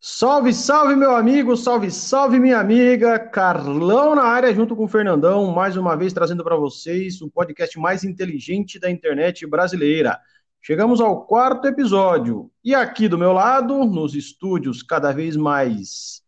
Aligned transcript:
Salve, 0.00 0.52
salve, 0.54 0.94
meu 0.94 1.16
amigo, 1.16 1.56
salve, 1.56 1.90
salve, 1.90 2.38
minha 2.38 2.60
amiga. 2.60 3.18
Carlão 3.18 4.14
na 4.14 4.22
área, 4.22 4.54
junto 4.54 4.76
com 4.76 4.84
o 4.84 4.88
Fernandão, 4.88 5.50
mais 5.50 5.76
uma 5.76 5.96
vez 5.96 6.12
trazendo 6.12 6.44
para 6.44 6.54
vocês 6.54 7.20
o 7.20 7.28
podcast 7.28 7.76
mais 7.80 8.04
inteligente 8.04 8.78
da 8.78 8.88
internet 8.88 9.44
brasileira. 9.44 10.16
Chegamos 10.62 11.00
ao 11.00 11.26
quarto 11.26 11.66
episódio 11.66 12.48
e 12.62 12.76
aqui 12.76 13.08
do 13.08 13.18
meu 13.18 13.32
lado, 13.32 13.84
nos 13.86 14.14
estúdios 14.14 14.84
cada 14.84 15.10
vez 15.10 15.34
mais 15.34 16.22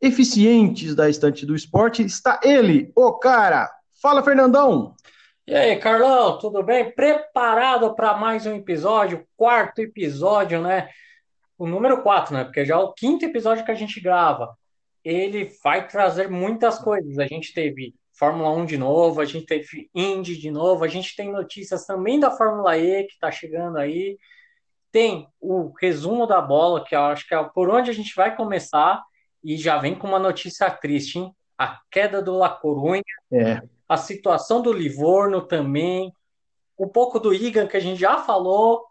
eficientes 0.00 0.94
da 0.94 1.10
estante 1.10 1.44
do 1.44 1.56
esporte, 1.56 2.04
está 2.04 2.38
ele, 2.44 2.92
o 2.94 3.14
cara. 3.14 3.68
Fala, 4.00 4.22
Fernandão. 4.22 4.94
E 5.44 5.52
aí, 5.56 5.76
Carlão, 5.76 6.38
tudo 6.38 6.62
bem? 6.62 6.92
Preparado 6.92 7.92
para 7.96 8.16
mais 8.16 8.46
um 8.46 8.54
episódio, 8.54 9.26
quarto 9.36 9.80
episódio, 9.80 10.62
né? 10.62 10.88
O 11.58 11.66
número 11.66 12.02
4, 12.02 12.32
né? 12.32 12.44
Porque 12.44 12.64
já 12.64 12.74
é 12.76 12.78
o 12.78 12.92
quinto 12.92 13.24
episódio 13.24 13.64
que 13.64 13.70
a 13.70 13.74
gente 13.74 14.00
grava. 14.00 14.56
Ele 15.04 15.50
vai 15.62 15.86
trazer 15.86 16.30
muitas 16.30 16.78
coisas. 16.78 17.18
A 17.18 17.26
gente 17.26 17.52
teve 17.52 17.94
Fórmula 18.12 18.50
1 18.50 18.66
de 18.66 18.78
novo, 18.78 19.20
a 19.20 19.24
gente 19.24 19.46
teve 19.46 19.90
Indy 19.94 20.36
de 20.36 20.50
novo, 20.50 20.84
a 20.84 20.88
gente 20.88 21.14
tem 21.14 21.30
notícias 21.30 21.84
também 21.84 22.18
da 22.18 22.30
Fórmula 22.30 22.76
E 22.78 23.04
que 23.04 23.12
está 23.12 23.30
chegando 23.30 23.78
aí. 23.78 24.18
Tem 24.90 25.28
o 25.40 25.72
resumo 25.80 26.26
da 26.26 26.40
bola, 26.40 26.84
que 26.84 26.94
eu 26.94 27.02
acho 27.02 27.26
que 27.26 27.34
é 27.34 27.42
por 27.42 27.70
onde 27.70 27.90
a 27.90 27.94
gente 27.94 28.14
vai 28.16 28.34
começar, 28.34 29.02
e 29.44 29.56
já 29.56 29.78
vem 29.78 29.94
com 29.94 30.08
uma 30.08 30.18
notícia 30.18 30.70
triste, 30.70 31.18
hein? 31.18 31.32
A 31.56 31.80
queda 31.90 32.22
do 32.22 32.36
La 32.36 32.48
Corunha, 32.48 33.02
é. 33.32 33.60
a 33.88 33.96
situação 33.96 34.62
do 34.62 34.72
Livorno 34.72 35.42
também, 35.42 36.12
um 36.78 36.88
pouco 36.88 37.18
do 37.18 37.34
Igan 37.34 37.66
que 37.66 37.76
a 37.76 37.80
gente 37.80 38.00
já 38.00 38.18
falou, 38.18 38.87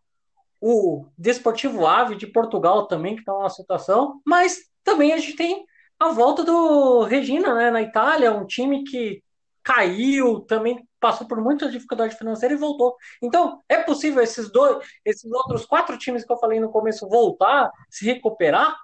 o 0.62 1.06
Desportivo 1.18 1.86
Ave 1.86 2.16
de 2.16 2.28
Portugal 2.28 2.88
também, 2.88 3.16
que 3.16 3.22
está 3.22 3.34
numa 3.34 3.50
situação, 3.50 4.22
mas 4.26 4.58
também 4.84 5.14
a 5.14 5.18
gente 5.18 5.36
tem 5.36 5.66
a 6.00 6.10
volta 6.10 6.44
do 6.44 7.04
Regina, 7.04 7.54
né, 7.56 7.72
na 7.72 7.82
Itália, 7.82 8.32
um 8.32 8.46
time 8.46 8.84
que 8.84 9.24
caiu, 9.64 10.40
também 10.42 10.88
passou 11.00 11.28
por 11.28 11.42
muita 11.42 11.70
dificuldade 11.70 12.16
financeira 12.16 12.56
e 12.56 12.58
voltou. 12.58 12.96
Então, 13.22 13.62
é 13.68 13.84
possível 13.84 14.24
esses 14.24 14.50
dois, 14.50 14.86
esses 15.04 15.30
outros 15.30 15.66
quatro 15.66 15.98
times 15.98 16.24
que 16.24 16.32
eu 16.32 16.38
falei 16.38 16.60
no 16.60 16.70
começo 16.70 17.10
voltar, 17.10 17.70
se 17.90 18.06
recuperar? 18.06 18.76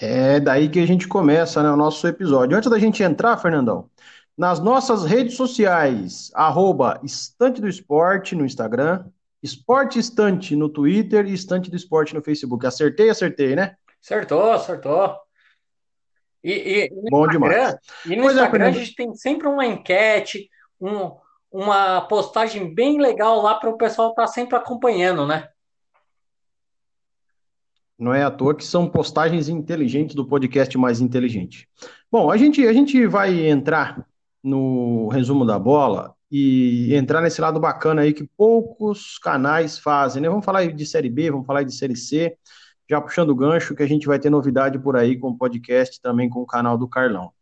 É 0.00 0.40
daí 0.40 0.68
que 0.68 0.80
a 0.80 0.86
gente 0.86 1.06
começa 1.08 1.62
né, 1.62 1.70
o 1.70 1.76
nosso 1.76 2.06
episódio. 2.06 2.56
Antes 2.56 2.70
da 2.70 2.78
gente 2.78 3.02
entrar, 3.02 3.36
Fernandão, 3.36 3.88
nas 4.38 4.60
nossas 4.60 5.04
redes 5.04 5.34
sociais, 5.34 6.30
arroba 6.32 7.00
Estante 7.02 7.60
do 7.60 7.68
Esporte 7.68 8.36
no 8.36 8.46
Instagram, 8.46 9.04
Esporte 9.42 9.98
Estante 9.98 10.54
no 10.54 10.68
Twitter 10.68 11.26
e 11.26 11.32
Estante 11.32 11.68
do 11.68 11.76
Esporte 11.76 12.14
no 12.14 12.22
Facebook. 12.22 12.64
Acertei, 12.64 13.10
acertei, 13.10 13.56
né? 13.56 13.74
Acertou, 14.00 14.52
acertou. 14.52 15.16
E, 16.44 16.52
e, 16.52 16.84
e 16.84 17.10
Bom 17.10 17.26
Instagram, 17.26 17.50
demais. 17.50 17.76
E 18.06 18.14
no 18.14 18.22
pois 18.22 18.36
é, 18.36 18.40
Instagram 18.40 18.64
é, 18.64 18.68
a 18.68 18.72
gente 18.72 18.94
tem 18.94 19.12
sempre 19.16 19.48
uma 19.48 19.66
enquete, 19.66 20.48
um, 20.80 21.16
uma 21.50 22.02
postagem 22.02 22.72
bem 22.72 23.00
legal 23.00 23.42
lá 23.42 23.56
para 23.56 23.70
o 23.70 23.76
pessoal 23.76 24.10
estar 24.10 24.22
tá 24.22 24.28
sempre 24.28 24.54
acompanhando, 24.54 25.26
né? 25.26 25.48
Não 27.98 28.14
é 28.14 28.22
à 28.22 28.30
toa 28.30 28.54
que 28.54 28.64
são 28.64 28.88
postagens 28.88 29.48
inteligentes 29.48 30.14
do 30.14 30.24
podcast 30.24 30.78
mais 30.78 31.00
inteligente. 31.00 31.68
Bom, 32.08 32.30
a 32.30 32.36
gente, 32.36 32.64
a 32.64 32.72
gente 32.72 33.04
vai 33.08 33.48
entrar 33.48 34.06
no 34.42 35.08
resumo 35.08 35.44
da 35.44 35.58
bola 35.58 36.14
e 36.30 36.94
entrar 36.94 37.20
nesse 37.20 37.40
lado 37.40 37.58
bacana 37.58 38.02
aí 38.02 38.12
que 38.12 38.28
poucos 38.36 39.18
canais 39.18 39.78
fazem, 39.78 40.22
né? 40.22 40.28
Vamos 40.28 40.44
falar 40.44 40.66
de 40.66 40.86
Série 40.86 41.08
B, 41.08 41.30
vamos 41.30 41.46
falar 41.46 41.62
de 41.62 41.74
Série 41.74 41.96
C, 41.96 42.36
já 42.88 43.00
puxando 43.00 43.30
o 43.30 43.34
gancho 43.34 43.74
que 43.74 43.82
a 43.82 43.88
gente 43.88 44.06
vai 44.06 44.18
ter 44.18 44.30
novidade 44.30 44.78
por 44.78 44.96
aí 44.96 45.18
com 45.18 45.28
o 45.28 45.38
podcast, 45.38 46.00
também 46.00 46.28
com 46.28 46.40
o 46.40 46.46
canal 46.46 46.76
do 46.76 46.88
Carlão. 46.88 47.32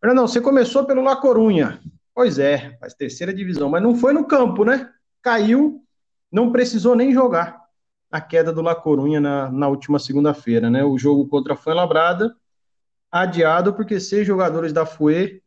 Fernandão, 0.00 0.26
você 0.26 0.40
começou 0.40 0.84
pelo 0.84 1.02
La 1.02 1.16
Corunha. 1.16 1.80
Pois 2.14 2.38
é, 2.38 2.76
faz 2.78 2.94
terceira 2.94 3.32
divisão, 3.32 3.68
mas 3.68 3.82
não 3.82 3.94
foi 3.94 4.12
no 4.12 4.26
campo, 4.26 4.64
né? 4.64 4.90
Caiu, 5.22 5.82
não 6.30 6.50
precisou 6.52 6.94
nem 6.94 7.12
jogar 7.12 7.62
a 8.10 8.20
queda 8.20 8.52
do 8.52 8.60
La 8.60 8.74
Corunha 8.74 9.20
na, 9.20 9.50
na 9.50 9.68
última 9.68 9.98
segunda-feira, 9.98 10.68
né? 10.68 10.84
O 10.84 10.98
jogo 10.98 11.26
contra 11.28 11.54
a 11.54 11.56
Fuenlabrada 11.56 12.34
adiado 13.10 13.74
porque 13.74 14.00
seis 14.00 14.26
jogadores 14.26 14.72
da 14.72 14.84
FUE 14.84 15.42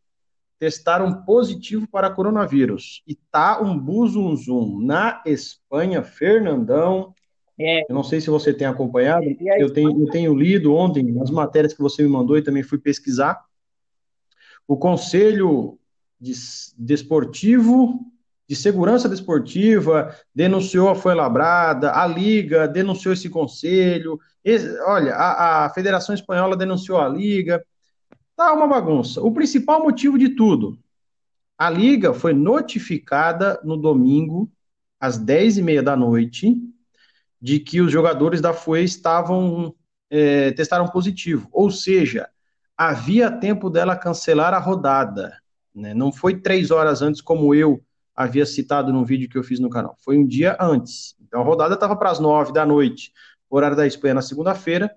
testaram 0.59 1.23
positivo 1.23 1.88
para 1.88 2.09
coronavírus. 2.09 3.03
E 3.07 3.16
tá 3.16 3.61
um 3.61 3.77
buzunzum 3.77 4.79
na 4.81 5.21
Espanha, 5.25 6.03
Fernandão. 6.03 7.13
É. 7.59 7.81
Eu 7.89 7.95
não 7.95 8.03
sei 8.03 8.19
se 8.19 8.29
você 8.29 8.53
tem 8.53 8.67
acompanhado, 8.67 9.25
eu 9.57 9.71
tenho, 9.71 10.01
eu 10.01 10.09
tenho 10.09 10.35
lido 10.35 10.73
ontem 10.73 11.03
nas 11.03 11.29
matérias 11.29 11.73
que 11.73 11.81
você 11.81 12.03
me 12.03 12.09
mandou 12.09 12.38
e 12.38 12.41
também 12.41 12.63
fui 12.63 12.77
pesquisar. 12.77 13.44
O 14.67 14.75
Conselho 14.75 15.79
de, 16.19 16.33
Desportivo 16.77 17.99
de 18.47 18.55
Segurança 18.55 19.09
Desportiva 19.09 20.15
denunciou 20.33 20.89
a 20.89 20.95
Foi 20.95 21.15
Labrada, 21.15 21.91
a 21.91 22.05
Liga 22.05 22.67
denunciou 22.67 23.13
esse 23.13 23.29
conselho, 23.29 24.19
esse, 24.44 24.79
olha, 24.81 25.15
a, 25.15 25.65
a 25.65 25.69
Federação 25.71 26.13
Espanhola 26.13 26.55
denunciou 26.55 26.99
a 26.99 27.09
Liga, 27.09 27.63
Tá 28.35 28.53
uma 28.53 28.68
bagunça. 28.68 29.22
O 29.22 29.31
principal 29.31 29.81
motivo 29.81 30.18
de 30.18 30.29
tudo, 30.29 30.78
a 31.57 31.69
liga 31.69 32.13
foi 32.13 32.34
notificada 32.34 33.59
no 33.63 33.78
domingo, 33.78 34.51
às 35.00 35.18
10h30 35.18 35.81
da 35.81 35.96
noite, 35.96 36.56
de 37.41 37.59
que 37.59 37.79
os 37.79 37.91
jogadores 37.91 38.41
da 38.41 38.53
FUE 38.53 38.84
estavam 38.84 39.74
é, 40.09 40.51
testaram 40.51 40.88
positivo. 40.88 41.47
Ou 41.51 41.72
seja, 41.72 42.29
havia 42.78 43.31
tempo 43.31 43.69
dela 43.69 43.95
cancelar 43.95 44.53
a 44.53 44.59
rodada. 44.59 45.38
Né? 45.74 45.94
Não 45.94 46.12
foi 46.12 46.40
três 46.40 46.72
horas 46.72 47.01
antes, 47.01 47.22
como 47.22 47.56
eu 47.56 47.81
havia 48.13 48.45
citado 48.45 48.91
no 48.91 49.06
vídeo 49.06 49.29
que 49.29 49.38
eu 49.38 49.44
fiz 49.44 49.59
no 49.59 49.69
canal. 49.69 49.95
Foi 50.03 50.18
um 50.18 50.25
dia 50.25 50.57
antes. 50.59 51.16
Então 51.22 51.40
a 51.40 51.44
rodada 51.44 51.75
estava 51.75 51.95
para 51.95 52.12
as 52.12 52.19
nove 52.19 52.51
da 52.51 52.66
noite, 52.66 53.13
horário 53.50 53.78
da 53.78 53.88
Espanha, 53.88 54.16
na 54.16 54.22
segunda-feira 54.22 54.91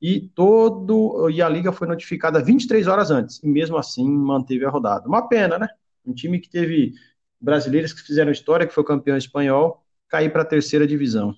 e 0.00 0.20
todo 0.34 1.30
e 1.30 1.40
a 1.40 1.48
liga 1.48 1.72
foi 1.72 1.86
notificada 1.88 2.42
23 2.42 2.86
horas 2.86 3.10
antes 3.10 3.42
e 3.42 3.48
mesmo 3.48 3.76
assim 3.76 4.08
manteve 4.08 4.64
a 4.64 4.70
rodada. 4.70 5.08
Uma 5.08 5.28
pena, 5.28 5.58
né? 5.58 5.68
Um 6.04 6.12
time 6.12 6.38
que 6.38 6.48
teve 6.48 6.92
brasileiros 7.40 7.92
que 7.92 8.02
fizeram 8.02 8.32
história, 8.32 8.66
que 8.66 8.74
foi 8.74 8.84
campeão 8.84 9.16
espanhol, 9.16 9.82
cair 10.08 10.30
para 10.32 10.42
a 10.42 10.46
terceira 10.46 10.86
divisão. 10.86 11.34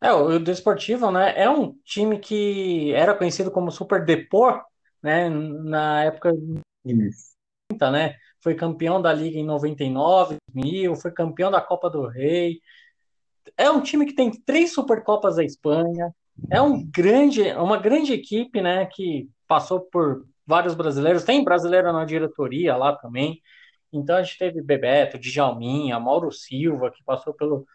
É, 0.00 0.12
o 0.12 0.38
Desportivo, 0.38 1.10
né, 1.10 1.32
é 1.34 1.48
um 1.48 1.72
time 1.82 2.18
que 2.18 2.92
era 2.92 3.14
conhecido 3.14 3.50
como 3.50 3.70
Super 3.70 4.04
Depor, 4.04 4.62
né, 5.02 5.30
na 5.30 6.04
época 6.04 6.30
Isso. 6.84 7.34
né? 7.90 8.16
Foi 8.40 8.54
campeão 8.54 9.00
da 9.00 9.12
liga 9.14 9.38
em 9.38 9.44
99, 9.44 10.36
2000, 10.52 10.94
foi 10.96 11.10
campeão 11.10 11.50
da 11.50 11.60
Copa 11.60 11.88
do 11.88 12.06
Rei. 12.06 12.60
É 13.56 13.70
um 13.70 13.80
time 13.80 14.04
que 14.04 14.14
tem 14.14 14.30
três 14.30 14.74
Supercopas 14.74 15.36
da 15.36 15.44
Espanha, 15.44 16.14
é 16.50 16.60
um 16.60 16.84
grande, 16.84 17.42
uma 17.52 17.76
grande 17.76 18.12
equipe, 18.12 18.60
né, 18.60 18.86
que 18.86 19.28
passou 19.46 19.80
por 19.80 20.26
vários 20.46 20.74
brasileiros. 20.74 21.24
Tem 21.24 21.44
brasileiro 21.44 21.92
na 21.92 22.04
diretoria 22.04 22.76
lá 22.76 22.94
também. 22.94 23.40
Então 23.92 24.16
a 24.16 24.22
gente 24.22 24.38
teve 24.38 24.60
Bebeto, 24.60 25.18
Djalminha, 25.18 25.98
Mauro 26.00 26.32
Silva, 26.32 26.90
que 26.90 27.02
passou 27.04 27.32
pelo, 27.32 27.66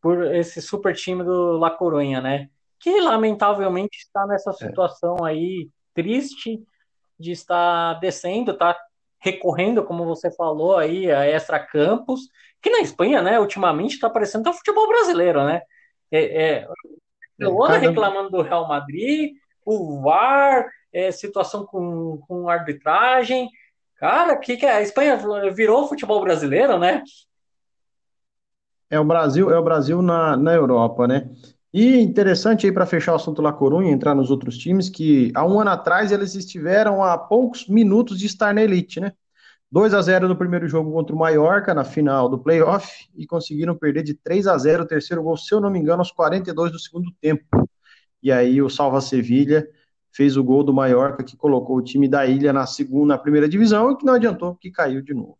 por 0.00 0.34
esse 0.34 0.62
super 0.62 0.94
time 0.94 1.22
do 1.22 1.58
La 1.58 1.70
Coruña, 1.70 2.20
né? 2.20 2.48
Que 2.80 3.00
lamentavelmente 3.00 3.98
está 3.98 4.26
nessa 4.26 4.50
é. 4.50 4.54
situação 4.54 5.24
aí 5.24 5.68
triste 5.94 6.62
de 7.18 7.32
estar 7.32 7.94
descendo, 7.94 8.56
tá 8.56 8.78
recorrendo, 9.18 9.82
como 9.82 10.04
você 10.04 10.30
falou 10.30 10.76
aí, 10.76 11.10
a 11.10 11.26
extra 11.26 11.58
campos, 11.58 12.28
que 12.60 12.70
na 12.70 12.80
Espanha, 12.80 13.22
né, 13.22 13.40
ultimamente 13.40 13.94
está 13.94 14.08
parecendo 14.08 14.42
até 14.42 14.50
o 14.50 14.58
futebol 14.58 14.86
brasileiro, 14.88 15.44
né? 15.44 15.62
É, 16.10 16.42
é, 16.42 16.68
Barcelona 17.38 17.74
Cada... 17.74 17.88
reclamando 17.88 18.30
do 18.30 18.42
Real 18.42 18.66
Madrid, 18.68 19.34
o 19.64 20.00
VAR, 20.00 20.66
é, 20.92 21.10
situação 21.10 21.66
com, 21.66 22.18
com 22.26 22.48
arbitragem. 22.48 23.50
Cara, 23.96 24.36
que, 24.36 24.56
que 24.56 24.66
é? 24.66 24.72
A 24.72 24.82
Espanha 24.82 25.18
virou 25.52 25.88
futebol 25.88 26.20
brasileiro, 26.20 26.78
né? 26.78 27.02
É 28.88 29.00
o 29.00 29.04
Brasil, 29.04 29.50
é 29.50 29.58
o 29.58 29.64
Brasil 29.64 30.00
na, 30.00 30.36
na 30.36 30.54
Europa, 30.54 31.06
né? 31.08 31.28
E 31.72 32.00
interessante 32.00 32.66
aí 32.66 32.72
para 32.72 32.86
fechar 32.86 33.12
o 33.12 33.16
assunto 33.16 33.42
La 33.42 33.52
Corunha, 33.52 33.90
entrar 33.90 34.14
nos 34.14 34.30
outros 34.30 34.56
times, 34.56 34.88
que 34.88 35.32
há 35.34 35.44
um 35.44 35.60
ano 35.60 35.70
atrás 35.70 36.12
eles 36.12 36.34
estiveram 36.34 37.02
a 37.02 37.18
poucos 37.18 37.66
minutos 37.68 38.18
de 38.18 38.26
estar 38.26 38.54
na 38.54 38.62
elite, 38.62 39.00
né? 39.00 39.12
2 39.70 39.94
a 39.94 40.00
0 40.00 40.28
no 40.28 40.36
primeiro 40.36 40.68
jogo 40.68 40.92
contra 40.92 41.14
o 41.14 41.18
Mallorca, 41.18 41.74
na 41.74 41.84
final 41.84 42.28
do 42.28 42.38
playoff, 42.38 43.08
e 43.14 43.26
conseguiram 43.26 43.76
perder 43.76 44.02
de 44.02 44.14
3 44.14 44.46
a 44.46 44.56
0 44.56 44.84
o 44.84 44.86
terceiro 44.86 45.22
gol, 45.22 45.36
se 45.36 45.52
eu 45.54 45.60
não 45.60 45.70
me 45.70 45.78
engano, 45.78 46.00
aos 46.00 46.12
42 46.12 46.72
do 46.72 46.78
segundo 46.78 47.12
tempo. 47.20 47.68
E 48.22 48.30
aí 48.32 48.62
o 48.62 48.70
Salva 48.70 49.00
Sevilha 49.00 49.66
fez 50.12 50.36
o 50.36 50.44
gol 50.44 50.62
do 50.62 50.72
Mallorca, 50.72 51.22
que 51.22 51.36
colocou 51.36 51.76
o 51.76 51.82
time 51.82 52.08
da 52.08 52.26
ilha 52.26 52.52
na 52.52 52.66
segunda, 52.66 53.14
na 53.14 53.18
primeira 53.18 53.48
divisão, 53.48 53.90
e 53.90 53.96
que 53.96 54.06
não 54.06 54.14
adiantou, 54.14 54.52
porque 54.54 54.70
caiu 54.70 55.02
de 55.02 55.12
novo. 55.12 55.36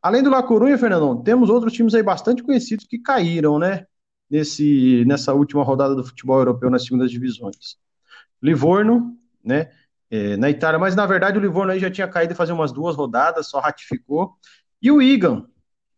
Além 0.00 0.22
do 0.22 0.30
La 0.30 0.42
Coruña, 0.42 0.78
Fernandão, 0.78 1.22
temos 1.22 1.50
outros 1.50 1.72
times 1.72 1.94
aí 1.94 2.02
bastante 2.02 2.42
conhecidos 2.42 2.86
que 2.86 2.98
caíram, 2.98 3.58
né? 3.58 3.86
nesse, 4.30 5.04
nessa 5.06 5.32
última 5.32 5.62
rodada 5.62 5.94
do 5.94 6.04
futebol 6.04 6.38
europeu 6.38 6.70
nas 6.70 6.84
segundas 6.84 7.10
divisões. 7.10 7.78
Livorno, 8.42 9.16
né? 9.42 9.70
É, 10.10 10.36
na 10.36 10.48
Itália, 10.48 10.78
mas 10.78 10.94
na 10.94 11.04
verdade 11.04 11.38
o 11.38 11.40
Livorno 11.40 11.72
aí 11.72 11.80
já 11.80 11.90
tinha 11.90 12.06
caído 12.06 12.34
fazer 12.34 12.52
umas 12.52 12.72
duas 12.72 12.94
rodadas, 12.94 13.48
só 13.48 13.58
ratificou. 13.58 14.34
E 14.80 14.90
o 14.90 15.02
Igan, 15.02 15.46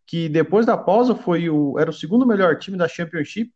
que 0.07 0.29
depois 0.29 0.65
da 0.65 0.77
pausa 0.77 1.15
foi 1.15 1.51
o, 1.51 1.79
era 1.79 1.91
o 1.91 1.93
segundo 1.93 2.27
melhor 2.27 2.59
time 2.59 2.77
da 2.79 2.89
Championship, 2.89 3.53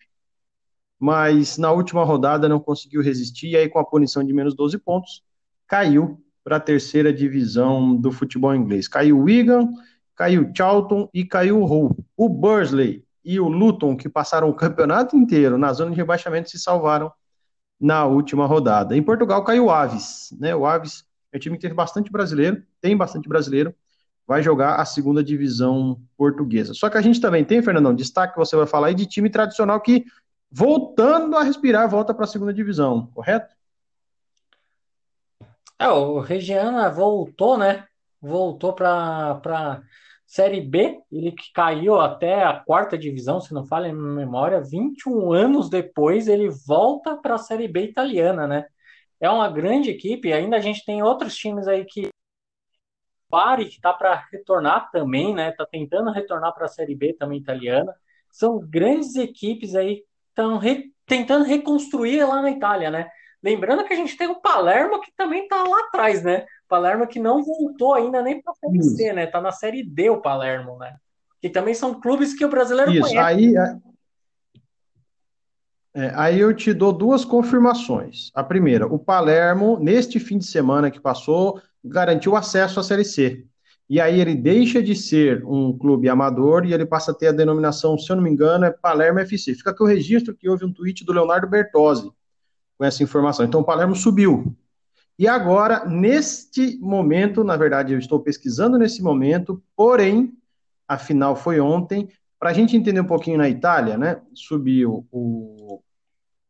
mas 1.01 1.59
na 1.59 1.73
última 1.73 2.05
rodada 2.05 2.49
não 2.49 2.61
conseguiu 2.61 3.03
resistir, 3.03 3.49
e 3.51 3.57
aí 3.57 3.69
com 3.69 3.79
a 3.79 3.85
punição 3.85 4.23
de 4.23 4.33
menos 4.33 4.55
12 4.55 4.79
pontos, 4.79 5.25
caiu 5.67 6.23
para 6.45 6.57
a 6.57 6.61
terceira 6.61 7.13
divisão 7.13 7.97
do 7.97 8.13
futebol 8.13 8.55
inglês. 8.55 8.87
Caiu 8.87 9.19
o 9.19 9.23
Wigan, 9.23 9.69
caiu 10.15 10.43
o 10.43 10.53
Charlton 10.55 11.09
e 11.15 11.25
caiu 11.25 11.61
o 11.61 11.65
Hull. 11.65 11.97
O 12.17 12.29
Bursley 12.29 13.05
e 13.25 13.41
o 13.41 13.49
Luton, 13.49 13.97
que 13.97 14.09
passaram 14.09 14.49
o 14.49 14.55
campeonato 14.55 15.17
inteiro 15.17 15.57
na 15.57 15.73
zona 15.73 15.91
de 15.93 15.97
rebaixamento, 15.97 16.51
se 16.51 16.59
salvaram 16.59 17.13
na 17.83 18.07
última 18.07 18.47
rodada. 18.47 18.97
Em 18.97 19.03
Portugal 19.03 19.43
caiu 19.43 19.65
o 19.65 19.71
Aves, 19.71 20.33
né? 20.39 20.55
O 20.55 20.65
Aves 20.65 21.05
é 21.33 21.37
um 21.37 21.41
time 21.41 21.57
que 21.57 21.63
teve 21.63 21.75
bastante 21.75 22.13
brasileiro, 22.13 22.63
tem 22.81 22.97
bastante 22.97 23.29
brasileiro, 23.29 23.75
vai 24.25 24.41
jogar 24.41 24.77
a 24.77 24.85
segunda 24.85 25.23
divisão 25.23 26.01
portuguesa. 26.17 26.75
Só 26.75 26.89
que 26.89 26.97
a 26.97 27.03
gente 27.03 27.21
também 27.21 27.45
tem, 27.45 27.61
Fernandão, 27.61 27.93
destaque 27.93 28.35
que 28.35 28.39
você 28.39 28.55
vai 28.55 28.67
falar 28.67 28.87
aí 28.87 28.95
de 28.95 29.05
time 29.05 29.29
tradicional 29.29 29.81
que 29.81 30.05
voltando 30.49 31.37
a 31.37 31.43
respirar 31.43 31.89
volta 31.89 32.15
para 32.15 32.25
a 32.25 32.29
segunda 32.29 32.55
divisão, 32.55 33.07
correto? 33.13 33.53
É, 35.77 35.89
o 35.89 36.21
Regiana 36.21 36.89
voltou, 36.89 37.59
né? 37.59 37.85
Voltou 38.21 38.73
para 38.73 39.83
Série 40.33 40.63
B, 40.63 40.99
ele 41.13 41.31
que 41.31 41.53
caiu 41.53 42.01
até 42.01 42.43
a 42.43 42.55
quarta 42.55 42.97
divisão, 42.97 43.39
se 43.39 43.53
não 43.53 43.67
falha 43.67 43.89
em 43.89 43.93
memória, 43.93 44.63
21 44.63 45.31
anos 45.31 45.69
depois 45.69 46.27
ele 46.27 46.49
volta 46.49 47.15
para 47.15 47.35
a 47.35 47.39
Série 47.39 47.69
B 47.69 47.83
italiana, 47.83 48.47
né? 48.47 48.65
É 49.21 49.29
uma 49.29 49.47
grande 49.51 49.91
equipe, 49.91 50.33
ainda 50.33 50.57
a 50.57 50.61
gente 50.61 50.87
tem 50.87 51.03
outros 51.03 51.37
times 51.37 51.69
aí 51.69 51.85
que 51.85 52.09
Bari 53.29 53.67
que 53.67 53.75
está 53.75 53.93
para 53.93 54.27
retornar 54.33 54.91
também, 54.91 55.35
né? 55.35 55.53
Tá 55.53 55.67
tentando 55.67 56.11
retornar 56.11 56.55
para 56.55 56.65
a 56.65 56.69
Série 56.69 56.95
B 56.95 57.13
também 57.13 57.39
italiana. 57.39 57.95
São 58.31 58.59
grandes 58.59 59.17
equipes 59.17 59.75
aí 59.75 60.03
estão 60.31 60.57
re... 60.57 60.95
tentando 61.05 61.45
reconstruir 61.45 62.25
lá 62.25 62.41
na 62.41 62.51
Itália, 62.51 62.91
né? 62.91 63.11
Lembrando 63.43 63.85
que 63.85 63.93
a 63.93 63.97
gente 63.97 64.17
tem 64.17 64.29
o 64.29 64.41
Palermo 64.41 64.99
que 65.03 65.13
também 65.15 65.43
está 65.43 65.63
lá 65.63 65.79
atrás, 65.89 66.23
né? 66.25 66.47
Palermo 66.73 67.07
que 67.07 67.21
não 67.21 67.45
voltou 67.45 67.93
ainda 67.93 68.23
nem 68.23 68.41
para 68.41 68.51
a 68.51 68.57
Série 68.57 68.83
C, 68.83 69.13
né? 69.13 69.27
Tá 69.27 69.43
na 69.43 69.53
Série 69.53 69.85
D 69.85 70.09
o 70.09 70.23
Palermo, 70.23 70.79
né? 70.79 70.97
Que 71.39 71.51
também 71.51 71.75
são 71.75 72.01
clubes 72.01 72.33
que 72.33 72.43
o 72.47 72.49
brasileiro 72.49 72.91
Isso, 72.91 73.03
conhece. 73.03 73.19
Aí, 73.19 73.55
é, 73.55 73.77
é, 75.95 76.13
aí 76.15 76.41
eu 76.41 76.55
te 76.57 76.73
dou 76.73 76.91
duas 76.91 77.27
confirmações. 77.27 78.31
A 78.33 78.43
primeira, 78.43 78.87
o 78.87 78.99
Palermo, 78.99 79.79
neste 79.79 80.19
fim 80.19 80.39
de 80.39 80.47
semana 80.47 80.91
que 80.91 80.99
passou, 80.99 81.61
garantiu 81.85 82.35
acesso 82.37 82.81
à 82.81 82.83
Série 82.83 83.05
C. 83.05 83.45
E 83.87 84.01
aí 84.01 84.19
ele 84.19 84.35
deixa 84.35 84.83
de 84.83 84.97
ser 84.97 85.45
um 85.45 85.77
clube 85.77 86.09
amador 86.09 86.65
e 86.65 86.73
ele 86.73 86.87
passa 86.87 87.11
a 87.11 87.15
ter 87.15 87.27
a 87.27 87.33
denominação, 87.33 87.99
se 87.99 88.11
eu 88.11 88.17
não 88.17 88.23
me 88.23 88.31
engano, 88.31 88.65
é 88.65 88.71
Palermo 88.71 89.19
FC. 89.19 89.55
Fica 89.55 89.73
aqui 89.73 89.83
o 89.83 89.87
registro 89.87 90.35
que 90.35 90.49
houve 90.49 90.65
um 90.65 90.73
tweet 90.73 91.05
do 91.05 91.13
Leonardo 91.13 91.47
Bertozzi 91.47 92.11
com 92.79 92.85
essa 92.87 93.03
informação. 93.03 93.45
Então 93.45 93.61
o 93.61 93.65
Palermo 93.65 93.95
subiu. 93.95 94.57
E 95.23 95.29
agora, 95.29 95.85
neste 95.85 96.77
momento, 96.81 97.45
na 97.45 97.57
verdade, 97.57 97.93
eu 97.93 97.99
estou 98.01 98.19
pesquisando 98.19 98.77
nesse 98.77 99.01
momento, 99.01 99.63
porém, 99.77 100.37
a 100.89 100.99
final 100.99 101.37
foi 101.37 101.61
ontem. 101.61 102.09
Para 102.41 102.51
a 102.51 102.53
gente 102.53 102.77
entender 102.77 102.99
um 102.99 103.07
pouquinho 103.07 103.39
na 103.39 103.49
Itália, 103.49 103.97
né? 103.97 104.21
Subiu 104.35 105.07
o. 105.13 105.81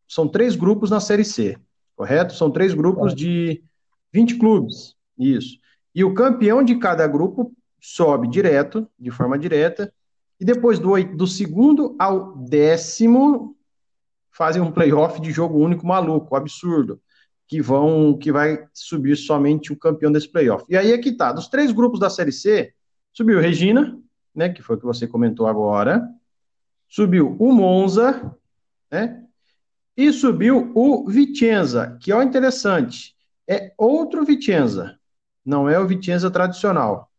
São 0.08 0.26
três 0.26 0.56
grupos 0.56 0.90
na 0.90 1.00
Série 1.00 1.22
C, 1.22 1.58
correto? 1.94 2.32
São 2.32 2.50
três 2.50 2.72
grupos 2.72 3.14
de 3.14 3.62
20 4.10 4.38
clubes. 4.38 4.96
Isso. 5.18 5.58
E 5.94 6.02
o 6.02 6.14
campeão 6.14 6.64
de 6.64 6.76
cada 6.76 7.06
grupo 7.06 7.52
sobe 7.78 8.26
direto, 8.26 8.88
de 8.98 9.10
forma 9.10 9.38
direta, 9.38 9.92
e 10.40 10.46
depois 10.46 10.78
do, 10.78 10.94
do 11.14 11.26
segundo 11.26 11.94
ao 11.98 12.38
décimo 12.38 13.54
fazem 14.30 14.62
um 14.62 14.72
playoff 14.72 15.20
de 15.20 15.30
jogo 15.30 15.58
único 15.58 15.86
maluco, 15.86 16.34
absurdo 16.34 16.98
que 17.52 17.60
vão 17.60 18.16
que 18.16 18.32
vai 18.32 18.66
subir 18.72 19.14
somente 19.14 19.74
o 19.74 19.76
campeão 19.76 20.10
desse 20.10 20.26
playoff. 20.26 20.64
E 20.70 20.74
aí 20.74 20.90
é 20.90 20.96
que 20.96 21.12
tá, 21.12 21.32
dos 21.32 21.48
três 21.48 21.70
grupos 21.70 22.00
da 22.00 22.08
Série 22.08 22.32
C, 22.32 22.72
subiu 23.12 23.38
Regina, 23.38 24.00
né, 24.34 24.48
que 24.48 24.62
foi 24.62 24.76
o 24.76 24.78
que 24.78 24.86
você 24.86 25.06
comentou 25.06 25.46
agora, 25.46 26.02
subiu 26.88 27.36
o 27.38 27.52
Monza, 27.52 28.34
né, 28.90 29.22
e 29.94 30.10
subiu 30.14 30.72
o 30.74 31.06
Vicenza, 31.06 31.98
que 32.00 32.10
é 32.10 32.22
interessante, 32.22 33.14
é 33.46 33.74
outro 33.76 34.24
Vicenza, 34.24 34.98
não 35.44 35.68
é 35.68 35.78
o 35.78 35.86
Vicenza 35.86 36.30
tradicional, 36.30 37.10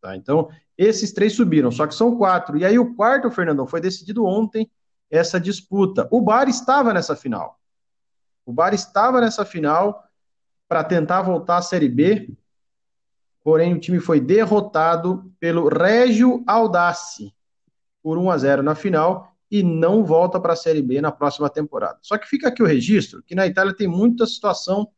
tá? 0.00 0.16
Então, 0.16 0.48
esses 0.78 1.12
três 1.12 1.34
subiram, 1.34 1.70
só 1.70 1.86
que 1.86 1.94
são 1.94 2.16
quatro. 2.16 2.56
E 2.56 2.64
aí 2.64 2.78
o 2.78 2.94
quarto, 2.94 3.30
Fernandão, 3.30 3.66
foi 3.66 3.82
decidido 3.82 4.24
ontem 4.24 4.70
essa 5.10 5.38
disputa. 5.38 6.08
O 6.10 6.22
Bar 6.22 6.48
estava 6.48 6.94
nessa 6.94 7.14
final. 7.14 7.60
O 8.46 8.52
Bar 8.52 8.74
estava 8.74 9.20
nessa 9.20 9.44
final 9.44 10.04
para 10.68 10.84
tentar 10.84 11.22
voltar 11.22 11.58
à 11.58 11.62
Série 11.62 11.88
B, 11.88 12.30
porém 13.42 13.74
o 13.74 13.80
time 13.80 14.00
foi 14.00 14.20
derrotado 14.20 15.30
pelo 15.38 15.68
Régio 15.68 16.42
Audace 16.46 17.32
por 18.02 18.18
1 18.18 18.30
a 18.30 18.38
0 18.38 18.62
na 18.62 18.74
final 18.74 19.34
e 19.50 19.62
não 19.62 20.04
volta 20.04 20.40
para 20.40 20.54
a 20.54 20.56
Série 20.56 20.82
B 20.82 21.00
na 21.00 21.12
próxima 21.12 21.48
temporada. 21.48 21.98
Só 22.02 22.18
que 22.18 22.26
fica 22.26 22.48
aqui 22.48 22.62
o 22.62 22.66
registro 22.66 23.22
que 23.22 23.34
na 23.34 23.46
Itália 23.46 23.74
tem 23.74 23.86
muita 23.86 24.26
situação 24.26 24.90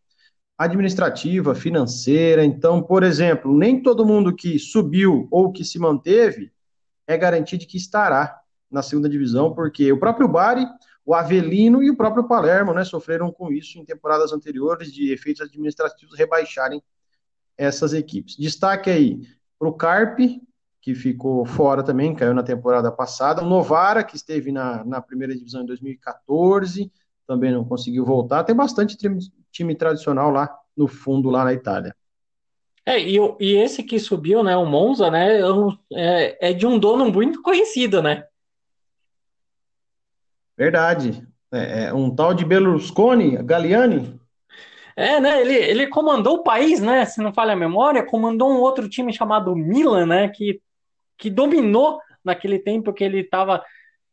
administrativa, 0.56 1.54
financeira. 1.54 2.44
Então, 2.44 2.82
por 2.82 3.02
exemplo, 3.02 3.56
nem 3.56 3.82
todo 3.82 4.06
mundo 4.06 4.34
que 4.34 4.58
subiu 4.58 5.28
ou 5.30 5.52
que 5.52 5.64
se 5.64 5.78
manteve 5.78 6.50
é 7.06 7.16
garantido 7.16 7.66
que 7.66 7.76
estará 7.76 8.40
na 8.70 8.82
segunda 8.82 9.08
divisão, 9.08 9.54
porque 9.54 9.92
o 9.92 10.00
próprio 10.00 10.26
Bari 10.26 10.66
o 11.06 11.14
Avelino 11.14 11.84
e 11.84 11.88
o 11.88 11.96
próprio 11.96 12.26
Palermo 12.26 12.74
né, 12.74 12.84
sofreram 12.84 13.30
com 13.30 13.52
isso 13.52 13.78
em 13.78 13.84
temporadas 13.84 14.32
anteriores 14.32 14.92
de 14.92 15.12
efeitos 15.12 15.40
administrativos 15.40 16.18
rebaixarem 16.18 16.82
essas 17.56 17.94
equipes. 17.94 18.36
Destaque 18.36 18.90
aí 18.90 19.20
para 19.56 19.68
o 19.68 19.72
Carpe, 19.72 20.42
que 20.82 20.96
ficou 20.96 21.46
fora 21.46 21.84
também, 21.84 22.12
caiu 22.12 22.34
na 22.34 22.42
temporada 22.42 22.90
passada. 22.90 23.42
O 23.42 23.48
Novara, 23.48 24.02
que 24.02 24.16
esteve 24.16 24.50
na, 24.50 24.84
na 24.84 25.00
primeira 25.00 25.34
divisão 25.34 25.62
em 25.62 25.66
2014, 25.66 26.92
também 27.24 27.52
não 27.52 27.64
conseguiu 27.64 28.04
voltar. 28.04 28.42
Tem 28.42 28.54
bastante 28.54 28.96
time, 28.96 29.20
time 29.52 29.74
tradicional 29.76 30.30
lá 30.30 30.52
no 30.76 30.88
fundo, 30.88 31.30
lá 31.30 31.44
na 31.44 31.52
Itália. 31.52 31.94
É, 32.84 33.00
e, 33.00 33.16
e 33.40 33.56
esse 33.56 33.82
que 33.82 33.98
subiu, 33.98 34.42
né, 34.42 34.56
o 34.56 34.66
Monza, 34.66 35.10
né, 35.10 35.40
é, 35.92 36.50
é 36.50 36.52
de 36.52 36.66
um 36.66 36.78
dono 36.78 37.10
muito 37.10 37.42
conhecido, 37.42 38.02
né? 38.02 38.24
Verdade. 40.56 41.26
É, 41.52 41.84
é, 41.84 41.94
um 41.94 42.14
tal 42.14 42.34
de 42.34 42.44
Berlusconi, 42.44 43.36
Galliani. 43.42 44.18
É, 44.96 45.20
né? 45.20 45.40
Ele, 45.40 45.54
ele 45.54 45.86
comandou 45.88 46.36
o 46.36 46.42
país, 46.42 46.80
né? 46.80 47.04
Se 47.04 47.20
não 47.20 47.32
falha 47.32 47.52
a 47.52 47.56
memória, 47.56 48.04
comandou 48.04 48.50
um 48.50 48.60
outro 48.60 48.88
time 48.88 49.12
chamado 49.12 49.54
Milan, 49.54 50.06
né? 50.06 50.28
Que, 50.28 50.60
que 51.18 51.28
dominou 51.28 51.98
naquele 52.24 52.58
tempo 52.58 52.92
que 52.92 53.04
ele 53.04 53.20
estava 53.20 53.62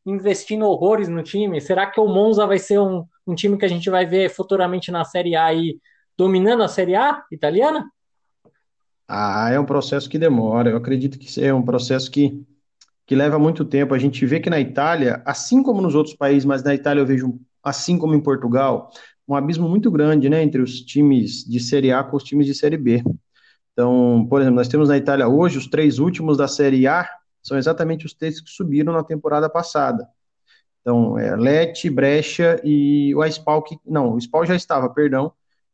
investindo 0.06 0.66
horrores 0.66 1.08
no 1.08 1.24
time. 1.24 1.62
Será 1.62 1.88
que 1.88 2.00
o 2.00 2.08
Monza 2.08 2.46
vai 2.46 2.60
ser 2.60 2.80
um, 2.80 3.06
um 3.26 3.34
time 3.34 3.58
que 3.58 3.66
a 3.66 3.70
gente 3.70 3.90
vai 3.90 4.06
ver 4.06 4.30
futuramente 4.30 4.92
na 4.92 5.06
Série 5.06 5.36
A 5.36 5.54
e 5.54 5.80
dominando 6.18 6.64
a 6.64 6.68
Série 6.68 6.96
A 6.96 7.24
italiana? 7.32 7.90
Ah, 9.08 9.50
é 9.52 9.60
um 9.60 9.66
processo 9.66 10.10
que 10.10 10.20
demora. 10.20 10.70
Eu 10.70 10.78
acredito 10.78 11.18
que 11.18 11.44
é 11.44 11.54
um 11.54 11.64
processo 11.64 12.12
que 12.12 12.46
que 13.06 13.16
leva 13.16 13.38
muito 13.40 13.66
tempo. 13.66 13.94
A 13.94 14.00
gente 14.00 14.26
vê 14.26 14.40
que 14.40 14.50
na 14.50 14.60
Itália, 14.60 15.22
assim 15.26 15.62
como 15.62 15.82
nos 15.82 15.96
outros 15.96 16.16
países, 16.16 16.46
mas 16.46 16.64
na 16.64 16.74
Itália 16.74 17.02
eu 17.02 17.06
vejo, 17.06 17.40
assim 17.64 17.98
como 17.98 18.14
em 18.16 18.22
Portugal, 18.22 18.90
um 19.28 19.36
abismo 19.36 19.68
muito 19.70 19.90
grande 19.92 20.30
né, 20.30 20.44
entre 20.44 20.62
os 20.62 20.82
times 20.82 21.44
de 21.44 21.60
Série 21.60 21.92
A 21.92 22.04
com 22.04 22.18
os 22.18 22.24
times 22.24 22.46
de 22.46 22.56
Série 22.56 22.78
B. 22.78 23.04
Então, 23.74 24.26
por 24.30 24.42
exemplo, 24.42 24.58
nós 24.58 24.68
temos 24.68 24.90
na 24.90 24.98
Itália 24.98 25.28
hoje 25.28 25.58
os 25.58 25.68
três 25.68 26.00
últimos 26.00 26.38
da 26.38 26.48
Série 26.48 26.88
A 26.88 27.10
são 27.42 27.58
exatamente 27.58 28.06
os 28.06 28.14
três 28.14 28.40
que 28.40 28.50
subiram 28.50 28.94
na 28.94 29.04
temporada 29.04 29.50
passada. 29.50 30.08
Então, 30.82 31.18
é 31.18 31.36
Leti, 31.36 31.90
Brecha 31.90 32.60
e 32.64 33.14
o 33.16 33.26
Spal, 33.26 33.64
que 33.64 33.78
não, 33.86 34.18
o 34.18 34.46
já 34.46 34.56
estava, 34.56 34.90
perdão, 34.90 35.32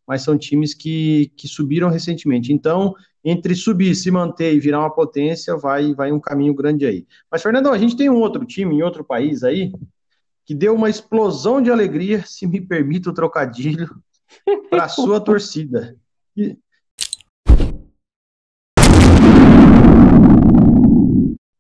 mas 0.10 0.24
são 0.24 0.36
times 0.36 0.74
que, 0.74 1.32
que 1.38 1.48
subiram 1.48 1.88
recentemente. 1.88 2.52
Então, 2.52 2.96
entre 3.24 3.54
subir, 3.54 3.94
se 3.94 4.10
manter 4.10 4.56
e 4.56 4.60
virar 4.60 4.80
uma 4.80 4.90
potência, 4.90 5.56
vai, 5.56 5.94
vai 5.94 6.12
um 6.12 6.20
caminho 6.20 6.52
grande 6.52 6.84
aí. 6.84 7.06
Mas, 7.32 7.44
Fernandão, 7.44 7.72
a 7.72 7.78
gente 7.78 7.96
tem 7.96 8.10
um 8.10 8.18
outro 8.18 8.44
time 8.44 8.76
em 8.76 8.82
outro 8.82 9.04
país 9.04 9.44
aí 9.44 9.72
que 10.48 10.56
deu 10.56 10.74
uma 10.74 10.90
explosão 10.90 11.62
de 11.62 11.70
alegria, 11.70 12.26
se 12.26 12.48
me 12.48 12.60
permite 12.60 13.08
o 13.08 13.14
trocadilho, 13.14 13.88
para 14.68 14.86
a 14.86 14.90
sua 14.90 15.22
torcida. 15.22 15.96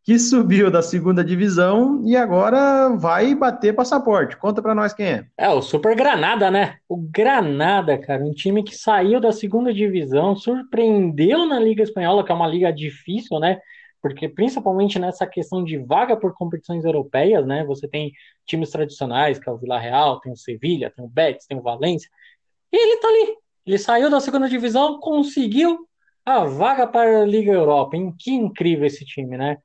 Que 0.09 0.17
subiu 0.17 0.71
da 0.71 0.81
segunda 0.81 1.23
divisão 1.23 2.01
e 2.03 2.17
agora 2.17 2.89
vai 2.97 3.35
bater 3.35 3.75
passaporte. 3.75 4.35
Conta 4.37 4.59
para 4.59 4.73
nós 4.73 4.91
quem 4.91 5.05
é. 5.05 5.25
É, 5.37 5.49
o 5.49 5.61
Super 5.61 5.95
Granada, 5.95 6.49
né? 6.49 6.77
O 6.89 6.97
Granada, 6.97 7.95
cara, 7.95 8.25
um 8.25 8.33
time 8.33 8.63
que 8.63 8.75
saiu 8.75 9.21
da 9.21 9.31
segunda 9.31 9.71
divisão, 9.71 10.35
surpreendeu 10.35 11.45
na 11.45 11.59
Liga 11.59 11.83
Espanhola, 11.83 12.25
que 12.25 12.31
é 12.31 12.33
uma 12.33 12.47
liga 12.47 12.73
difícil, 12.73 13.37
né? 13.39 13.59
Porque 14.01 14.27
principalmente 14.27 14.97
nessa 14.97 15.27
questão 15.27 15.63
de 15.63 15.77
vaga 15.77 16.17
por 16.17 16.33
competições 16.33 16.83
europeias, 16.83 17.45
né? 17.45 17.63
Você 17.65 17.87
tem 17.87 18.11
times 18.47 18.71
tradicionais, 18.71 19.37
que 19.37 19.47
é 19.47 19.51
o 19.51 19.59
Villarreal, 19.59 20.19
tem 20.21 20.31
o 20.31 20.35
Sevilha, 20.35 20.89
tem 20.89 21.05
o 21.05 21.07
Betis, 21.07 21.45
tem 21.45 21.55
o 21.55 21.61
Valência. 21.61 22.09
E 22.73 22.75
ele 22.75 22.99
tá 22.99 23.07
ali. 23.09 23.37
Ele 23.63 23.77
saiu 23.77 24.09
da 24.09 24.19
segunda 24.19 24.49
divisão, 24.49 24.99
conseguiu 24.99 25.87
a 26.25 26.45
vaga 26.45 26.87
para 26.87 27.21
a 27.21 27.25
Liga 27.27 27.51
Europa. 27.51 27.95
Hein? 27.95 28.11
Que 28.17 28.31
incrível 28.31 28.87
esse 28.87 29.05
time, 29.05 29.37
né? 29.37 29.59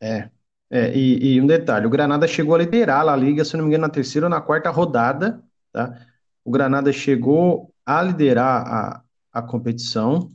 É, 0.00 0.30
é 0.70 0.96
e, 0.96 1.34
e, 1.34 1.40
um 1.40 1.46
detalhe, 1.46 1.86
o 1.86 1.90
Granada 1.90 2.26
chegou 2.26 2.54
a 2.54 2.58
liderar 2.58 3.08
a 3.08 3.16
Liga, 3.16 3.44
se 3.44 3.56
não 3.56 3.64
me 3.64 3.68
engano, 3.70 3.82
na 3.82 3.92
terceira 3.92 4.26
ou 4.26 4.30
na 4.30 4.40
quarta 4.40 4.70
rodada, 4.70 5.42
tá? 5.72 5.98
O 6.44 6.50
Granada 6.50 6.92
chegou 6.92 7.72
a 7.84 8.02
liderar 8.02 8.66
a, 8.66 9.02
a 9.32 9.42
competição, 9.42 10.32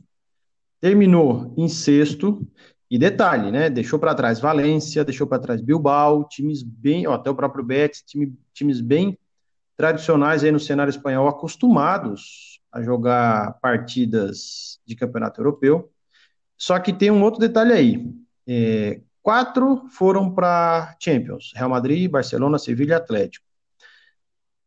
terminou 0.80 1.54
em 1.56 1.68
sexto, 1.68 2.46
e 2.92 2.98
detalhe, 2.98 3.50
né? 3.50 3.70
Deixou 3.70 3.98
para 3.98 4.14
trás 4.14 4.38
Valência, 4.38 5.02
deixou 5.02 5.26
para 5.26 5.38
trás 5.38 5.62
Bilbao, 5.62 6.28
times 6.28 6.62
bem, 6.62 7.06
ó, 7.06 7.14
até 7.14 7.30
o 7.30 7.34
próprio 7.34 7.64
Betis, 7.64 8.02
time, 8.02 8.36
times 8.52 8.82
bem 8.82 9.18
tradicionais 9.78 10.44
aí 10.44 10.52
no 10.52 10.60
cenário 10.60 10.90
espanhol, 10.90 11.26
acostumados 11.26 12.60
a 12.70 12.82
jogar 12.82 13.58
partidas 13.62 14.78
de 14.86 14.94
campeonato 14.94 15.40
europeu. 15.40 15.90
Só 16.54 16.78
que 16.78 16.92
tem 16.92 17.10
um 17.10 17.22
outro 17.22 17.40
detalhe 17.40 17.72
aí. 17.72 18.14
É, 18.46 19.00
Quatro 19.22 19.86
foram 19.88 20.34
para 20.34 20.96
Champions: 20.98 21.52
Real 21.54 21.70
Madrid, 21.70 22.10
Barcelona, 22.10 22.58
Sevilha 22.58 22.92
e 22.92 22.96
Atlético. 22.96 23.46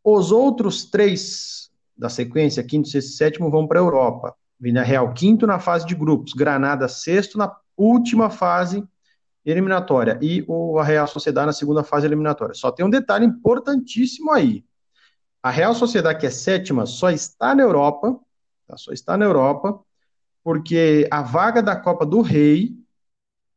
Os 0.03 0.31
outros 0.31 0.85
três 0.85 1.69
da 1.97 2.09
sequência, 2.09 2.63
quinto, 2.63 2.87
sexto 2.87 3.09
e 3.09 3.13
sétimo, 3.13 3.51
vão 3.51 3.67
para 3.67 3.79
a 3.79 3.83
Europa. 3.83 4.35
Vina 4.59 4.83
Real, 4.83 5.13
quinto 5.13 5.45
na 5.45 5.59
fase 5.59 5.85
de 5.85 5.95
grupos, 5.95 6.33
Granada, 6.33 6.87
sexto 6.87 7.37
na 7.37 7.53
última 7.75 8.29
fase 8.29 8.83
eliminatória 9.45 10.17
e 10.21 10.43
o 10.47 10.81
Real 10.81 11.07
Sociedade 11.07 11.47
na 11.47 11.53
segunda 11.53 11.83
fase 11.83 12.07
eliminatória. 12.07 12.55
Só 12.55 12.71
tem 12.71 12.85
um 12.85 12.89
detalhe 12.89 13.25
importantíssimo 13.25 14.31
aí. 14.31 14.65
A 15.43 15.51
Real 15.51 15.75
Sociedade, 15.75 16.19
que 16.19 16.25
é 16.25 16.31
sétima, 16.31 16.85
só 16.85 17.11
está 17.11 17.53
na 17.53 17.61
Europa, 17.61 18.19
tá? 18.67 18.75
só 18.77 18.91
está 18.91 19.15
na 19.17 19.25
Europa, 19.25 19.79
porque 20.43 21.07
a 21.11 21.21
vaga 21.21 21.61
da 21.61 21.75
Copa 21.75 22.05
do 22.05 22.21
Rei 22.21 22.75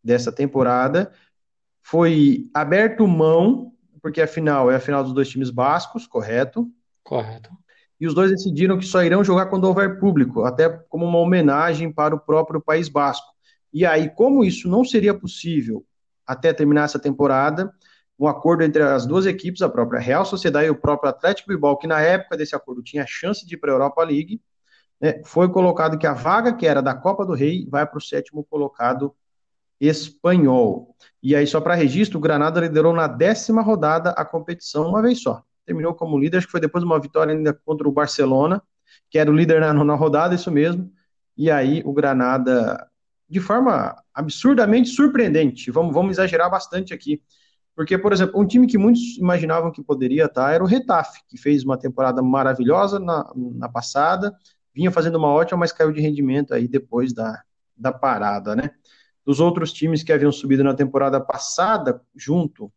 dessa 0.08 0.32
temporada. 0.32 1.12
Foi 1.82 2.48
aberto 2.54 3.06
mão, 3.06 3.72
porque 4.00 4.22
a 4.22 4.26
final 4.26 4.70
é 4.70 4.76
a 4.76 4.80
final 4.80 5.04
dos 5.04 5.12
dois 5.12 5.28
times 5.28 5.50
bascos, 5.50 6.06
correto? 6.06 6.66
Correto. 7.04 7.50
E 8.00 8.06
os 8.06 8.14
dois 8.14 8.30
decidiram 8.30 8.78
que 8.78 8.86
só 8.86 9.02
irão 9.04 9.22
jogar 9.22 9.46
quando 9.46 9.64
houver 9.64 10.00
público, 10.00 10.44
até 10.44 10.68
como 10.88 11.04
uma 11.04 11.18
homenagem 11.18 11.92
para 11.92 12.14
o 12.14 12.18
próprio 12.18 12.60
País 12.60 12.88
Basco. 12.88 13.26
E 13.72 13.84
aí, 13.84 14.08
como 14.08 14.44
isso 14.44 14.68
não 14.68 14.82
seria 14.82 15.12
possível 15.12 15.84
até 16.26 16.52
terminar 16.52 16.84
essa 16.84 16.98
temporada, 16.98 17.72
um 18.18 18.26
acordo 18.26 18.62
entre 18.62 18.82
as 18.82 19.04
duas 19.04 19.26
equipes, 19.26 19.60
a 19.60 19.68
própria 19.68 20.00
Real 20.00 20.24
Sociedade 20.24 20.68
e 20.68 20.70
o 20.70 20.80
próprio 20.80 21.10
Atlético 21.10 21.48
Bilbao, 21.48 21.76
que 21.76 21.86
na 21.86 22.00
época 22.00 22.36
desse 22.36 22.56
acordo 22.56 22.82
tinha 22.82 23.04
chance 23.06 23.46
de 23.46 23.54
ir 23.54 23.58
para 23.58 23.72
a 23.72 23.74
Europa 23.74 24.02
League, 24.04 24.40
né, 25.00 25.20
foi 25.24 25.50
colocado 25.50 25.98
que 25.98 26.06
a 26.06 26.14
vaga 26.14 26.54
que 26.54 26.66
era 26.66 26.80
da 26.80 26.94
Copa 26.94 27.26
do 27.26 27.34
Rei 27.34 27.66
vai 27.68 27.86
para 27.86 27.98
o 27.98 28.02
sétimo 28.02 28.44
colocado 28.44 29.14
espanhol. 29.80 30.94
E 31.22 31.34
aí, 31.34 31.46
só 31.46 31.60
para 31.60 31.74
registro, 31.74 32.18
o 32.18 32.20
Granada 32.20 32.60
liderou 32.60 32.92
na 32.92 33.06
décima 33.06 33.62
rodada 33.62 34.10
a 34.10 34.24
competição 34.24 34.88
uma 34.88 35.02
vez 35.02 35.22
só. 35.22 35.42
Terminou 35.64 35.94
como 35.94 36.18
líder, 36.18 36.38
acho 36.38 36.46
que 36.46 36.52
foi 36.52 36.60
depois 36.60 36.82
de 36.82 36.90
uma 36.90 37.00
vitória 37.00 37.34
ainda 37.34 37.52
contra 37.52 37.88
o 37.88 37.92
Barcelona, 37.92 38.62
que 39.10 39.18
era 39.18 39.30
o 39.30 39.34
líder 39.34 39.60
na 39.60 39.72
nona 39.72 39.94
rodada, 39.94 40.34
isso 40.34 40.50
mesmo. 40.50 40.90
E 41.36 41.50
aí, 41.50 41.82
o 41.84 41.92
Granada, 41.92 42.88
de 43.28 43.40
forma 43.40 44.02
absurdamente 44.12 44.88
surpreendente, 44.88 45.70
vamos, 45.70 45.94
vamos 45.94 46.12
exagerar 46.12 46.50
bastante 46.50 46.94
aqui. 46.94 47.22
Porque, 47.76 47.96
por 47.96 48.12
exemplo, 48.12 48.40
um 48.40 48.46
time 48.46 48.66
que 48.66 48.76
muitos 48.76 49.16
imaginavam 49.18 49.70
que 49.70 49.82
poderia 49.82 50.24
estar 50.24 50.52
era 50.52 50.64
o 50.64 50.66
Retafe, 50.66 51.20
que 51.28 51.38
fez 51.38 51.62
uma 51.64 51.78
temporada 51.78 52.20
maravilhosa 52.20 52.98
na, 52.98 53.30
na 53.36 53.68
passada, 53.68 54.36
vinha 54.74 54.90
fazendo 54.90 55.16
uma 55.16 55.28
ótima, 55.28 55.60
mas 55.60 55.70
caiu 55.70 55.92
de 55.92 56.00
rendimento 56.00 56.52
aí 56.52 56.66
depois 56.66 57.12
da, 57.12 57.40
da 57.76 57.92
parada, 57.92 58.56
né? 58.56 58.70
Dos 59.28 59.40
outros 59.40 59.74
times 59.74 60.02
que 60.02 60.10
haviam 60.10 60.32
subido 60.32 60.64
na 60.64 60.72
temporada 60.72 61.20
passada, 61.20 62.00
junto 62.16 62.72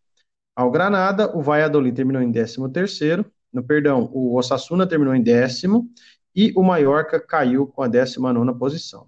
ao 0.53 0.70
Granada, 0.70 1.34
o 1.34 1.41
Valladolid 1.41 1.96
terminou 1.96 2.22
em 2.22 2.29
13º, 2.29 3.25
no 3.53 3.63
perdão, 3.63 4.10
o 4.12 4.36
Osasuna 4.36 4.86
terminou 4.86 5.15
em 5.15 5.24
décimo 5.24 5.89
e 6.36 6.51
o 6.53 6.62
Mallorca 6.62 7.22
caiu 7.22 7.65
com 7.67 7.81
a 7.81 7.88
19ª 7.88 8.53
posição. 8.60 9.08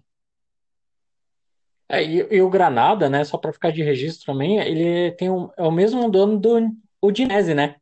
É, 1.89 2.01
e, 2.01 2.25
e, 2.33 2.41
o 2.41 2.49
Granada, 2.49 3.09
né, 3.09 3.25
só 3.25 3.37
para 3.37 3.51
ficar 3.51 3.71
de 3.73 3.83
registro 3.83 4.27
também, 4.27 4.59
ele 4.59 5.11
tem 5.11 5.29
um, 5.29 5.49
é 5.57 5.63
o 5.63 5.71
mesmo 5.71 6.09
dono 6.09 6.39
do 6.39 6.73
Udinese, 7.01 7.53
né? 7.53 7.75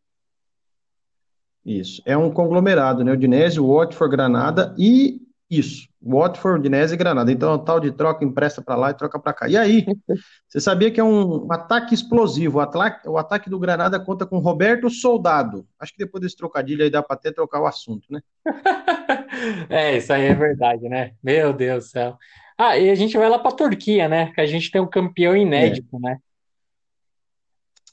Isso, 1.64 2.02
é 2.04 2.18
um 2.18 2.34
conglomerado, 2.34 3.04
né? 3.04 3.12
Udinese, 3.12 3.60
Watford, 3.60 4.10
Granada 4.10 4.74
e 4.76 5.22
isso, 5.48 5.88
Watford, 6.02 6.60
Udinese 6.60 6.96
e 6.96 6.98
Granada. 6.98 7.32
Então, 7.32 7.54
é 7.54 7.58
tal 7.60 7.80
de 7.80 7.92
troca, 7.92 8.26
empresta 8.26 8.62
para 8.62 8.76
lá 8.76 8.90
e 8.90 8.94
troca 8.94 9.20
para 9.20 9.34
cá. 9.34 9.48
E 9.48 9.56
aí, 9.56 9.86
você 10.48 10.60
sabia 10.60 10.90
que 10.90 11.00
é 11.00 11.04
um 11.04 11.52
ataque 11.52 11.94
explosivo. 11.94 12.58
O 12.58 12.62
ataque, 12.62 13.08
o 13.08 13.18
ataque 13.18 13.50
do 13.50 13.60
Granada 13.60 14.00
conta 14.00 14.26
com 14.26 14.40
Roberto 14.40 14.90
Soldado. 14.90 15.68
Acho 15.80 15.92
que 15.92 16.00
depois 16.00 16.22
desse 16.22 16.36
trocadilho 16.36 16.84
aí 16.84 16.90
dá 16.90 17.04
para 17.04 17.16
até 17.16 17.32
trocar 17.32 17.62
o 17.62 17.68
assunto, 17.68 18.06
né? 18.10 18.22
é, 19.70 19.98
isso 19.98 20.12
aí 20.12 20.26
é 20.26 20.34
verdade, 20.34 20.90
né? 20.90 21.12
Meu 21.24 21.54
Deus 21.54 21.86
do 21.86 21.90
céu. 21.90 22.18
Ah, 22.58 22.78
e 22.78 22.90
a 22.90 22.96
gente 22.96 23.18
vai 23.18 23.30
lá 23.30 23.40
para 23.40 23.56
Turquia, 23.56 24.08
né? 24.08 24.32
Que 24.34 24.42
a 24.42 24.46
gente 24.46 24.72
tem 24.72 24.82
um 24.82 24.90
campeão 24.90 25.36
inédito, 25.36 25.98
é. 25.98 26.00
né? 26.00 26.18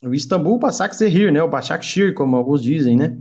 O 0.03 0.15
Istambul 0.15 0.59
Başakşehir, 0.59 1.33
né? 1.33 1.43
O 1.43 1.49
Başakşehir, 1.49 2.15
como 2.15 2.37
alguns 2.37 2.63
dizem, 2.63 2.97
né? 2.97 3.17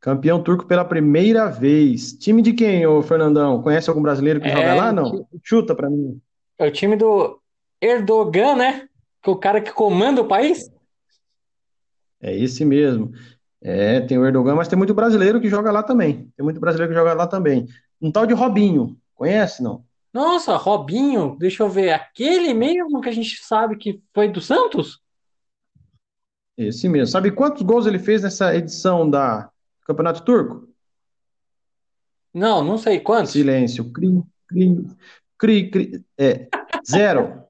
Campeão 0.00 0.42
turco 0.42 0.64
pela 0.64 0.84
primeira 0.84 1.48
vez. 1.48 2.12
Time 2.12 2.40
de 2.40 2.52
quem, 2.52 2.86
ô 2.86 3.02
Fernandão? 3.02 3.62
Conhece 3.62 3.90
algum 3.90 4.02
brasileiro 4.02 4.40
que 4.40 4.48
é, 4.48 4.52
joga 4.52 4.74
lá? 4.74 4.92
Não? 4.92 5.26
Chuta 5.42 5.74
pra 5.74 5.90
mim. 5.90 6.20
É 6.56 6.66
o 6.66 6.72
time 6.72 6.96
do 6.96 7.40
Erdogan, 7.80 8.56
né? 8.56 8.88
Que 9.22 9.28
é 9.28 9.32
o 9.32 9.36
cara 9.36 9.60
que 9.60 9.72
comanda 9.72 10.20
o 10.20 10.28
país. 10.28 10.70
É 12.20 12.36
esse 12.36 12.64
mesmo. 12.64 13.12
É, 13.60 14.00
tem 14.00 14.16
o 14.16 14.24
Erdogan, 14.24 14.54
mas 14.54 14.68
tem 14.68 14.78
muito 14.78 14.94
brasileiro 14.94 15.40
que 15.40 15.48
joga 15.48 15.72
lá 15.72 15.82
também. 15.82 16.32
Tem 16.36 16.44
muito 16.44 16.60
brasileiro 16.60 16.92
que 16.92 16.98
joga 16.98 17.14
lá 17.14 17.26
também. 17.26 17.66
Um 18.00 18.12
tal 18.12 18.24
de 18.26 18.34
Robinho. 18.34 18.96
Conhece, 19.14 19.62
não? 19.62 19.84
Nossa, 20.12 20.56
Robinho, 20.56 21.36
deixa 21.38 21.64
eu 21.64 21.68
ver. 21.68 21.90
Aquele 21.90 22.54
mesmo 22.54 23.00
que 23.00 23.08
a 23.08 23.12
gente 23.12 23.44
sabe 23.44 23.76
que 23.76 24.00
foi 24.14 24.28
do 24.28 24.40
Santos? 24.40 25.00
Esse 26.56 26.88
mesmo. 26.88 27.08
Sabe 27.08 27.32
quantos 27.32 27.62
gols 27.62 27.86
ele 27.86 27.98
fez 27.98 28.22
nessa 28.22 28.54
edição 28.54 29.08
da 29.08 29.50
Campeonato 29.88 30.22
Turco? 30.22 30.68
Não, 32.34 32.62
não 32.62 32.76
sei 32.76 33.00
quantos. 33.00 33.32
Silêncio. 33.32 33.90
Cri, 33.90 34.22
cri, 34.46 34.86
cri, 35.38 35.70
cri. 35.70 36.04
É, 36.18 36.46
zero. 36.86 37.42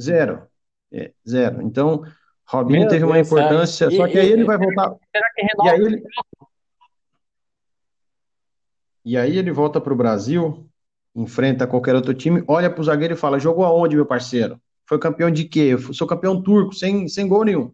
zero. 0.00 0.46
É, 0.92 1.12
zero. 1.28 1.62
Então, 1.62 2.04
Robinho 2.46 2.82
Meu 2.82 2.88
teve 2.88 3.04
uma 3.04 3.18
importância, 3.18 3.90
só 3.90 4.06
que 4.06 4.16
aí 4.16 4.30
ele 4.30 4.44
vai 4.44 4.56
voltar. 4.56 4.94
Será 5.10 5.26
que 5.34 5.42
e 5.64 5.68
aí 5.68 5.80
ele, 5.80 6.02
e 9.04 9.18
aí 9.18 9.36
ele 9.36 9.50
volta 9.50 9.80
para 9.80 9.92
o 9.92 9.96
Brasil, 9.96 10.64
enfrenta 11.12 11.66
qualquer 11.66 11.96
outro 11.96 12.14
time, 12.14 12.44
olha 12.46 12.70
para 12.70 12.80
o 12.80 12.84
zagueiro 12.84 13.14
e 13.14 13.16
fala: 13.16 13.40
jogou 13.40 13.64
aonde, 13.64 13.96
meu 13.96 14.06
parceiro? 14.06 14.60
Foi 14.86 15.00
campeão 15.00 15.28
de 15.28 15.44
quê? 15.44 15.70
Eu 15.72 15.92
sou 15.92 16.06
campeão 16.06 16.40
turco, 16.40 16.72
sem, 16.72 17.08
sem 17.08 17.26
gol 17.26 17.44
nenhum. 17.44 17.72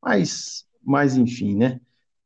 Mas, 0.00 0.64
mas 0.82 1.18
enfim, 1.18 1.54
né? 1.54 1.78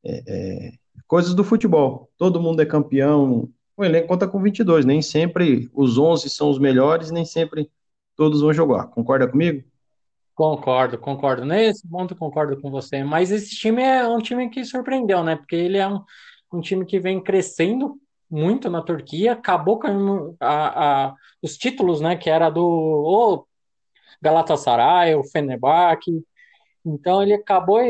É, 0.07 0.23
é, 0.27 0.73
coisas 1.07 1.35
do 1.35 1.43
futebol. 1.43 2.09
Todo 2.17 2.41
mundo 2.41 2.63
é 2.63 2.67
campeão. 2.67 3.49
O 3.77 3.85
elenco 3.85 4.09
conta 4.09 4.29
com 4.29 4.41
22. 4.41 4.85
Nem 4.85 5.03
sempre 5.03 5.69
os 5.75 5.99
11 5.99 6.31
são 6.31 6.49
os 6.49 6.59
melhores, 6.59 7.11
nem 7.11 7.25
sempre 7.25 7.71
todos 8.17 8.41
vão 8.41 8.53
jogar. 8.53 8.87
Concorda 8.87 9.29
comigo? 9.29 9.65
Concordo, 10.35 10.99
concordo. 10.99 11.45
Nesse 11.45 11.89
ponto 11.89 12.15
concordo 12.15 12.61
com 12.61 12.71
você. 12.71 13.03
Mas 13.03 13.31
esse 13.31 13.57
time 13.57 13.83
é 13.83 14.07
um 14.07 14.19
time 14.19 14.49
que 14.49 14.65
surpreendeu, 14.65 15.25
né? 15.25 15.37
Porque 15.37 15.57
ele 15.57 15.79
é 15.79 15.89
um, 15.89 16.03
um 16.53 16.61
time 16.61 16.85
que 16.85 17.01
vem 17.01 17.23
crescendo 17.23 17.99
muito 18.31 18.69
na 18.69 18.83
Turquia, 18.83 19.33
acabou 19.33 19.79
com 19.79 20.37
a, 20.41 21.07
a, 21.07 21.15
os 21.43 21.57
títulos, 21.57 22.01
né? 22.01 22.17
Que 22.17 22.29
era 22.29 22.51
do 22.51 23.47
Galatasaray, 24.21 25.15
o 25.15 25.25
Fenerbahçe. 25.25 26.25
Então 26.85 27.23
ele 27.23 27.35
acabou 27.35 27.81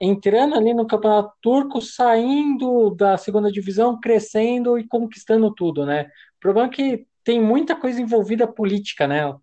entrando 0.00 0.54
ali 0.54 0.72
no 0.72 0.86
campeonato 0.86 1.32
turco, 1.40 1.80
saindo 1.80 2.90
da 2.90 3.16
segunda 3.16 3.50
divisão, 3.52 4.00
crescendo 4.00 4.78
e 4.78 4.86
conquistando 4.86 5.52
tudo, 5.54 5.84
né? 5.84 6.04
O 6.36 6.40
problema 6.40 6.68
é 6.68 6.70
que 6.70 7.06
tem 7.22 7.40
muita 7.40 7.76
coisa 7.76 8.00
envolvida 8.00 8.46
política, 8.46 9.06
né? 9.06 9.34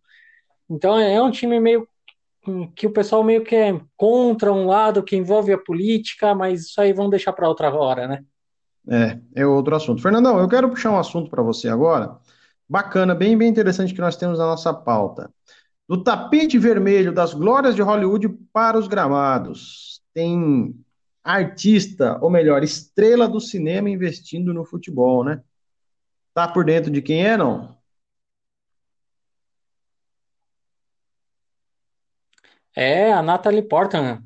Então 0.70 0.98
é 1.00 1.22
um 1.22 1.32
time 1.32 1.60
meio 1.60 1.88
que 2.76 2.88
o 2.88 2.92
pessoal 2.92 3.24
meio 3.24 3.44
que 3.44 3.56
é 3.56 3.80
contra 3.96 4.52
um 4.54 4.68
lado 4.68 5.04
que 5.04 5.16
envolve 5.16 5.52
a 5.52 5.58
política, 5.58 6.34
mas 6.34 6.62
isso 6.62 6.80
aí 6.80 6.94
vamos 6.94 7.12
deixar 7.12 7.34
para 7.34 7.48
outra 7.48 7.74
hora, 7.74 8.08
né? 8.08 8.24
É, 8.90 9.42
é 9.42 9.46
outro 9.46 9.76
assunto. 9.76 10.02
Fernandão, 10.02 10.40
eu 10.40 10.48
quero 10.48 10.70
puxar 10.70 10.92
um 10.92 11.00
assunto 11.00 11.30
para 11.30 11.44
você 11.44 11.68
agora. 11.68 12.18
Bacana, 12.70 13.14
bem, 13.14 13.38
bem 13.38 13.50
interessante 13.50 13.94
que 13.94 14.02
nós 14.02 14.16
temos 14.16 14.40
na 14.40 14.46
nossa 14.46 14.74
pauta. 14.74 15.30
Do 15.88 16.04
tapete 16.04 16.58
vermelho 16.58 17.14
das 17.14 17.34
glórias 17.34 17.76
de 17.76 17.82
Hollywood 17.82 18.30
para 18.52 18.78
os 18.78 18.88
gramados. 18.88 19.97
Tem 20.18 20.74
artista, 21.24 22.18
ou 22.24 22.32
melhor, 22.32 22.64
estrela 22.64 23.28
do 23.28 23.40
cinema 23.40 23.88
investindo 23.88 24.52
no 24.52 24.66
futebol, 24.66 25.24
né? 25.24 25.44
Tá 26.34 26.48
por 26.48 26.66
dentro 26.66 26.90
de 26.90 27.04
quem 27.04 27.24
é, 27.24 27.38
não? 27.38 27.78
É, 32.76 33.14
a 33.14 33.22
Natalie 33.22 33.62
Portman 33.62 34.24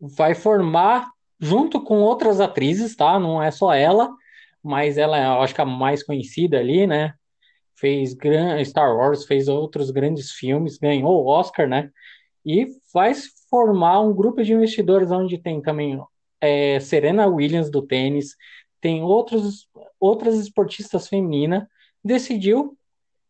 vai 0.00 0.36
formar 0.36 1.10
junto 1.40 1.82
com 1.82 1.96
outras 1.96 2.40
atrizes, 2.40 2.94
tá? 2.94 3.18
Não 3.18 3.42
é 3.42 3.50
só 3.50 3.74
ela, 3.74 4.08
mas 4.62 4.96
ela 4.98 5.18
é, 5.18 5.26
acho 5.42 5.52
que 5.52 5.60
a 5.60 5.66
mais 5.66 6.04
conhecida 6.04 6.60
ali, 6.60 6.86
né? 6.86 7.12
Fez 7.74 8.16
Star 8.66 8.96
Wars, 8.96 9.24
fez 9.24 9.48
outros 9.48 9.90
grandes 9.90 10.30
filmes, 10.30 10.78
ganhou 10.78 11.24
o 11.24 11.26
Oscar, 11.26 11.68
né? 11.68 11.90
E 12.46 12.68
vai 12.94 13.12
formar 13.48 14.00
um 14.00 14.14
grupo 14.14 14.42
de 14.42 14.52
investidores 14.52 15.10
onde 15.10 15.38
tem 15.38 15.60
também 15.60 16.00
é, 16.40 16.78
Serena 16.80 17.26
Williams 17.26 17.70
do 17.70 17.82
tênis, 17.82 18.36
tem 18.80 19.02
outros, 19.02 19.68
outras 19.98 20.38
esportistas 20.38 21.08
femininas, 21.08 21.64
decidiu 22.04 22.76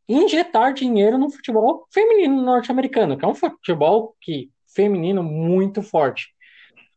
injetar 0.09 0.73
dinheiro 0.73 1.19
no 1.19 1.31
futebol 1.31 1.87
feminino 1.93 2.43
norte-americano, 2.43 3.17
que 3.17 3.25
é 3.25 3.29
um 3.29 3.35
futebol 3.35 4.15
que 4.21 4.51
feminino 4.75 5.23
muito 5.23 5.83
forte. 5.83 6.29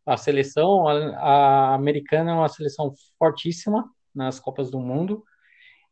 A 0.05 0.17
seleção 0.17 0.87
a, 0.87 0.93
a 1.17 1.75
americana 1.75 2.31
é 2.31 2.33
uma 2.33 2.49
seleção 2.49 2.93
fortíssima 3.17 3.89
nas 4.13 4.39
Copas 4.39 4.69
do 4.71 4.79
Mundo. 4.79 5.23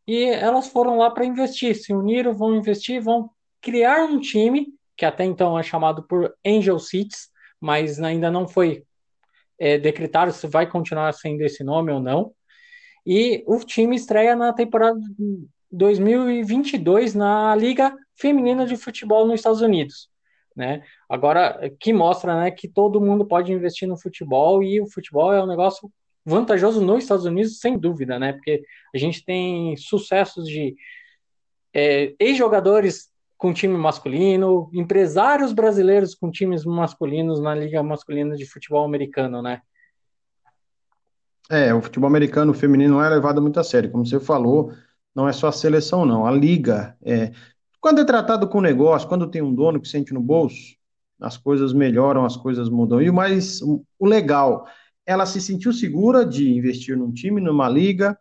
E 0.08 0.24
elas 0.24 0.68
foram 0.68 0.98
lá 0.98 1.12
para 1.12 1.26
investir, 1.26 1.76
se 1.76 1.94
uniram, 1.94 2.34
vão 2.34 2.56
investir, 2.56 3.02
vão 3.02 3.30
criar 3.62 4.06
um 4.06 4.20
time 4.20 4.74
que 5.00 5.06
até 5.06 5.24
então 5.24 5.58
é 5.58 5.64
chamado 5.64 6.04
por 6.04 6.36
Angel 6.46 6.78
Cities, 6.78 7.30
mas 7.58 8.02
ainda 8.02 8.30
não 8.30 8.46
foi 8.46 8.84
é, 9.58 9.78
decretado 9.78 10.34
se 10.34 10.46
vai 10.46 10.70
continuar 10.70 11.14
sendo 11.14 11.42
esse 11.42 11.64
nome 11.64 11.90
ou 11.90 12.02
não. 12.02 12.34
E 13.08 13.42
o 13.48 13.58
time 13.60 13.96
estreia 13.96 14.36
na 14.36 14.52
temporada 14.52 15.00
2022 15.72 17.16
na 17.16 17.56
Liga 17.56 17.96
Feminina 18.14 18.66
de 18.66 18.76
Futebol 18.76 19.26
nos 19.26 19.36
Estados 19.36 19.62
Unidos. 19.62 20.10
Né? 20.54 20.84
Agora, 21.08 21.72
que 21.80 21.94
mostra 21.94 22.36
né, 22.38 22.52
que 22.52 22.68
todo 22.68 23.00
mundo 23.00 23.26
pode 23.26 23.54
investir 23.54 23.88
no 23.88 23.98
futebol 23.98 24.62
e 24.62 24.82
o 24.82 24.92
futebol 24.92 25.32
é 25.32 25.42
um 25.42 25.48
negócio 25.48 25.90
vantajoso 26.26 26.82
nos 26.82 27.04
Estados 27.04 27.24
Unidos, 27.24 27.60
sem 27.60 27.78
dúvida, 27.78 28.20
né? 28.20 28.34
Porque 28.34 28.62
a 28.94 28.98
gente 28.98 29.24
tem 29.24 29.78
sucessos 29.78 30.46
de 30.46 30.76
é, 31.74 32.14
ex-jogadores 32.20 33.10
com 33.40 33.54
time 33.54 33.78
masculino, 33.78 34.70
empresários 34.74 35.54
brasileiros 35.54 36.14
com 36.14 36.30
times 36.30 36.66
masculinos 36.66 37.40
na 37.40 37.56
Liga 37.56 37.82
Masculina 37.82 38.36
de 38.36 38.46
Futebol 38.46 38.84
Americano, 38.84 39.42
né? 39.42 39.62
É, 41.50 41.74
o 41.74 41.82
futebol 41.82 42.10
americano 42.10 42.54
feminino 42.54 42.96
não 42.96 43.04
é 43.04 43.10
levado 43.10 43.42
muito 43.42 43.58
a 43.58 43.64
sério, 43.64 43.90
como 43.90 44.06
você 44.06 44.20
falou, 44.20 44.74
não 45.16 45.28
é 45.28 45.32
só 45.32 45.48
a 45.48 45.54
seleção, 45.54 46.06
não. 46.06 46.26
A 46.26 46.32
liga, 46.32 46.98
é, 47.02 47.32
quando 47.80 48.02
é 48.02 48.04
tratado 48.04 48.46
com 48.46 48.60
negócio, 48.60 49.08
quando 49.08 49.32
tem 49.32 49.42
um 49.42 49.56
dono 49.56 49.80
que 49.80 49.88
sente 49.88 50.14
no 50.14 50.20
bolso, 50.20 50.76
as 51.18 51.38
coisas 51.38 51.72
melhoram, 51.72 52.26
as 52.26 52.36
coisas 52.36 52.70
mudam. 52.70 53.02
E 53.02 53.10
o 53.10 53.14
mais, 53.14 53.62
o 53.62 54.06
legal, 54.06 54.68
ela 55.06 55.26
se 55.26 55.40
sentiu 55.40 55.72
segura 55.72 56.26
de 56.26 56.52
investir 56.52 56.98
num 56.98 57.14
time, 57.14 57.40
numa 57.40 57.70
liga, 57.70 58.20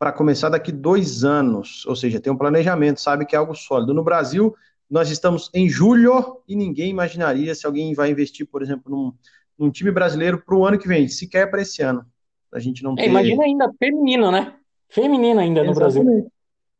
para 0.00 0.12
começar 0.12 0.48
daqui 0.48 0.72
dois 0.72 1.24
anos, 1.24 1.84
ou 1.84 1.94
seja, 1.94 2.18
tem 2.18 2.32
um 2.32 2.36
planejamento, 2.36 3.02
sabe 3.02 3.26
que 3.26 3.36
é 3.36 3.38
algo 3.38 3.54
sólido. 3.54 3.92
No 3.92 4.02
Brasil, 4.02 4.56
nós 4.88 5.10
estamos 5.10 5.50
em 5.52 5.68
julho 5.68 6.40
e 6.48 6.56
ninguém 6.56 6.88
imaginaria 6.88 7.54
se 7.54 7.66
alguém 7.66 7.92
vai 7.92 8.10
investir, 8.10 8.46
por 8.46 8.62
exemplo, 8.62 8.90
num, 8.90 9.12
num 9.58 9.70
time 9.70 9.90
brasileiro 9.90 10.42
para 10.42 10.56
o 10.56 10.64
ano 10.64 10.78
que 10.78 10.88
vem, 10.88 11.06
sequer 11.06 11.50
para 11.50 11.60
esse 11.60 11.82
ano. 11.82 12.02
A 12.50 12.58
gente 12.58 12.82
não 12.82 12.94
é, 12.94 13.02
ter... 13.02 13.08
Imagina 13.10 13.44
ainda 13.44 13.70
feminino, 13.78 14.32
né? 14.32 14.54
Feminino 14.88 15.38
ainda 15.38 15.62
no 15.62 15.72
Exatamente. 15.72 16.04
Brasil. 16.04 16.32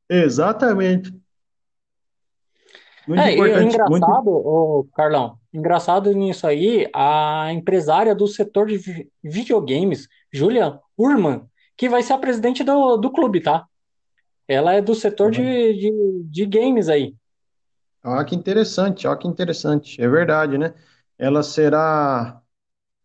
Exatamente. 0.09 1.15
Muito 3.07 3.21
é, 3.21 3.35
importante. 3.35 3.75
engraçado, 3.75 4.31
muito... 4.31 4.89
Carlão, 4.95 5.39
engraçado 5.53 6.13
nisso 6.15 6.47
aí, 6.47 6.89
a 6.95 7.53
empresária 7.53 8.15
do 8.15 8.27
setor 8.27 8.67
de 8.67 9.11
videogames, 9.23 10.09
Julia 10.33 10.81
Urman, 10.97 11.50
que 11.81 11.89
vai 11.89 12.03
ser 12.03 12.13
a 12.13 12.19
presidente 12.19 12.63
do, 12.63 12.99
do 12.99 13.11
clube, 13.11 13.41
tá? 13.41 13.67
Ela 14.47 14.75
é 14.75 14.83
do 14.83 14.95
setor 14.95 15.31
de, 15.31 15.41
de, 15.41 16.25
de 16.25 16.45
games 16.45 16.91
aí. 16.91 17.17
Olha 18.05 18.23
que 18.23 18.37
interessante, 18.37 19.07
olha 19.07 19.17
que 19.17 19.27
interessante. 19.27 19.99
É 19.99 20.07
verdade, 20.07 20.59
né? 20.59 20.75
Ela 21.19 21.43
será 21.43 22.39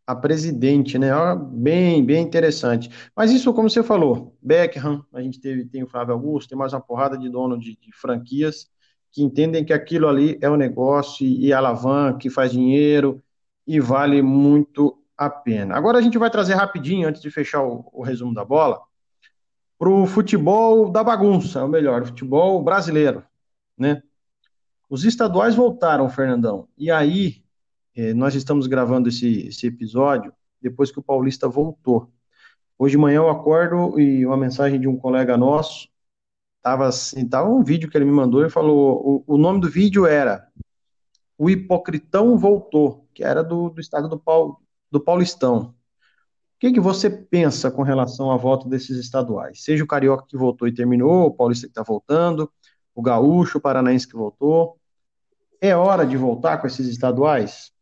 a 0.06 0.14
presidente, 0.14 1.00
né? 1.00 1.08
Bem, 1.54 2.06
bem 2.06 2.22
interessante. 2.22 2.90
Mas 3.16 3.32
isso, 3.32 3.54
como 3.54 3.70
você 3.70 3.82
falou, 3.82 4.36
Beckham, 4.42 5.06
a 5.14 5.22
gente 5.22 5.40
teve, 5.40 5.64
tem 5.64 5.82
o 5.82 5.88
Flávio 5.88 6.14
Augusto, 6.14 6.50
tem 6.50 6.58
mais 6.58 6.74
uma 6.74 6.82
porrada 6.82 7.18
de 7.18 7.30
dono 7.30 7.58
de, 7.58 7.78
de 7.78 7.94
franquias 7.94 8.70
que 9.10 9.24
entendem 9.24 9.64
que 9.64 9.72
aquilo 9.72 10.10
ali 10.10 10.38
é 10.42 10.50
um 10.50 10.58
negócio 10.58 11.26
e, 11.26 11.46
e 11.46 11.54
alavanca, 11.54 12.18
que 12.18 12.30
faz 12.30 12.52
dinheiro 12.52 13.24
e 13.66 13.80
vale 13.80 14.22
muito 14.22 15.02
a 15.18 15.30
pena. 15.30 15.76
Agora 15.76 15.98
a 15.98 16.02
gente 16.02 16.18
vai 16.18 16.30
trazer 16.30 16.54
rapidinho, 16.54 17.08
antes 17.08 17.22
de 17.22 17.32
fechar 17.32 17.64
o, 17.64 17.90
o 17.94 18.04
resumo 18.04 18.34
da 18.34 18.44
bola, 18.44 18.82
para 19.78 19.90
o 19.90 20.06
futebol 20.06 20.90
da 20.90 21.04
bagunça, 21.04 21.62
ou 21.62 21.68
melhor, 21.68 22.02
o 22.02 22.06
futebol 22.06 22.64
brasileiro, 22.64 23.24
né? 23.78 24.02
Os 24.90 25.04
estaduais 25.04 25.56
voltaram, 25.56 26.08
Fernandão, 26.10 26.68
e 26.78 26.92
aí 26.92 27.44
é, 27.96 28.14
nós 28.14 28.36
estamos 28.36 28.68
gravando 28.68 29.10
esse, 29.10 29.48
esse 29.48 29.68
episódio 29.68 30.34
depois 30.62 30.92
que 30.92 31.00
o 31.00 31.04
Paulista 31.04 31.48
voltou. 31.48 32.12
Hoje 32.78 32.92
de 32.92 32.98
manhã 32.98 33.18
eu 33.18 33.30
acordo 33.30 34.00
e 34.00 34.26
uma 34.26 34.38
mensagem 34.38 34.80
de 34.80 34.88
um 34.88 34.98
colega 34.98 35.38
nosso, 35.38 35.88
tava 36.62 36.88
assim, 36.88 37.28
tava 37.28 37.50
um 37.50 37.64
vídeo 37.64 37.90
que 37.90 37.98
ele 37.98 38.06
me 38.06 38.12
mandou 38.12 38.46
e 38.46 38.50
falou, 38.50 39.24
o, 39.28 39.36
o 39.36 39.38
nome 39.38 39.62
do 39.62 39.70
vídeo 39.70 40.06
era 40.06 40.48
O 41.38 41.50
Hipocritão 41.50 42.38
Voltou, 42.38 43.08
que 43.14 43.24
era 43.24 43.44
do, 43.44 43.70
do 43.70 43.80
estado 43.80 44.10
do, 44.10 44.20
Paul, 44.20 44.60
do 44.96 45.04
Paulistão. 45.04 45.76
O 46.56 46.60
que, 46.60 46.72
que 46.72 46.80
você 46.80 47.10
pensa 47.10 47.70
com 47.70 47.84
relação 47.84 48.32
à 48.32 48.38
volta 48.38 48.70
desses 48.70 48.98
estaduais? 48.98 49.62
Seja 49.62 49.84
o 49.84 49.88
Carioca 49.88 50.26
que 50.26 50.38
voltou 50.38 50.68
e 50.68 50.74
terminou, 50.74 51.26
o 51.26 51.34
Paulista 51.34 51.68
que 51.68 51.72
está 51.72 51.84
voltando, 51.84 52.50
o 52.96 53.02
Gaúcho, 53.02 53.58
o 53.58 53.62
Paranaense 53.62 54.08
que 54.08 54.16
voltou. 54.16 54.78
É 55.60 55.76
hora 55.76 56.06
de 56.06 56.16
voltar 56.16 56.60
com 56.60 56.68
esses 56.68 56.88
estaduais? 56.88 57.74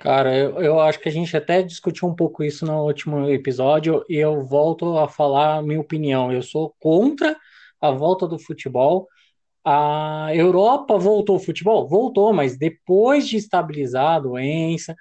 Cara, 0.00 0.36
eu, 0.36 0.60
eu 0.60 0.80
acho 0.80 0.98
que 0.98 1.08
a 1.08 1.12
gente 1.12 1.36
até 1.36 1.62
discutiu 1.62 2.08
um 2.08 2.14
pouco 2.14 2.42
isso 2.42 2.66
no 2.66 2.84
último 2.84 3.30
episódio 3.30 4.04
e 4.08 4.16
eu 4.16 4.44
volto 4.44 4.98
a 4.98 5.06
falar 5.06 5.58
a 5.58 5.62
minha 5.62 5.80
opinião. 5.80 6.32
Eu 6.32 6.42
sou 6.42 6.74
contra 6.80 7.36
a 7.80 7.92
volta 7.92 8.26
do 8.26 8.38
futebol. 8.38 9.06
A 9.64 10.30
Europa 10.34 10.98
voltou 10.98 11.36
ao 11.36 11.40
futebol? 11.40 11.86
Voltou, 11.86 12.32
mas 12.32 12.58
depois 12.58 13.28
de 13.28 13.36
estabilizar 13.36 14.16
a 14.16 14.20
doença, 14.20 14.96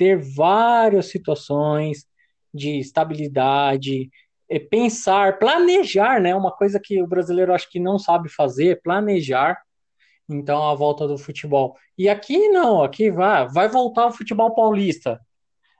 ter 0.00 0.16
várias 0.16 1.10
situações 1.10 2.06
de 2.54 2.78
estabilidade, 2.78 4.08
é, 4.48 4.58
pensar, 4.58 5.38
planejar, 5.38 6.22
né? 6.22 6.34
Uma 6.34 6.50
coisa 6.50 6.80
que 6.82 7.02
o 7.02 7.06
brasileiro 7.06 7.52
acho 7.52 7.70
que 7.70 7.78
não 7.78 7.98
sabe 7.98 8.30
fazer, 8.30 8.80
planejar 8.80 9.58
então, 10.26 10.66
a 10.70 10.74
volta 10.74 11.06
do 11.06 11.18
futebol. 11.18 11.76
E 11.98 12.08
aqui 12.08 12.48
não, 12.48 12.82
aqui 12.82 13.10
vai, 13.10 13.46
vai 13.48 13.68
voltar 13.68 14.06
o 14.06 14.12
futebol 14.12 14.54
paulista. 14.54 15.20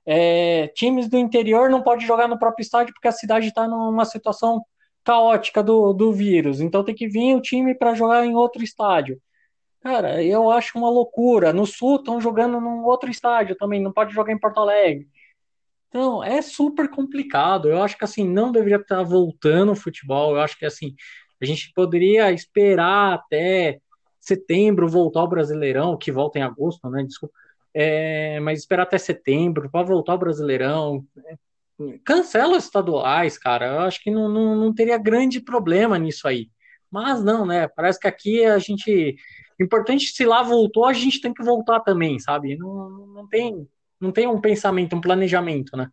É, 0.04 0.68
times 0.74 1.09
do 1.09 1.16
interior 1.16 1.70
não 1.70 1.83
podem 1.83 2.06
jogar 2.06 2.28
no 2.28 2.38
próprio 2.38 2.62
estádio 2.62 2.92
porque 2.92 3.09
a 3.09 3.12
cidade 3.12 3.48
está 3.48 3.66
numa 3.66 4.04
situação 4.04 4.62
caótica 5.02 5.62
do, 5.62 5.94
do 5.94 6.12
vírus. 6.12 6.61
Então 6.61 6.85
tem 6.85 6.94
que 6.94 7.09
vir 7.09 7.35
o 7.35 7.40
time 7.40 7.74
para 7.74 7.94
jogar 7.94 8.26
em 8.26 8.35
outro 8.35 8.62
estádio. 8.62 9.18
Cara, 9.80 10.22
eu 10.22 10.50
acho 10.50 10.78
uma 10.78 10.90
loucura. 10.90 11.52
No 11.52 11.66
sul 11.66 11.96
estão 11.96 12.20
jogando 12.20 12.60
num 12.60 12.84
outro 12.84 13.10
estádio 13.10 13.56
também, 13.56 13.80
não 13.80 13.92
pode 13.92 14.12
jogar 14.12 14.32
em 14.32 14.38
Porto 14.38 14.60
Alegre. 14.60 15.08
Então, 15.88 16.22
é 16.22 16.40
super 16.42 16.88
complicado. 16.88 17.68
Eu 17.68 17.82
acho 17.82 17.96
que 17.96 18.04
assim, 18.04 18.26
não 18.26 18.52
deveria 18.52 18.76
estar 18.76 19.02
voltando 19.02 19.72
o 19.72 19.76
futebol. 19.76 20.32
Eu 20.36 20.40
acho 20.40 20.58
que 20.58 20.66
assim, 20.66 20.94
a 21.40 21.44
gente 21.44 21.72
poderia 21.74 22.30
esperar 22.30 23.14
até 23.14 23.80
setembro 24.20 24.88
voltar 24.88 25.20
ao 25.20 25.28
Brasileirão, 25.28 25.96
que 25.96 26.12
volta 26.12 26.38
em 26.38 26.42
agosto, 26.42 26.88
né? 26.90 27.02
Desculpa. 27.02 27.34
É, 27.72 28.38
mas 28.40 28.60
esperar 28.60 28.82
até 28.82 28.98
setembro 28.98 29.70
para 29.70 29.86
voltar 29.86 30.12
ao 30.12 30.18
Brasileirão. 30.18 31.04
Cancela 32.04 32.58
os 32.58 32.64
estaduais, 32.64 33.38
cara. 33.38 33.66
Eu 33.66 33.80
acho 33.80 34.02
que 34.02 34.10
não, 34.10 34.28
não, 34.28 34.54
não 34.54 34.74
teria 34.74 34.98
grande 34.98 35.40
problema 35.40 35.98
nisso 35.98 36.28
aí. 36.28 36.50
Mas 36.90 37.22
não, 37.22 37.46
né? 37.46 37.68
Parece 37.68 37.98
que 37.98 38.09
aqui 38.09 38.44
a 38.44 38.59
gente. 38.59 39.16
Importante 39.61 40.07
se 40.07 40.24
lá 40.24 40.42
voltou, 40.42 40.87
a 40.87 40.92
gente 40.92 41.20
tem 41.20 41.35
que 41.35 41.42
voltar 41.42 41.81
também, 41.81 42.18
sabe? 42.18 42.57
Não, 42.57 42.88
não, 42.88 43.29
tem, 43.29 43.68
não 44.00 44.11
tem 44.11 44.26
um 44.26 44.40
pensamento, 44.40 44.96
um 44.96 45.00
planejamento, 45.00 45.76
né? 45.76 45.90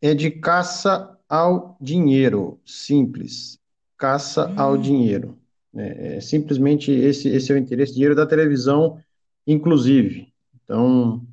É 0.00 0.14
de 0.14 0.30
caça 0.30 1.18
ao 1.28 1.76
dinheiro, 1.80 2.60
simples. 2.64 3.58
Caça 3.96 4.48
hum. 4.48 4.54
ao 4.58 4.76
dinheiro. 4.76 5.38
É, 5.74 6.16
é, 6.16 6.20
simplesmente 6.20 6.92
esse, 6.92 7.28
esse 7.28 7.50
é 7.50 7.54
o 7.54 7.58
interesse, 7.58 7.94
dinheiro 7.94 8.14
da 8.14 8.26
televisão, 8.26 8.98
inclusive. 9.46 10.30
Então, 10.62 11.26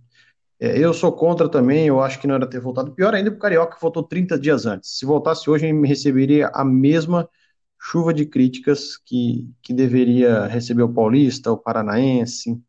é, 0.60 0.77
eu 0.77 0.93
sou 0.93 1.12
contra 1.12 1.49
também, 1.49 1.88
eu 1.88 2.01
acho 2.01 2.19
que 2.19 2.27
não 2.27 2.36
era 2.36 2.47
ter 2.47 2.60
voltado. 2.60 2.93
Pior 2.93 3.13
ainda, 3.13 3.29
o 3.29 3.38
Carioca 3.38 3.77
votou 3.82 4.03
30 4.03 4.39
dias 4.39 4.65
antes. 4.65 4.97
Se 4.97 5.05
voltasse 5.05 5.49
hoje, 5.49 5.65
ele 5.65 5.88
receberia 5.88 6.49
a 6.53 6.63
mesma 6.63 7.29
chuva 7.79 8.13
de 8.13 8.25
críticas 8.25 8.97
que, 8.97 9.49
que 9.61 9.73
deveria 9.73 10.45
receber 10.47 10.83
o 10.83 10.93
Paulista, 10.93 11.51
o 11.51 11.57
Paranaense 11.57 12.61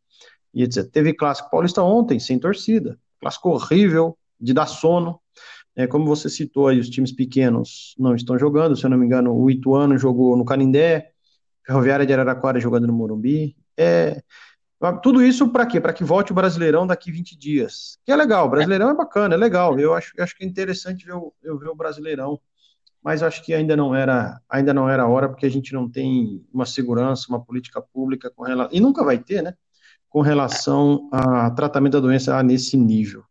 e 0.54 0.62
etc. 0.62 0.88
Teve 0.90 1.12
clássico 1.14 1.50
paulista 1.50 1.82
ontem, 1.82 2.18
sem 2.18 2.38
torcida. 2.38 2.98
Clássico 3.20 3.50
horrível, 3.50 4.16
de 4.40 4.54
dar 4.54 4.66
sono. 4.66 5.20
É, 5.76 5.86
como 5.86 6.06
você 6.06 6.28
citou 6.28 6.68
aí, 6.68 6.78
os 6.78 6.88
times 6.88 7.12
pequenos 7.12 7.94
não 7.98 8.14
estão 8.14 8.38
jogando, 8.38 8.76
se 8.76 8.84
eu 8.84 8.90
não 8.90 8.98
me 8.98 9.06
engano, 9.06 9.34
o 9.34 9.50
Ituano 9.50 9.96
jogou 9.96 10.36
no 10.36 10.44
Canindé, 10.44 11.12
Ferroviária 11.64 12.06
de 12.06 12.12
Araraquara 12.12 12.58
jogando 12.58 12.86
no 12.86 12.92
Morumbi. 12.92 13.56
É, 13.76 14.22
tudo 15.02 15.22
isso 15.22 15.48
para 15.48 15.66
quê? 15.66 15.80
Para 15.80 15.92
que 15.92 16.02
volte 16.02 16.32
o 16.32 16.34
Brasileirão 16.34 16.86
daqui 16.86 17.12
20 17.12 17.38
dias. 17.38 17.98
Que 18.04 18.12
é 18.12 18.16
legal, 18.16 18.46
o 18.46 18.50
Brasileirão 18.50 18.90
é 18.90 18.94
bacana, 18.94 19.34
é 19.34 19.38
legal. 19.38 19.78
Eu 19.78 19.94
acho, 19.94 20.12
eu 20.16 20.24
acho 20.24 20.36
que 20.36 20.44
é 20.44 20.46
interessante 20.46 21.04
ver 21.04 21.14
o, 21.14 21.32
eu 21.42 21.58
ver 21.58 21.68
o 21.68 21.74
Brasileirão, 21.74 22.40
mas 23.02 23.22
acho 23.22 23.42
que 23.42 23.54
ainda 23.54 23.76
não 23.76 23.94
era, 23.94 24.40
ainda 24.48 24.74
não 24.74 24.88
era 24.88 25.04
a 25.04 25.08
hora, 25.08 25.28
porque 25.28 25.46
a 25.46 25.50
gente 25.50 25.72
não 25.72 25.88
tem 25.88 26.44
uma 26.52 26.66
segurança, 26.66 27.26
uma 27.28 27.42
política 27.42 27.80
pública 27.80 28.30
com 28.30 28.42
relação, 28.44 28.76
e 28.76 28.80
nunca 28.80 29.04
vai 29.04 29.18
ter, 29.18 29.42
né? 29.42 29.54
Com 30.08 30.20
relação 30.20 31.08
a 31.12 31.50
tratamento 31.50 31.94
da 31.94 32.00
doença 32.00 32.42
nesse 32.42 32.76
nível. 32.76 33.24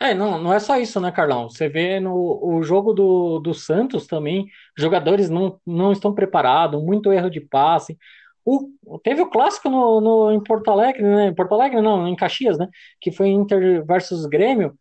É, 0.00 0.14
não, 0.14 0.40
não 0.40 0.52
é 0.52 0.60
só 0.60 0.78
isso, 0.78 1.00
né, 1.00 1.10
Carlão? 1.10 1.50
Você 1.50 1.68
vê 1.68 1.98
no 1.98 2.14
o 2.40 2.62
jogo 2.62 2.92
do, 2.92 3.40
do 3.40 3.52
Santos 3.52 4.06
também, 4.06 4.46
jogadores 4.76 5.28
não, 5.28 5.58
não 5.66 5.90
estão 5.90 6.14
preparados, 6.14 6.80
muito 6.82 7.12
erro 7.12 7.28
de 7.28 7.40
passe. 7.40 7.98
O, 8.44 8.70
teve 9.02 9.20
o 9.20 9.28
clássico 9.28 9.68
no, 9.68 10.00
no, 10.00 10.32
em 10.32 10.42
Porto 10.42 10.70
Alegre, 10.70 11.02
né? 11.02 11.26
Em 11.28 11.34
Porto 11.34 11.54
Alegre, 11.54 11.80
não, 11.80 12.06
em 12.06 12.14
Caxias, 12.14 12.56
né? 12.58 12.68
Que 13.00 13.10
foi 13.10 13.28
Inter 13.28 13.84
versus 13.84 14.24
Grêmio. 14.26 14.78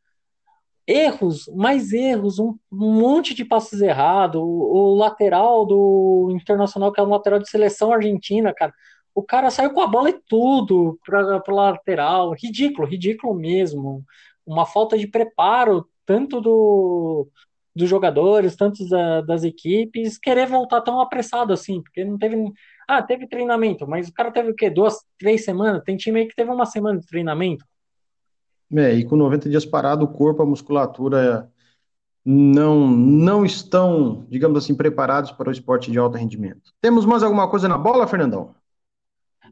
Erros, 0.88 1.48
mais 1.54 1.92
erros, 1.92 2.40
um, 2.40 2.58
um 2.72 2.94
monte 2.94 3.34
de 3.34 3.44
passes 3.44 3.82
errados. 3.82 4.42
O, 4.42 4.46
o, 4.46 4.96
lateral 4.96 5.66
do 5.66 6.30
Internacional, 6.32 6.92
que 6.92 7.00
é 7.00 7.04
o 7.04 7.10
lateral 7.10 7.40
de 7.40 7.50
seleção 7.50 7.92
argentina, 7.92 8.54
cara. 8.54 8.74
O 9.14 9.22
cara 9.24 9.50
saiu 9.50 9.74
com 9.74 9.82
a 9.82 9.88
bola 9.88 10.10
e 10.10 10.22
tudo 10.28 10.98
para 11.06 11.44
o 11.48 11.56
lateral. 11.56 12.34
Ridículo, 12.34 12.88
ridículo 12.88 13.34
mesmo. 13.34 14.04
Uma 14.46 14.66
falta 14.66 14.98
de 14.98 15.08
preparo, 15.08 15.88
tanto 16.06 16.40
do, 16.40 17.28
dos 17.76 17.90
jogadores, 17.90 18.56
tanto 18.56 18.88
da, 18.90 19.22
das 19.22 19.44
equipes, 19.44 20.18
querer 20.18 20.48
voltar 20.48 20.82
tão 20.82 21.00
apressado 21.02 21.54
assim, 21.54 21.82
porque 21.82 22.04
não 22.06 22.18
teve 22.18 22.36
ah, 22.88 23.04
teve 23.04 23.28
treinamento, 23.28 23.86
mas 23.88 24.08
o 24.08 24.14
cara 24.14 24.32
teve 24.32 24.52
o 24.52 24.56
quê? 24.56 24.70
Duas, 24.70 24.96
três 25.20 25.44
semanas? 25.44 25.84
Tem 25.84 25.98
time 25.98 26.22
aí 26.22 26.28
que 26.28 26.36
teve 26.36 26.50
uma 26.50 26.66
semana 26.66 27.00
de 27.00 27.06
treinamento. 27.06 27.66
É, 28.76 28.94
e 28.94 29.06
com 29.06 29.16
90 29.16 29.50
dias 29.50 29.66
parado, 29.66 30.06
o 30.06 30.08
corpo, 30.08 30.42
a 30.42 30.46
musculatura 30.46 31.52
não, 32.24 32.88
não 32.88 33.46
estão, 33.46 34.26
digamos 34.30 34.64
assim, 34.64 34.76
preparados 34.76 35.32
para 35.32 35.50
o 35.50 35.52
esporte 35.52 35.90
de 35.90 35.98
alto 35.98 36.18
rendimento. 36.18 36.74
Temos 36.82 37.06
mais 37.06 37.24
alguma 37.24 37.50
coisa 37.50 37.68
na 37.68 37.78
bola, 37.78 38.08
Fernandão? 38.08 38.54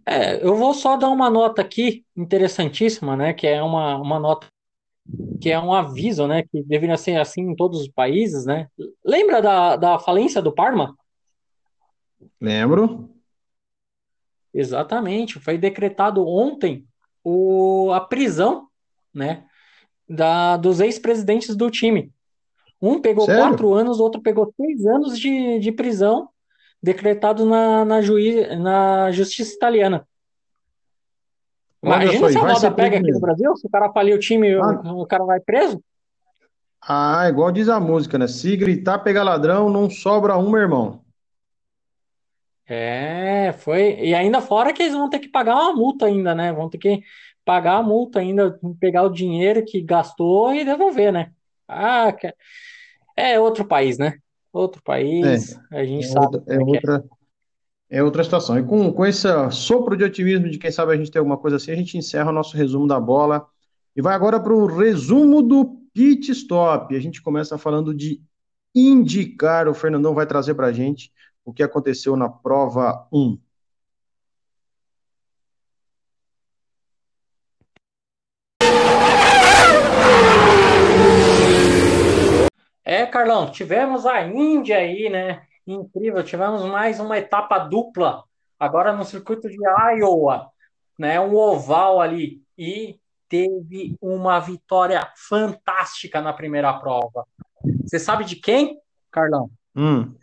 É, 0.05 0.45
eu 0.45 0.55
vou 0.55 0.73
só 0.73 0.97
dar 0.97 1.09
uma 1.09 1.29
nota 1.29 1.61
aqui 1.61 2.05
interessantíssima, 2.15 3.15
né? 3.15 3.33
Que 3.33 3.47
é 3.47 3.63
uma, 3.63 3.97
uma 3.97 4.19
nota 4.19 4.47
que 5.41 5.49
é 5.49 5.59
um 5.59 5.73
aviso, 5.73 6.27
né? 6.27 6.43
Que 6.43 6.61
deveria 6.63 6.97
ser 6.97 7.15
assim 7.17 7.41
em 7.41 7.55
todos 7.55 7.81
os 7.81 7.87
países, 7.87 8.45
né? 8.45 8.67
Lembra 9.03 9.41
da, 9.41 9.75
da 9.75 9.99
falência 9.99 10.41
do 10.41 10.53
Parma? 10.53 10.95
Lembro. 12.39 13.09
Exatamente, 14.53 15.39
foi 15.39 15.57
decretado 15.57 16.25
ontem 16.25 16.85
o, 17.23 17.91
a 17.91 17.99
prisão, 17.99 18.64
né, 19.15 19.45
da, 20.07 20.57
dos 20.57 20.79
ex-presidentes 20.81 21.55
do 21.55 21.71
time. 21.71 22.11
Um 22.81 23.01
pegou 23.01 23.25
Sério? 23.25 23.41
quatro 23.41 23.73
anos, 23.73 23.99
outro 23.99 24.21
pegou 24.21 24.53
seis 24.57 24.85
anos 24.85 25.17
de, 25.17 25.59
de 25.59 25.71
prisão, 25.71 26.29
decretado 26.83 27.45
na, 27.45 27.85
na, 27.85 28.01
juiz, 28.01 28.59
na 28.59 29.11
justiça 29.11 29.55
italiana. 29.55 30.05
Imagina 31.81 32.29
se 32.29 32.37
a 32.37 32.41
moda 32.41 32.71
pega 32.71 32.97
aqui 32.97 33.11
no 33.11 33.19
Brasil, 33.19 33.55
se 33.55 33.65
o 33.65 33.69
cara 33.69 33.91
falir 33.91 34.15
o 34.15 34.19
time, 34.19 34.53
ah. 34.55 34.81
o, 34.83 35.01
o 35.01 35.05
cara 35.05 35.23
vai 35.23 35.39
preso. 35.39 35.81
Ah, 36.87 37.27
igual 37.29 37.51
diz 37.51 37.69
a 37.69 37.79
música, 37.79 38.17
né? 38.17 38.27
Se 38.27 38.55
gritar, 38.55 38.99
pegar 38.99 39.23
ladrão, 39.23 39.69
não 39.69 39.89
sobra 39.89 40.37
um, 40.37 40.51
meu 40.51 40.61
irmão. 40.61 41.01
É, 42.67 43.53
foi. 43.59 43.99
E 43.99 44.13
ainda 44.13 44.41
fora 44.41 44.73
que 44.73 44.81
eles 44.81 44.93
vão 44.93 45.09
ter 45.09 45.19
que 45.19 45.27
pagar 45.27 45.55
uma 45.55 45.73
multa 45.73 46.05
ainda, 46.07 46.33
né? 46.33 46.51
Vão 46.51 46.69
ter 46.69 46.77
que 46.77 47.03
pagar 47.45 47.77
a 47.77 47.83
multa 47.83 48.19
ainda, 48.19 48.59
pegar 48.79 49.03
o 49.03 49.11
dinheiro 49.11 49.63
que 49.63 49.79
gastou 49.81 50.53
e 50.53 50.65
devolver, 50.65 51.13
né? 51.13 51.31
Ah, 51.67 52.13
é 53.15 53.39
outro 53.39 53.63
país, 53.63 53.97
né? 53.97 54.17
Outro 54.51 54.81
país, 54.81 55.57
é, 55.71 55.79
a 55.79 55.85
gente 55.85 56.05
é 56.05 56.09
sabe. 56.09 56.37
Outra, 56.37 56.53
é, 56.53 56.55
é, 56.55 56.59
outra, 56.59 57.05
é. 57.89 58.03
outra 58.03 58.23
situação. 58.23 58.57
E 58.57 58.63
com, 58.63 58.91
com 58.91 59.05
esse 59.05 59.27
sopro 59.51 59.95
de 59.95 60.03
otimismo 60.03 60.49
de 60.49 60.57
quem 60.57 60.71
sabe 60.71 60.93
a 60.93 60.97
gente 60.97 61.11
tem 61.11 61.19
alguma 61.19 61.37
coisa 61.37 61.57
assim, 61.57 61.71
a 61.71 61.75
gente 61.75 61.97
encerra 61.97 62.29
o 62.29 62.33
nosso 62.33 62.57
resumo 62.57 62.87
da 62.87 62.99
bola 62.99 63.45
e 63.95 64.01
vai 64.01 64.15
agora 64.15 64.39
para 64.39 64.53
o 64.53 64.65
resumo 64.65 65.41
do 65.41 65.81
pit 65.93 66.31
stop. 66.31 66.95
A 66.95 66.99
gente 66.99 67.21
começa 67.21 67.57
falando 67.57 67.93
de 67.93 68.21
indicar, 68.73 69.67
o 69.67 69.73
Fernandão 69.73 70.13
vai 70.13 70.25
trazer 70.25 70.53
para 70.55 70.67
a 70.67 70.73
gente 70.73 71.11
o 71.45 71.53
que 71.53 71.63
aconteceu 71.63 72.17
na 72.17 72.27
prova 72.27 73.07
1. 73.11 73.37
É, 82.95 83.05
Carlão, 83.05 83.51
tivemos 83.51 84.05
a 84.05 84.21
Índia 84.25 84.77
aí, 84.77 85.09
né? 85.09 85.45
Incrível, 85.67 86.23
tivemos 86.23 86.63
mais 86.63 86.97
uma 86.97 87.17
etapa 87.17 87.59
dupla, 87.59 88.23
agora 88.57 88.93
no 88.93 89.03
circuito 89.03 89.49
de 89.49 89.57
Iowa, 89.97 90.49
né? 90.97 91.19
Um 91.19 91.35
oval 91.35 91.99
ali. 91.99 92.41
E 92.57 92.97
teve 93.27 93.97
uma 94.01 94.39
vitória 94.39 95.11
fantástica 95.27 96.21
na 96.21 96.31
primeira 96.31 96.71
prova. 96.71 97.27
Você 97.83 97.99
sabe 97.99 98.23
de 98.23 98.37
quem, 98.37 98.79
Carlão? 99.11 99.49
Hum. 99.75 100.15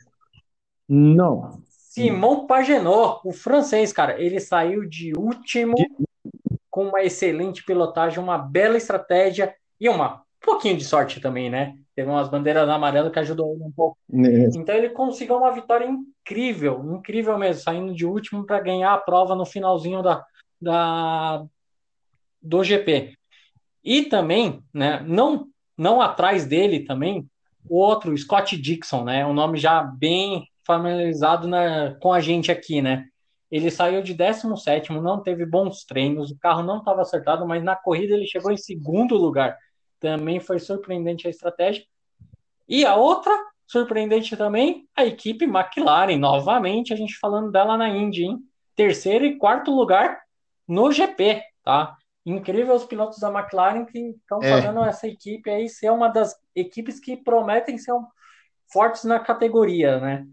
Não. 0.89 1.63
Simon 1.69 2.47
Pagenot, 2.47 3.21
o 3.23 3.35
francês, 3.35 3.93
cara, 3.93 4.19
ele 4.19 4.41
saiu 4.41 4.89
de 4.89 5.13
último 5.15 5.75
com 6.71 6.87
uma 6.87 7.03
excelente 7.03 7.63
pilotagem, 7.67 8.19
uma 8.19 8.39
bela 8.39 8.79
estratégia 8.79 9.55
e 9.79 9.91
uma 9.91 10.23
um 10.43 10.45
pouquinho 10.45 10.79
de 10.79 10.85
sorte 10.85 11.21
também, 11.21 11.51
né? 11.51 11.77
Teve 11.95 12.09
umas 12.09 12.29
bandeiras 12.29 12.69
amarelas 12.69 13.13
que 13.13 13.19
ajudou 13.19 13.55
ele 13.55 13.65
um 13.65 13.71
pouco. 13.71 13.99
É. 14.13 14.49
Então 14.57 14.75
ele 14.75 14.91
conseguiu 14.91 15.37
uma 15.37 15.53
vitória 15.53 15.87
incrível, 15.87 16.83
incrível 16.95 17.39
mesmo, 17.39 17.63
saindo 17.63 17.95
de 17.95 18.07
último 18.07 18.47
para 18.47 18.61
ganhar 18.61 18.95
a 18.95 18.99
prova 18.99 19.35
no 19.35 19.45
finalzinho 19.45 20.03
da, 20.03 20.25
da 20.61 21.45
do 22.41 22.65
GP. 22.65 23.15
E 23.85 24.05
também, 24.05 24.63
né, 24.73 25.05
não 25.07 25.49
não 25.77 26.01
atrás 26.01 26.47
dele 26.47 26.81
também, 26.81 27.27
o 27.69 27.79
outro 27.79 28.17
Scott 28.17 28.57
Dixon, 28.57 29.05
né? 29.05 29.27
Um 29.27 29.33
nome 29.33 29.59
já 29.59 29.83
bem 29.83 30.47
familiarizado 30.67 31.49
na, 31.49 31.95
com 32.01 32.13
a 32.13 32.21
gente 32.21 32.51
aqui, 32.53 32.81
né? 32.83 33.07
Ele 33.51 33.71
saiu 33.71 34.03
de 34.03 34.15
17, 34.15 34.93
não 34.93 35.23
teve 35.23 35.45
bons 35.45 35.85
treinos, 35.85 36.31
o 36.31 36.39
carro 36.39 36.63
não 36.63 36.79
estava 36.79 37.03
acertado, 37.03 37.47
mas 37.47 37.63
na 37.63 37.77
corrida 37.77 38.15
ele 38.15 38.27
chegou 38.27 38.51
em 38.51 38.57
segundo 38.57 39.17
lugar. 39.17 39.57
Também 40.03 40.41
foi 40.41 40.59
surpreendente 40.59 41.29
a 41.29 41.31
estratégia. 41.31 41.85
E 42.69 42.85
a 42.85 42.97
outra, 42.97 43.33
surpreendente 43.69 44.37
também, 44.37 44.89
a 44.97 45.05
equipe 45.05 45.45
McLaren, 45.45 46.19
novamente, 46.19 46.93
a 46.93 46.97
gente 46.97 47.17
falando 47.21 47.53
dela 47.53 47.77
na 47.77 47.89
Indy, 47.89 48.25
hein? 48.25 48.39
Terceiro 48.75 49.25
e 49.25 49.39
quarto 49.39 49.71
lugar 49.71 50.21
no 50.67 50.91
GP, 50.91 51.41
tá? 51.63 51.97
Incrível 52.27 52.75
os 52.75 52.85
pilotos 52.85 53.21
da 53.21 53.31
McLaren 53.31 53.85
que 53.85 53.99
estão 53.99 54.43
é. 54.43 54.51
fazendo 54.51 54.83
essa 54.85 55.07
equipe 55.07 55.49
aí 55.49 55.69
ser 55.69 55.93
uma 55.93 56.09
das 56.09 56.35
equipes 56.53 56.99
que 56.99 57.17
prometem 57.17 57.79
ser 57.79 57.93
um, 57.93 58.05
fortes 58.73 59.05
na 59.05 59.21
categoria, 59.21 60.01
né? 60.01 60.27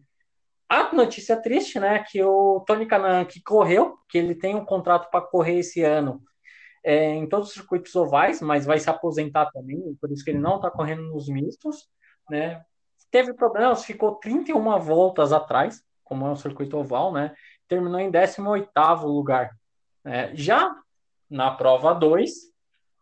A 0.68 0.96
notícia 0.96 1.40
triste, 1.40 1.80
né, 1.80 2.04
que 2.08 2.24
o 2.24 2.62
Tony 2.62 2.88
Canan, 2.88 3.26
que 3.26 3.42
correu, 3.42 4.00
que 4.08 4.18
ele 4.18 4.34
tem 4.34 4.56
um 4.56 4.66
contrato 4.66 5.12
para 5.12 5.22
correr 5.22 5.60
esse 5.60 5.84
ano 5.84 6.24
é, 6.84 7.14
em 7.16 7.28
todos 7.28 7.50
os 7.50 7.54
circuitos 7.54 7.96
ovais, 7.96 8.42
mas 8.42 8.66
vai 8.66 8.80
se 8.80 8.90
aposentar 8.90 9.52
também, 9.52 9.96
por 10.00 10.12
isso 10.12 10.24
que 10.24 10.32
ele 10.32 10.40
não 10.40 10.58
está 10.58 10.70
correndo 10.72 11.04
nos 11.04 11.28
mistos, 11.28 11.88
né? 12.30 12.64
teve 13.12 13.34
problemas, 13.34 13.84
ficou 13.84 14.16
31 14.16 14.80
voltas 14.80 15.34
atrás, 15.34 15.84
como 16.04 16.26
é 16.26 16.30
um 16.30 16.36
circuito 16.36 16.78
oval, 16.78 17.12
né? 17.12 17.34
Terminou 17.68 18.00
em 18.00 18.12
18º 18.12 19.04
lugar. 19.04 19.52
É, 20.06 20.36
já 20.36 20.76
na 21.30 21.52
prova 21.52 21.94
2, 21.94 22.32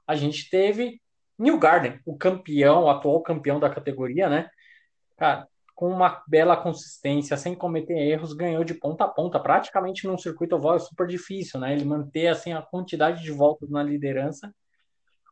a 0.06 0.16
gente 0.16 0.50
teve 0.50 1.02
New 1.38 1.60
Garden, 1.60 2.00
o 2.06 2.18
campeão, 2.18 2.84
o 2.84 2.90
atual 2.90 3.22
campeão 3.22 3.60
da 3.60 3.70
categoria, 3.70 4.30
né? 4.30 4.50
Cara, 5.18 5.48
com 5.78 5.90
uma 5.90 6.24
bela 6.28 6.58
consistência, 6.58 7.38
sem 7.38 7.54
cometer 7.54 7.94
erros, 7.94 8.34
ganhou 8.34 8.64
de 8.64 8.74
ponta 8.74 9.04
a 9.04 9.08
ponta. 9.08 9.40
Praticamente 9.40 10.08
num 10.08 10.18
circuito 10.18 10.56
oval 10.56 10.76
é 10.76 10.80
super 10.80 11.06
difícil, 11.06 11.60
né? 11.60 11.72
Ele 11.72 11.86
manter 11.86 12.30
assim 12.30 12.52
a 12.52 12.64
quantidade 12.64 13.22
de 13.22 13.32
voltas 13.32 13.70
na 13.70 13.84
liderança. 13.84 14.52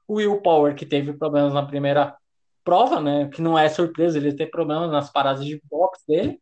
O 0.07 0.17
Will 0.17 0.39
Power, 0.43 0.75
que 0.75 0.85
teve 0.85 1.13
problemas 1.13 1.51
na 1.51 1.65
primeira 1.65 2.15
prova, 2.63 3.01
né? 3.01 3.27
Que 3.29 3.41
não 3.41 3.57
é 3.57 3.67
surpresa, 3.67 4.19
ele 4.19 4.35
teve 4.35 4.51
problemas 4.51 4.91
nas 4.91 5.11
paradas 5.11 5.43
de 5.43 5.59
box 5.67 6.03
dele, 6.07 6.39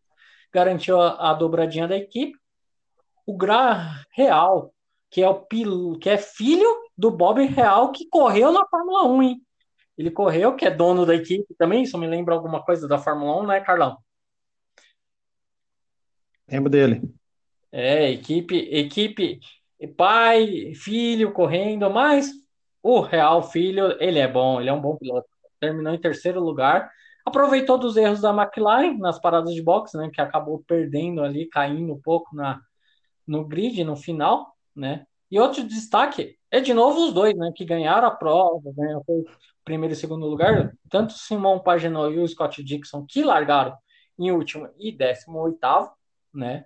garantiu 0.51 0.99
a, 0.99 1.31
a 1.31 1.33
dobradinha 1.33 1.87
da 1.87 1.95
equipe. 1.95 2.37
O 3.25 3.37
Gra 3.37 4.03
Real, 4.11 4.73
que 5.09 5.21
é 5.21 5.29
o 5.29 5.45
que 5.95 6.09
é 6.09 6.17
filho 6.17 6.67
do 6.97 7.09
Bob 7.09 7.41
Real, 7.45 7.93
que 7.93 8.09
correu 8.09 8.51
na 8.51 8.67
Fórmula 8.67 9.07
1, 9.07 9.23
hein? 9.23 9.41
Ele 9.97 10.09
correu, 10.09 10.55
que 10.55 10.65
é 10.65 10.71
dono 10.71 11.05
da 11.05 11.15
equipe 11.15 11.53
também. 11.55 11.83
Isso 11.83 11.97
me 11.97 12.07
lembra 12.07 12.33
alguma 12.33 12.63
coisa 12.63 12.87
da 12.87 12.97
Fórmula 12.97 13.41
1, 13.41 13.47
né, 13.47 13.59
Carlão? 13.59 13.97
Lembro 16.49 16.69
dele. 16.69 17.01
É, 17.71 18.11
equipe, 18.11 18.55
equipe, 18.71 19.39
pai, 19.97 20.73
filho 20.75 21.31
correndo, 21.31 21.89
mas 21.89 22.31
o 22.81 22.99
Real 22.99 23.41
Filho, 23.41 23.95
ele 23.99 24.19
é 24.19 24.27
bom, 24.27 24.59
ele 24.59 24.69
é 24.69 24.73
um 24.73 24.81
bom 24.81 24.97
piloto. 24.97 25.27
Terminou 25.59 25.93
em 25.93 26.01
terceiro 26.01 26.39
lugar. 26.39 26.91
Aproveitou 27.25 27.77
dos 27.77 27.95
erros 27.95 28.21
da 28.21 28.31
McLaren 28.31 28.97
nas 28.97 29.19
paradas 29.19 29.53
de 29.53 29.61
boxe, 29.61 29.97
né? 29.97 30.09
Que 30.13 30.19
acabou 30.19 30.63
perdendo 30.67 31.23
ali, 31.23 31.47
caindo 31.47 31.93
um 31.93 32.01
pouco 32.01 32.35
na, 32.35 32.59
no 33.25 33.45
grid 33.45 33.83
no 33.83 33.95
final, 33.95 34.53
né? 34.75 35.05
E 35.31 35.39
outro 35.39 35.63
destaque 35.63 36.37
é 36.57 36.61
de 36.61 36.73
novo 36.73 37.05
os 37.05 37.13
dois, 37.13 37.35
né? 37.35 37.51
Que 37.55 37.65
ganharam 37.65 38.07
a 38.07 38.11
prova, 38.11 38.71
né? 38.77 39.01
Foi 39.05 39.25
primeiro 39.63 39.93
e 39.93 39.97
segundo 39.97 40.27
lugar, 40.27 40.73
tanto 40.89 41.13
Simon 41.13 41.59
Pagenaud 41.59 42.13
e 42.13 42.19
o 42.19 42.27
Scott 42.27 42.63
Dixon, 42.63 43.05
que 43.07 43.23
largaram 43.23 43.75
em 44.19 44.31
último 44.31 44.69
e 44.77 44.91
décimo 44.91 45.39
oitavo, 45.39 45.91
né, 46.33 46.65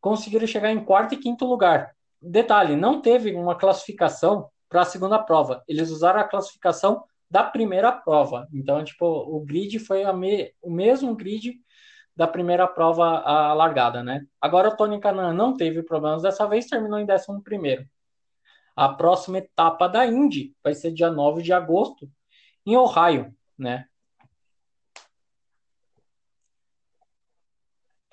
conseguiram 0.00 0.46
chegar 0.46 0.70
em 0.70 0.84
quarto 0.84 1.14
e 1.14 1.18
quinto 1.18 1.46
lugar. 1.46 1.94
Detalhe, 2.20 2.76
não 2.76 3.00
teve 3.00 3.34
uma 3.34 3.54
classificação 3.54 4.48
para 4.68 4.82
a 4.82 4.84
segunda 4.84 5.18
prova. 5.18 5.62
Eles 5.68 5.90
usaram 5.90 6.20
a 6.20 6.24
classificação 6.24 7.04
da 7.30 7.44
primeira 7.44 7.92
prova. 7.92 8.48
Então, 8.52 8.82
tipo, 8.82 9.06
o 9.06 9.40
grid 9.40 9.78
foi 9.78 10.10
me, 10.12 10.52
o 10.62 10.70
mesmo 10.70 11.14
grid 11.14 11.54
da 12.16 12.26
primeira 12.26 12.66
prova 12.66 13.20
a 13.20 13.52
largada, 13.54 14.02
né? 14.02 14.24
Agora 14.40 14.68
o 14.68 14.76
Tony 14.76 15.00
Canan 15.00 15.32
não 15.32 15.56
teve 15.56 15.82
problemas 15.82 16.22
dessa 16.22 16.46
vez, 16.46 16.66
terminou 16.66 16.98
em 16.98 17.06
décimo 17.06 17.42
primeiro. 17.42 17.84
A 18.76 18.88
próxima 18.88 19.38
etapa 19.38 19.88
da 19.88 20.06
Indy 20.06 20.54
vai 20.62 20.74
ser 20.74 20.92
dia 20.92 21.10
9 21.10 21.42
de 21.42 21.52
agosto, 21.52 22.10
em 22.66 22.76
Ohio, 22.76 23.32
né? 23.56 23.86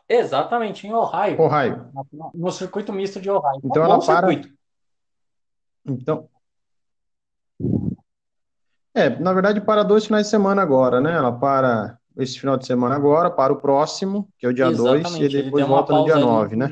Exatamente, 0.07 0.85
em 0.85 0.93
Ohio. 0.93 1.41
Ohio. 1.41 1.89
No 2.33 2.51
circuito 2.51 2.91
misto 2.91 3.19
de 3.21 3.29
Ohio. 3.29 3.61
Então 3.63 3.83
ela 3.83 3.97
para. 4.05 4.27
Circuito. 4.27 4.53
Então. 5.85 6.29
É, 8.93 9.09
na 9.09 9.31
verdade, 9.31 9.61
para 9.61 9.83
dois 9.83 10.05
finais 10.05 10.25
de 10.25 10.29
semana 10.29 10.61
agora, 10.61 10.99
né? 10.99 11.13
Ela 11.13 11.31
para 11.31 11.97
esse 12.17 12.37
final 12.37 12.57
de 12.57 12.65
semana 12.65 12.93
agora, 12.93 13.31
para 13.31 13.53
o 13.53 13.55
próximo, 13.55 14.27
que 14.37 14.45
é 14.45 14.49
o 14.49 14.53
dia 14.53 14.69
2, 14.69 15.15
e 15.15 15.29
depois 15.29 15.65
volta 15.65 15.93
no 15.93 16.03
dia 16.03 16.17
9, 16.17 16.57
né? 16.57 16.69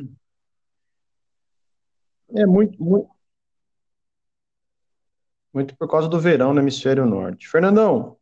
É 2.36 2.46
muito, 2.46 2.84
muito, 2.84 3.10
muito 5.54 5.76
por 5.76 5.90
causa 5.90 6.08
do 6.08 6.20
verão 6.20 6.54
no 6.54 6.62
hemisfério 6.62 7.06
norte. 7.06 7.48
Fernandão, 7.48 8.18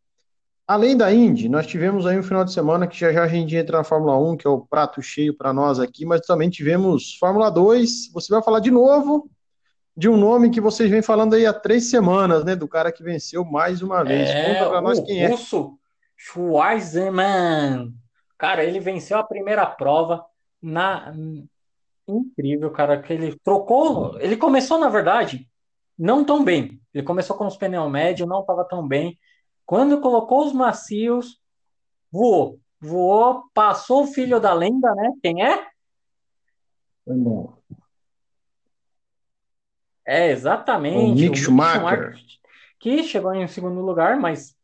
além 0.67 0.95
da 0.95 1.13
Indy, 1.13 1.49
nós 1.49 1.67
tivemos 1.67 2.05
aí 2.05 2.17
um 2.17 2.23
final 2.23 2.43
de 2.43 2.53
semana 2.53 2.87
que 2.87 2.97
já 2.97 3.11
já 3.11 3.23
a 3.23 3.27
gente 3.27 3.55
entra 3.55 3.77
na 3.77 3.83
Fórmula 3.83 4.17
1, 4.17 4.37
que 4.37 4.47
é 4.47 4.49
o 4.49 4.61
prato 4.61 5.01
cheio 5.01 5.35
para 5.35 5.53
nós 5.53 5.79
aqui, 5.79 6.05
mas 6.05 6.21
também 6.21 6.49
tivemos 6.49 7.17
Fórmula 7.17 7.49
2. 7.49 8.11
Você 8.13 8.33
vai 8.33 8.43
falar 8.43 8.59
de 8.59 8.71
novo 8.71 9.29
de 9.95 10.07
um 10.07 10.15
nome 10.15 10.51
que 10.51 10.61
vocês 10.61 10.89
vêm 10.91 11.01
falando 11.01 11.33
aí 11.33 11.45
há 11.45 11.53
três 11.53 11.89
semanas, 11.89 12.45
né? 12.45 12.55
Do 12.55 12.67
cara 12.67 12.91
que 12.91 13.01
venceu 13.01 13.43
mais 13.43 13.81
uma 13.81 14.03
vez. 14.03 14.29
É, 14.29 14.53
Conta 14.53 14.69
para 14.69 14.81
nós 14.81 14.99
quem 14.99 15.23
é. 15.23 15.27
Russo 15.27 15.77
Schwarzman. 16.15 17.93
Cara, 18.37 18.63
ele 18.63 18.79
venceu 18.79 19.17
a 19.17 19.23
primeira 19.23 19.65
prova 19.65 20.23
na 20.61 21.13
incrível, 22.07 22.71
cara, 22.71 23.01
que 23.01 23.11
ele 23.11 23.37
trocou, 23.43 24.17
ele 24.19 24.37
começou 24.37 24.79
na 24.79 24.87
verdade 24.87 25.46
não 25.97 26.23
tão 26.23 26.43
bem. 26.43 26.79
Ele 26.93 27.03
começou 27.03 27.35
com 27.35 27.47
os 27.47 27.57
pneus 27.57 27.91
médios, 27.91 28.27
não 28.27 28.41
estava 28.41 28.63
tão 28.65 28.87
bem. 28.87 29.17
Quando 29.65 29.99
colocou 30.01 30.45
os 30.45 30.53
macios, 30.53 31.39
voou. 32.11 32.59
Voou, 32.79 33.43
passou 33.53 34.03
o 34.03 34.07
filho 34.07 34.39
da 34.39 34.53
lenda, 34.53 34.93
né? 34.93 35.11
Quem 35.21 35.43
é? 35.43 35.67
É, 40.05 40.31
exatamente. 40.31 41.11
O 41.11 41.15
Mick 41.15 41.37
Schumacher. 41.37 41.81
Schumacher. 41.81 42.23
Que 42.79 43.03
chegou 43.03 43.33
em 43.33 43.47
segundo 43.47 43.81
lugar, 43.81 44.17
mas 44.17 44.55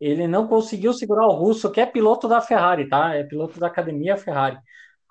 ele 0.00 0.28
não 0.28 0.46
conseguiu 0.46 0.92
segurar 0.92 1.26
o 1.26 1.32
russo, 1.32 1.70
que 1.70 1.80
é 1.80 1.86
piloto 1.86 2.28
da 2.28 2.40
Ferrari, 2.40 2.88
tá? 2.88 3.14
É 3.14 3.24
piloto 3.24 3.58
da 3.58 3.66
academia 3.66 4.16
Ferrari. 4.16 4.58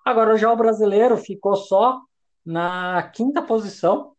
Agora, 0.05 0.37
já 0.37 0.51
o 0.51 0.55
brasileiro 0.55 1.17
ficou 1.17 1.55
só 1.55 2.01
na 2.45 3.03
quinta 3.13 3.41
posição, 3.41 4.13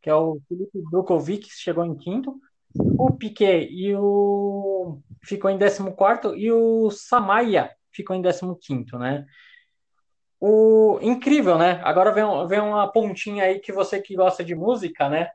que 0.00 0.08
é 0.08 0.14
o 0.14 0.40
Felipe 0.48 0.82
Dukovic, 0.90 1.48
que 1.48 1.54
chegou 1.54 1.84
em 1.84 1.94
quinto, 1.94 2.40
o 2.74 3.12
Piquet 3.12 3.68
e 3.70 3.94
o 3.96 4.98
ficou 5.22 5.50
em 5.50 5.58
14 5.58 6.38
e 6.38 6.50
o 6.52 6.90
Samaia 6.90 7.70
ficou 7.92 8.16
em 8.16 8.22
15, 8.22 8.96
né? 8.96 9.26
O 10.40 10.98
incrível, 11.02 11.58
né? 11.58 11.80
Agora 11.84 12.12
vem, 12.12 12.24
vem 12.48 12.60
uma 12.60 12.90
pontinha 12.90 13.44
aí 13.44 13.58
que 13.58 13.72
você 13.72 14.00
que 14.00 14.14
gosta 14.14 14.44
de 14.44 14.54
música, 14.54 15.08
né? 15.08 15.30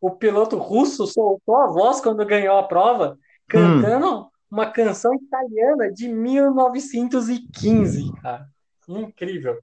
O 0.00 0.10
piloto 0.10 0.56
russo 0.56 1.06
soltou 1.06 1.56
a 1.56 1.66
voz 1.66 2.00
quando 2.00 2.24
ganhou 2.24 2.56
a 2.56 2.66
prova, 2.66 3.18
cantando 3.46 4.22
hum. 4.22 4.28
uma 4.50 4.66
canção 4.66 5.14
italiana 5.14 5.92
de 5.92 6.08
1915, 6.08 8.12
cara. 8.20 8.48
Incrível. 8.88 9.60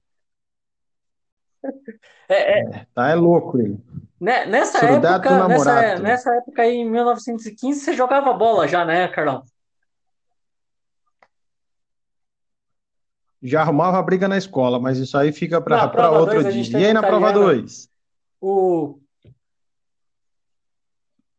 É, 2.30 2.60
é, 2.60 2.86
tá, 2.94 3.08
é 3.08 3.14
louco 3.14 3.58
ele. 3.58 3.82
Né, 4.20 4.46
nessa 4.46 4.84
época, 4.84 5.46
nessa, 5.48 5.98
nessa 6.00 6.34
época 6.34 6.62
aí, 6.62 6.76
em 6.76 6.90
1915, 6.90 7.80
você 7.80 7.92
jogava 7.94 8.32
bola 8.32 8.66
já, 8.66 8.84
né, 8.84 9.06
Carlão? 9.08 9.44
Já 13.40 13.60
arrumava 13.60 14.02
briga 14.02 14.26
na 14.26 14.36
escola, 14.36 14.80
mas 14.80 14.98
isso 14.98 15.16
aí 15.16 15.30
fica 15.30 15.60
para 15.60 16.10
outro 16.10 16.42
dois, 16.42 16.66
dia. 16.66 16.80
E 16.80 16.86
aí 16.86 16.92
na 16.92 17.02
prova 17.02 17.32
2? 17.32 17.88
O 18.40 18.98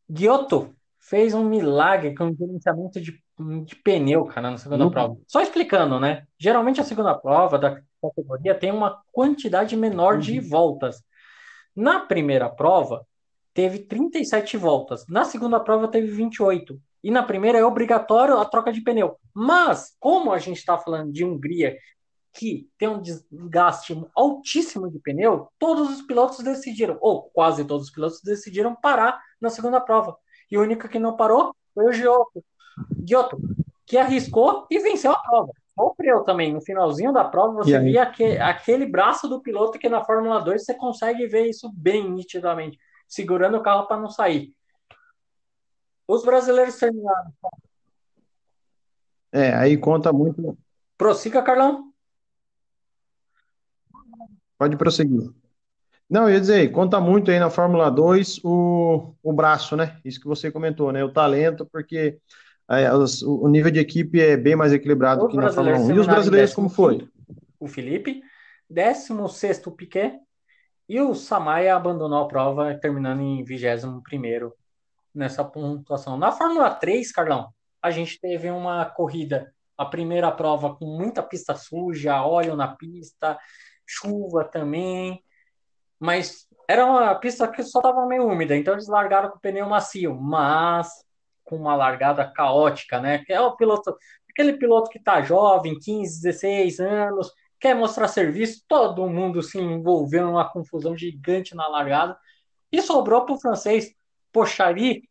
Giotto 0.10 0.74
fez 0.98 1.34
um 1.34 1.44
milagre 1.44 2.16
com 2.16 2.30
o 2.30 2.36
gerenciamento 2.36 3.02
de, 3.02 3.22
de 3.66 3.76
pneu, 3.76 4.26
cara, 4.26 4.52
na 4.52 4.58
segunda 4.58 4.86
no... 4.86 4.92
prova. 4.92 5.18
Só 5.28 5.42
explicando, 5.42 6.00
né? 6.00 6.24
Geralmente 6.38 6.80
a 6.80 6.86
segunda 6.86 7.14
prova 7.16 7.60
da 7.60 7.82
categoria 8.02 8.56
tem 8.56 8.72
uma 8.72 9.02
quantidade 9.12 9.76
menor 9.76 10.16
uhum. 10.16 10.20
de 10.22 10.40
voltas. 10.40 11.04
Na 11.76 12.00
primeira 12.00 12.50
prova, 12.50 13.06
teve 13.54 13.80
37 13.80 14.58
voltas. 14.58 15.06
Na 15.08 15.24
segunda 15.24 15.60
prova, 15.60 15.88
teve 15.88 16.08
28. 16.08 16.80
E 17.04 17.12
na 17.12 17.24
primeira 17.24 17.58
é 17.58 17.64
obrigatório 17.64 18.38
a 18.38 18.46
troca 18.46 18.72
de 18.72 18.82
pneu. 18.82 19.18
Mas, 19.34 19.96
como 20.00 20.32
a 20.32 20.38
gente 20.38 20.58
está 20.58 20.78
falando 20.78 21.12
de 21.12 21.24
Hungria, 21.24 21.78
que 22.34 22.70
tem 22.78 22.88
um 22.88 23.02
desgaste 23.02 24.00
altíssimo 24.16 24.90
de 24.90 25.00
pneu, 25.00 25.48
todos 25.58 25.90
os 25.90 26.02
pilotos 26.02 26.40
decidiram, 26.44 26.98
ou 27.02 27.24
quase 27.24 27.66
todos 27.66 27.88
os 27.88 27.94
pilotos 27.94 28.22
decidiram 28.22 28.76
parar 28.76 29.22
na 29.42 29.50
segunda 29.50 29.80
prova. 29.80 30.18
E 30.52 30.58
o 30.58 30.62
único 30.62 30.88
que 30.88 31.00
não 31.00 31.16
parou 31.16 31.56
foi 31.74 31.86
o 31.86 31.92
Giotto, 31.92 32.44
Giotto 33.06 33.40
que 33.86 33.98
arriscou 33.98 34.68
e 34.70 34.80
venceu 34.80 35.12
a 35.12 35.20
prova 35.20 35.52
sofreu 35.80 36.24
também. 36.24 36.54
No 36.54 36.62
finalzinho 36.62 37.14
da 37.14 37.24
prova, 37.24 37.54
você 37.54 37.80
via 37.80 38.04
aquele, 38.04 38.38
aquele 38.40 38.86
braço 38.86 39.30
do 39.30 39.42
piloto 39.42 39.80
que 39.80 39.88
na 39.88 40.04
Fórmula 40.04 40.42
2 40.42 40.66
você 40.66 40.74
consegue 40.74 41.26
ver 41.26 41.46
isso 41.46 41.72
bem 41.74 42.12
nitidamente, 42.12 42.78
segurando 43.08 43.58
o 43.58 43.64
carro 43.64 43.88
para 43.88 44.02
não 44.02 44.10
sair. 44.10 44.54
Os 46.06 46.26
brasileiros 46.26 46.76
terminaram. 46.76 47.32
É, 49.32 49.54
aí 49.54 49.78
conta 49.78 50.12
muito. 50.12 50.58
Prossiga, 50.98 51.42
Carlão. 51.42 51.94
Pode 54.58 54.76
prosseguir. 54.76 55.32
Não, 56.10 56.24
eu 56.24 56.34
ia 56.34 56.42
dizer, 56.42 56.72
conta 56.72 57.00
muito 57.00 57.30
aí 57.30 57.40
na 57.40 57.52
Fórmula 57.52 57.90
2 57.92 58.44
o, 58.44 59.14
o 59.22 59.32
braço, 59.32 59.78
né? 59.78 60.02
Isso 60.04 60.20
que 60.20 60.28
você 60.28 60.52
comentou, 60.52 60.92
né? 60.92 61.04
O 61.04 61.14
talento, 61.14 61.68
porque 61.72 62.20
os, 62.98 63.24
o 63.24 63.48
nível 63.48 63.72
de 63.72 63.80
equipe 63.80 64.22
é 64.22 64.38
bem 64.38 64.56
mais 64.56 64.72
equilibrado 64.72 65.26
os 65.26 65.32
que 65.32 65.38
na 65.38 65.52
Fórmula 65.52 65.78
1. 65.78 65.92
E 65.92 66.00
os 66.00 66.08
brasileiros, 66.08 66.54
como 66.54 66.70
foi? 66.70 67.08
O 67.60 67.68
Felipe, 67.68 68.22
16 68.70 69.66
o 69.66 69.72
Piquet, 69.72 70.20
e 70.88 71.02
o 71.02 71.16
Samaia 71.16 71.76
abandonou 71.76 72.24
a 72.24 72.28
prova, 72.28 72.76
terminando 72.76 73.22
em 73.22 73.44
21 73.44 74.02
nessa 75.14 75.44
pontuação. 75.44 76.18
Na 76.18 76.32
Fórmula 76.32 76.70
3, 76.70 77.12
Carlão, 77.12 77.50
a 77.82 77.92
gente 77.92 78.20
teve 78.20 78.50
uma 78.50 78.86
corrida, 78.86 79.54
a 79.78 79.86
primeira 79.86 80.32
prova 80.32 80.76
com 80.76 80.86
muita 80.86 81.24
pista 81.24 81.56
suja, 81.56 82.24
óleo 82.24 82.56
na 82.56 82.68
pista, 82.68 83.38
chuva 83.86 84.44
também, 84.44 85.24
mas 86.00 86.48
era 86.68 86.86
uma 86.86 87.16
pista 87.16 87.48
que 87.48 87.64
só 87.64 87.80
estava 87.80 88.06
meio 88.06 88.28
úmida, 88.28 88.56
então 88.56 88.74
eles 88.74 88.88
largaram 88.88 89.30
com 89.30 89.38
o 89.38 89.42
pneu 89.42 89.68
macio, 89.68 90.16
mas 90.16 90.88
com 91.50 91.56
uma 91.56 91.76
largada 91.76 92.24
caótica, 92.32 93.02
né? 93.02 93.24
Que 93.26 93.34
é 93.34 93.42
o 93.42 93.56
piloto, 93.56 93.98
aquele 94.30 94.54
piloto 94.54 94.90
que 94.92 95.00
está 95.00 95.22
jovem, 95.22 95.78
15, 95.80 96.22
16 96.22 96.80
anos, 96.80 97.32
quer 97.60 97.76
mostrar 97.76 98.08
serviço, 98.08 98.64
todo 98.68 99.10
mundo 99.10 99.42
se 99.42 99.60
envolveu 99.60 100.28
numa 100.28 100.48
confusão 100.48 100.96
gigante 100.96 101.56
na 101.56 101.68
largada. 101.68 102.16
E 102.72 102.82
sobrou 102.82 103.26
para 103.26 103.34
o 103.34 103.40
francês 103.40 103.92
Pochari, 104.32 105.10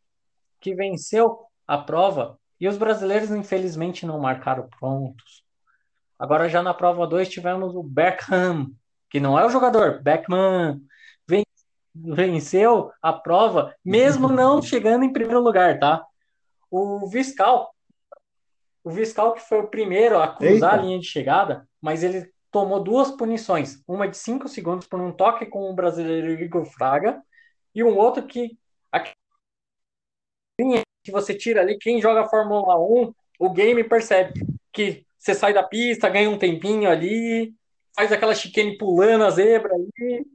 que 0.61 0.73
venceu 0.73 1.39
a 1.67 1.77
prova. 1.77 2.39
E 2.59 2.67
os 2.67 2.77
brasileiros, 2.77 3.31
infelizmente, 3.31 4.05
não 4.05 4.19
marcaram 4.19 4.69
pontos. 4.79 5.43
Agora, 6.17 6.47
já 6.47 6.63
na 6.63 6.73
prova 6.73 7.05
2, 7.05 7.27
tivemos 7.27 7.75
o 7.75 7.83
Beckham, 7.83 8.71
que 9.09 9.19
não 9.19 9.37
é 9.37 9.45
o 9.45 9.49
jogador, 9.49 10.01
Beckman, 10.01 10.81
venceu 11.95 12.91
a 13.01 13.11
prova, 13.13 13.75
mesmo 13.83 14.27
não 14.27 14.61
chegando 14.63 15.03
em 15.03 15.13
primeiro 15.13 15.41
lugar, 15.41 15.79
tá? 15.79 16.05
O 16.69 17.07
Viscal, 17.07 17.73
o 18.83 18.89
Viscal 18.89 19.33
que 19.33 19.41
foi 19.41 19.59
o 19.59 19.67
primeiro 19.67 20.19
a 20.19 20.27
cruzar 20.27 20.53
Eita. 20.53 20.69
a 20.71 20.77
linha 20.77 20.99
de 20.99 21.05
chegada, 21.05 21.67
mas 21.81 22.03
ele 22.03 22.31
tomou 22.51 22.83
duas 22.83 23.11
punições, 23.11 23.81
uma 23.87 24.07
de 24.07 24.17
cinco 24.17 24.47
segundos 24.47 24.87
por 24.87 24.99
um 24.99 25.11
toque 25.11 25.45
com 25.45 25.69
o 25.69 25.73
brasileiro 25.73 26.31
Igor 26.31 26.65
Fraga 26.65 27.21
e 27.73 27.83
um 27.83 27.97
outro 27.97 28.25
que 28.25 28.57
que 31.03 31.11
você 31.11 31.33
tira 31.33 31.61
ali, 31.61 31.77
quem 31.77 32.01
joga 32.01 32.27
Fórmula 32.27 32.77
1, 32.77 33.13
o 33.39 33.49
game 33.49 33.83
percebe 33.83 34.33
que 34.71 35.05
você 35.17 35.33
sai 35.33 35.53
da 35.53 35.63
pista, 35.63 36.09
ganha 36.09 36.29
um 36.29 36.37
tempinho 36.37 36.89
ali, 36.89 37.53
faz 37.95 38.11
aquela 38.11 38.35
chicane 38.35 38.77
pulando 38.77 39.23
a 39.23 39.29
zebra 39.29 39.73
ali, 39.73 40.25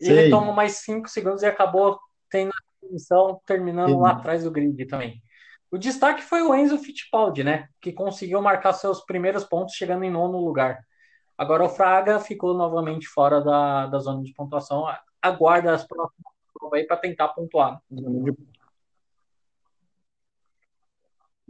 ele 0.00 0.30
toma 0.30 0.52
mais 0.52 0.76
cinco 0.76 1.08
segundos 1.08 1.42
e 1.42 1.46
acabou 1.46 1.98
tendo 2.30 2.50
a 2.50 2.86
punição, 2.86 3.40
terminando 3.44 3.90
Sim. 3.90 4.00
lá 4.00 4.12
atrás 4.12 4.44
do 4.44 4.50
grid 4.50 4.86
também. 4.86 5.20
O 5.70 5.76
destaque 5.76 6.22
foi 6.22 6.42
o 6.42 6.54
Enzo 6.54 6.78
Fittipaldi, 6.78 7.44
né? 7.44 7.68
Que 7.80 7.92
conseguiu 7.92 8.40
marcar 8.40 8.72
seus 8.72 9.04
primeiros 9.04 9.44
pontos 9.44 9.74
chegando 9.74 10.04
em 10.04 10.10
nono 10.10 10.38
lugar. 10.38 10.82
Agora 11.36 11.64
o 11.64 11.68
Fraga 11.68 12.18
ficou 12.18 12.54
novamente 12.54 13.06
fora 13.06 13.40
da, 13.40 13.86
da 13.86 13.98
zona 13.98 14.22
de 14.22 14.32
pontuação. 14.32 14.86
Aguarda 15.20 15.74
as 15.74 15.86
próximas 15.86 16.34
provas 16.52 16.80
aí 16.80 16.86
para 16.86 16.96
tentar 16.96 17.28
pontuar. 17.28 17.80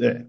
É. 0.01 0.27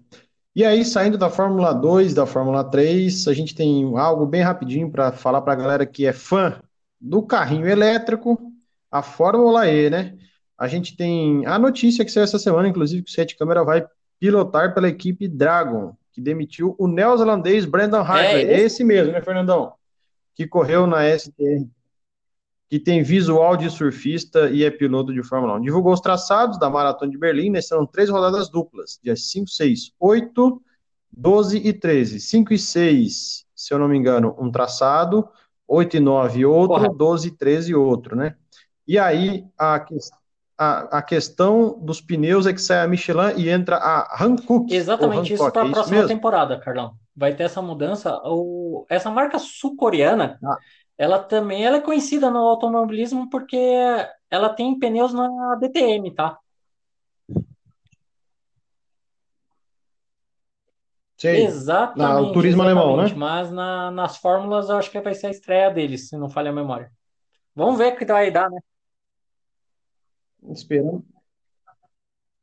E 0.54 0.64
aí, 0.64 0.84
saindo 0.84 1.16
da 1.16 1.30
Fórmula 1.30 1.72
2, 1.72 2.14
da 2.14 2.26
Fórmula 2.26 2.64
3, 2.64 3.28
a 3.28 3.32
gente 3.32 3.54
tem 3.54 3.96
algo 3.96 4.26
bem 4.26 4.42
rapidinho 4.42 4.90
para 4.90 5.12
falar 5.12 5.42
para 5.42 5.52
a 5.52 5.56
galera 5.56 5.86
que 5.86 6.06
é 6.06 6.12
fã 6.12 6.60
do 7.00 7.22
carrinho 7.22 7.68
elétrico, 7.68 8.52
a 8.90 9.02
Fórmula 9.02 9.68
E, 9.68 9.88
né? 9.88 10.18
A 10.60 10.68
gente 10.68 10.94
tem 10.94 11.46
a 11.46 11.58
notícia 11.58 12.04
que 12.04 12.12
saiu 12.12 12.24
essa 12.24 12.38
semana, 12.38 12.68
inclusive, 12.68 13.02
que 13.02 13.10
o 13.10 13.14
Sete 13.14 13.34
Câmara 13.34 13.64
vai 13.64 13.82
pilotar 14.18 14.74
pela 14.74 14.88
equipe 14.88 15.26
Dragon 15.26 15.96
que 16.12 16.20
demitiu 16.20 16.76
o 16.78 16.86
neozelandês 16.86 17.64
Brandon 17.64 18.00
Hartley. 18.00 18.44
É, 18.44 18.60
esse 18.60 18.84
mesmo, 18.84 19.10
né, 19.10 19.22
Fernandão? 19.22 19.72
Que 20.34 20.46
correu 20.46 20.86
na 20.86 21.02
STR, 21.18 21.66
que 22.68 22.78
tem 22.78 23.02
visual 23.02 23.56
de 23.56 23.70
surfista 23.70 24.50
e 24.50 24.62
é 24.62 24.70
piloto 24.70 25.14
de 25.14 25.22
Fórmula 25.22 25.54
1. 25.54 25.62
Divulgou 25.62 25.94
os 25.94 26.00
traçados 26.00 26.58
da 26.58 26.68
Maratona 26.68 27.10
de 27.10 27.16
Berlim, 27.16 27.48
né? 27.48 27.62
Serão 27.62 27.86
três 27.86 28.10
rodadas 28.10 28.50
duplas, 28.50 29.00
dias 29.02 29.30
5, 29.30 29.48
6, 29.48 29.92
8, 29.98 30.62
12 31.10 31.56
e 31.56 31.72
13. 31.72 32.20
5 32.20 32.52
e 32.52 32.58
6, 32.58 33.46
se 33.54 33.72
eu 33.72 33.78
não 33.78 33.88
me 33.88 33.96
engano, 33.96 34.36
um 34.38 34.50
traçado, 34.50 35.26
8 35.66 35.96
e 35.96 36.00
9 36.00 36.44
outro, 36.44 36.76
Porra. 36.76 36.94
12 36.94 37.28
e 37.28 37.30
13 37.30 37.74
outro, 37.74 38.14
né? 38.14 38.36
E 38.86 38.98
aí, 38.98 39.46
a 39.56 39.80
questão 39.80 40.19
a, 40.60 40.98
a 40.98 41.02
questão 41.02 41.78
dos 41.80 42.02
pneus 42.02 42.46
é 42.46 42.52
que 42.52 42.60
sai 42.60 42.84
a 42.84 42.86
Michelin 42.86 43.32
e 43.38 43.48
entra 43.48 43.76
a 43.76 44.22
Hankook. 44.22 44.74
Exatamente 44.74 45.32
isso 45.32 45.50
para 45.50 45.62
a 45.62 45.66
é 45.66 45.70
próxima 45.70 46.06
temporada, 46.06 46.60
Carlão. 46.60 46.92
Vai 47.16 47.34
ter 47.34 47.44
essa 47.44 47.62
mudança. 47.62 48.20
O, 48.26 48.84
essa 48.90 49.10
marca 49.10 49.38
sul-coreana, 49.38 50.38
ah. 50.44 50.58
ela 50.98 51.18
também 51.18 51.64
ela 51.64 51.78
é 51.78 51.80
conhecida 51.80 52.30
no 52.30 52.40
automobilismo 52.40 53.30
porque 53.30 53.56
ela 54.30 54.50
tem 54.50 54.78
pneus 54.78 55.14
na 55.14 55.54
DTM, 55.54 56.14
tá? 56.14 56.38
Sei. 61.16 61.46
Exatamente. 61.46 62.26
No 62.26 62.32
turismo 62.34 62.62
exatamente, 62.62 62.86
alemão, 62.86 63.02
né? 63.02 63.14
Mas 63.16 63.50
na, 63.50 63.90
nas 63.90 64.18
fórmulas 64.18 64.68
eu 64.68 64.76
acho 64.76 64.90
que 64.90 65.00
vai 65.00 65.14
ser 65.14 65.28
a 65.28 65.30
estreia 65.30 65.70
deles, 65.70 66.10
se 66.10 66.18
não 66.18 66.28
falha 66.28 66.50
a 66.50 66.54
memória. 66.54 66.92
Vamos 67.54 67.78
ver 67.78 67.94
o 67.94 67.96
que 67.96 68.04
vai 68.04 68.30
dar, 68.30 68.50
né? 68.50 68.60
Esperamos, 70.48 71.02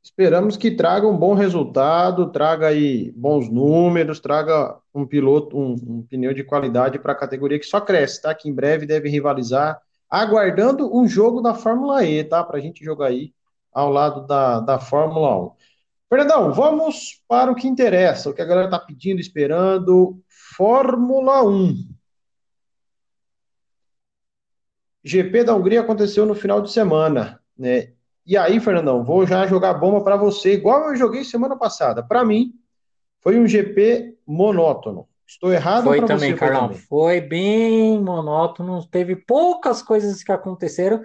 esperamos 0.02 0.56
que 0.56 0.70
traga 0.70 1.06
um 1.06 1.16
bom 1.16 1.34
resultado, 1.34 2.30
traga 2.30 2.68
aí 2.68 3.12
bons 3.12 3.50
números, 3.50 4.20
traga 4.20 4.78
um 4.94 5.06
piloto, 5.06 5.58
um, 5.58 5.72
um 5.72 6.02
pneu 6.02 6.32
de 6.32 6.44
qualidade 6.44 6.98
para 6.98 7.12
a 7.12 7.16
categoria 7.16 7.58
que 7.58 7.66
só 7.66 7.80
cresce, 7.80 8.22
tá? 8.22 8.34
Que 8.34 8.48
em 8.48 8.54
breve 8.54 8.86
deve 8.86 9.08
rivalizar, 9.08 9.80
aguardando 10.08 10.94
um 10.96 11.06
jogo 11.06 11.40
da 11.40 11.54
Fórmula 11.54 12.04
E, 12.04 12.24
tá? 12.24 12.42
Para 12.44 12.58
a 12.58 12.60
gente 12.60 12.84
jogar 12.84 13.08
aí 13.08 13.32
ao 13.72 13.90
lado 13.90 14.26
da, 14.26 14.60
da 14.60 14.78
Fórmula 14.78 15.46
1. 15.46 15.52
Fernandão, 16.08 16.52
vamos 16.52 17.22
para 17.28 17.50
o 17.52 17.54
que 17.54 17.68
interessa, 17.68 18.30
o 18.30 18.34
que 18.34 18.40
a 18.40 18.44
galera 18.44 18.66
está 18.66 18.78
pedindo, 18.78 19.20
esperando. 19.20 20.18
Fórmula 20.56 21.44
1. 21.44 21.98
GP 25.04 25.44
da 25.44 25.54
Hungria 25.54 25.80
aconteceu 25.80 26.24
no 26.26 26.34
final 26.34 26.60
de 26.60 26.72
semana. 26.72 27.37
Né? 27.58 27.92
E 28.24 28.36
aí, 28.36 28.60
Fernandão, 28.60 29.02
vou 29.02 29.26
já 29.26 29.46
jogar 29.46 29.74
bomba 29.74 30.02
para 30.04 30.16
você, 30.16 30.52
igual 30.52 30.90
eu 30.90 30.96
joguei 30.96 31.24
semana 31.24 31.56
passada. 31.56 32.02
Para 32.02 32.24
mim, 32.24 32.52
foi 33.20 33.38
um 33.38 33.46
GP 33.46 34.16
monótono. 34.26 35.08
Estou 35.26 35.52
errado 35.52 35.84
foi 35.84 36.04
também, 36.04 36.32
você, 36.32 36.38
Carlão. 36.38 36.68
Foi, 36.68 36.68
também? 36.68 36.86
foi 36.86 37.20
bem 37.20 38.00
monótono. 38.00 38.86
Teve 38.86 39.16
poucas 39.16 39.82
coisas 39.82 40.22
que 40.22 40.32
aconteceram. 40.32 41.02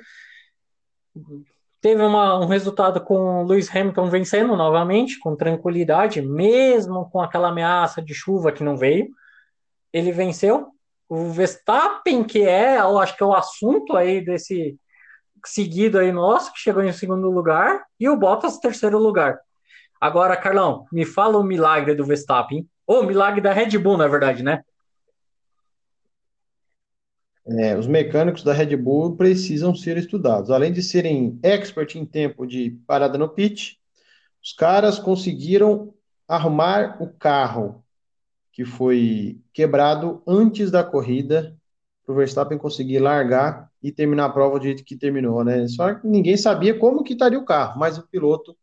Teve 1.81 2.01
uma, 2.01 2.39
um 2.39 2.45
resultado 2.45 3.01
com 3.01 3.41
o 3.41 3.43
Lewis 3.43 3.73
Hamilton 3.73 4.09
vencendo 4.09 4.55
novamente, 4.55 5.19
com 5.19 5.35
tranquilidade, 5.35 6.21
mesmo 6.21 7.09
com 7.09 7.19
aquela 7.19 7.49
ameaça 7.49 8.01
de 8.01 8.13
chuva 8.13 8.53
que 8.53 8.63
não 8.63 8.77
veio. 8.77 9.09
Ele 9.91 10.11
venceu. 10.13 10.67
O 11.09 11.25
Verstappen, 11.25 12.23
que 12.23 12.41
é, 12.41 12.79
eu 12.79 12.97
acho 12.97 13.17
que 13.17 13.23
é 13.23 13.25
o 13.25 13.33
assunto 13.33 13.97
aí 13.97 14.23
desse, 14.23 14.77
seguido 15.45 15.99
aí 15.99 16.11
nosso, 16.11 16.53
que 16.53 16.59
chegou 16.59 16.83
em 16.83 16.91
segundo 16.91 17.29
lugar, 17.29 17.83
e 17.99 18.09
o 18.09 18.17
Bottas 18.17 18.59
terceiro 18.59 18.97
lugar. 18.97 19.39
Agora, 19.99 20.35
Carlão, 20.35 20.85
me 20.91 21.05
fala 21.05 21.37
o 21.37 21.43
milagre 21.43 21.95
do 21.95 22.05
Verstappen, 22.05 22.67
ou 22.85 23.05
milagre 23.05 23.41
da 23.41 23.53
Red 23.53 23.77
Bull, 23.77 23.97
na 23.97 24.07
verdade, 24.07 24.43
né? 24.43 24.63
É, 27.45 27.77
os 27.77 27.87
mecânicos 27.87 28.43
da 28.43 28.53
Red 28.53 28.75
Bull 28.77 29.17
precisam 29.17 29.75
ser 29.75 29.97
estudados. 29.97 30.49
Além 30.49 30.71
de 30.71 30.81
serem 30.81 31.39
expert 31.43 31.95
em 31.95 32.05
tempo 32.05 32.45
de 32.45 32.71
parada 32.87 33.17
no 33.17 33.27
pit, 33.27 33.77
os 34.41 34.53
caras 34.53 34.97
conseguiram 34.97 35.93
arrumar 36.27 37.01
o 37.01 37.07
carro 37.07 37.83
que 38.51 38.63
foi 38.63 39.41
quebrado 39.53 40.21
antes 40.27 40.69
da 40.71 40.83
corrida 40.83 41.57
para 42.05 42.13
o 42.13 42.15
Verstappen 42.15 42.57
conseguir 42.57 42.99
largar 42.99 43.69
e 43.81 43.91
terminar 43.91 44.25
a 44.25 44.29
prova 44.29 44.59
do 44.59 44.65
jeito 44.65 44.83
que 44.83 44.95
terminou, 44.95 45.43
né? 45.43 45.67
Só 45.67 45.93
que 45.93 46.07
ninguém 46.07 46.35
sabia 46.35 46.77
como 46.77 47.03
que 47.03 47.13
estaria 47.13 47.39
o 47.39 47.45
carro, 47.45 47.79
mas 47.79 47.97
o 47.97 48.07
piloto 48.07 48.55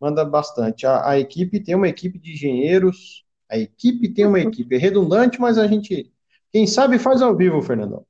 manda 0.00 0.24
bastante. 0.24 0.86
A, 0.86 1.10
a 1.10 1.18
equipe 1.18 1.60
tem 1.60 1.74
uma 1.74 1.88
equipe 1.88 2.18
de 2.18 2.32
engenheiros, 2.32 3.24
a 3.50 3.56
equipe 3.56 4.08
tem 4.08 4.26
uma 4.26 4.40
equipe 4.40 4.74
é 4.74 4.78
redundante, 4.78 5.40
mas 5.40 5.58
a 5.58 5.66
gente, 5.66 6.12
quem 6.52 6.66
sabe 6.66 6.98
faz 6.98 7.22
ao 7.22 7.36
vivo, 7.36 7.62
Fernandão. 7.62 8.04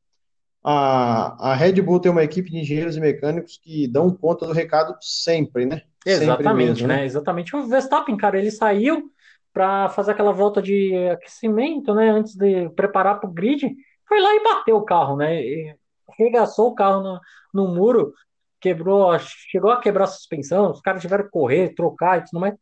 A, 0.64 1.53
a 1.53 1.55
Red 1.55 1.80
Bull 1.80 2.01
tem 2.01 2.11
uma 2.11 2.24
equipe 2.24 2.51
de 2.51 2.59
engenheiros 2.59 2.97
e 2.97 3.01
mecânicos 3.01 3.59
que 3.62 3.86
dão 3.86 4.11
conta 4.11 4.47
do 4.47 4.53
recado 4.53 4.97
sempre, 5.01 5.64
né? 5.64 5.82
Exatamente, 6.05 6.36
sempre 6.36 6.55
mesmo, 6.55 6.89
né? 6.89 6.97
né? 6.97 7.05
Exatamente. 7.05 7.55
O 7.55 7.66
Verstappen, 7.66 8.16
cara, 8.16 8.39
ele 8.39 8.51
saiu 8.51 9.11
para 9.53 9.89
fazer 9.91 10.12
aquela 10.12 10.32
volta 10.32 10.61
de 10.61 10.95
aquecimento, 11.09 11.95
né? 11.95 12.11
Antes 12.11 12.34
de 12.34 12.68
preparar 12.70 13.20
para 13.20 13.30
o 13.30 13.32
grid 13.32 13.74
foi 14.09 14.20
lá 14.20 14.34
e 14.34 14.42
bateu 14.42 14.76
o 14.76 14.84
carro, 14.84 15.16
né? 15.16 15.40
E 15.40 15.76
regaçou 16.18 16.68
o 16.68 16.74
carro 16.74 17.02
no, 17.02 17.20
no 17.52 17.74
muro, 17.74 18.14
quebrou, 18.61 19.16
chegou 19.18 19.70
a 19.70 19.80
quebrar 19.80 20.04
a 20.04 20.09
suspensão, 20.09 20.70
os 20.70 20.80
caras 20.80 21.02
tiveram 21.02 21.24
que 21.24 21.30
correr, 21.30 21.74
trocar 21.74 22.18
e 22.18 22.24
tudo 22.24 22.40
mais. 22.40 22.54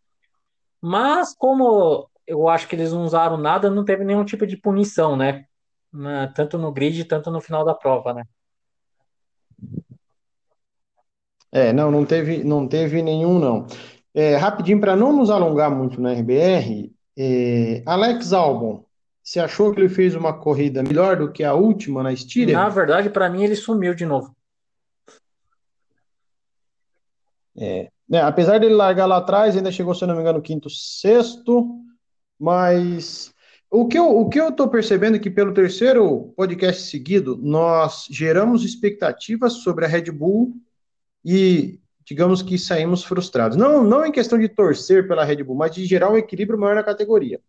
Mas 0.81 1.35
como 1.37 2.09
eu 2.27 2.49
acho 2.49 2.69
que 2.69 2.75
eles 2.75 2.93
não 2.93 3.05
usaram 3.05 3.37
nada, 3.37 3.71
não 3.71 3.85
teve 3.85 4.05
nenhum 4.05 4.25
tipo 4.25 4.47
de 4.47 4.57
punição, 4.57 5.17
né? 5.17 5.45
Tanto 6.35 6.59
no 6.59 6.73
grid, 6.73 7.05
tanto 7.05 7.31
no 7.31 7.41
final 7.41 7.65
da 7.65 7.75
prova, 7.75 8.13
né? 8.13 8.25
É, 11.53 11.73
não, 11.73 11.91
não 11.91 12.05
teve, 12.05 12.45
não 12.45 12.69
teve 12.69 13.03
nenhum, 13.03 13.39
não. 13.39 13.67
É, 14.13 14.37
rapidinho, 14.37 14.81
para 14.81 14.97
não 14.97 15.13
nos 15.13 15.31
alongar 15.31 15.71
muito 15.71 16.01
na 16.01 16.13
RBR, 16.13 16.93
é, 17.17 17.83
Alex 17.87 18.33
Albon, 18.33 18.85
você 19.27 19.41
achou 19.41 19.75
que 19.75 19.81
ele 19.81 19.89
fez 19.89 20.15
uma 20.15 20.33
corrida 20.33 20.85
melhor 20.85 21.17
do 21.17 21.33
que 21.33 21.43
a 21.43 21.53
última 21.53 22.01
na 22.01 22.13
Estíria? 22.13 22.57
Na 22.57 22.69
verdade, 22.69 23.11
para 23.11 23.29
mim, 23.29 23.43
ele 23.43 23.57
sumiu 23.57 23.93
de 23.93 24.07
novo. 24.07 24.33
É, 27.59 27.91
né, 28.09 28.21
apesar 28.21 28.61
dele 28.61 28.75
largar 28.75 29.07
lá 29.07 29.17
atrás, 29.17 29.57
ainda 29.57 29.73
chegou, 29.73 29.97
se 29.97 30.07
não 30.07 30.15
me 30.15 30.21
engano, 30.21 30.41
quinto, 30.41 30.71
sexto, 30.71 31.67
mas 32.39 33.35
o 33.69 33.89
que 33.89 33.99
eu, 33.99 34.17
o 34.17 34.29
que 34.29 34.41
eu 34.41 34.53
tô 34.53 34.69
percebendo 34.69 35.17
é 35.17 35.19
que 35.19 35.29
pelo 35.29 35.53
terceiro 35.53 36.33
podcast 36.37 36.83
seguido, 36.83 37.37
nós 37.37 38.07
geramos 38.09 38.65
expectativas 38.65 39.55
sobre 39.55 39.87
a 39.87 39.89
Red 39.89 40.13
Bull 40.13 40.55
e 41.25 41.81
digamos 42.05 42.41
que 42.41 42.57
saímos 42.57 43.03
frustrados. 43.03 43.57
Não, 43.57 43.83
não 43.83 44.07
em 44.07 44.13
questão 44.13 44.39
de 44.39 44.49
torcer 44.49 45.09
pela 45.09 45.25
Red 45.25 45.43
Bull, 45.43 45.57
mas 45.57 45.75
de 45.75 45.85
gerar 45.85 46.13
um 46.13 46.17
equilíbrio 46.17 46.59
maior 46.59 46.77
na 46.77 46.85
categoria. 46.85 47.41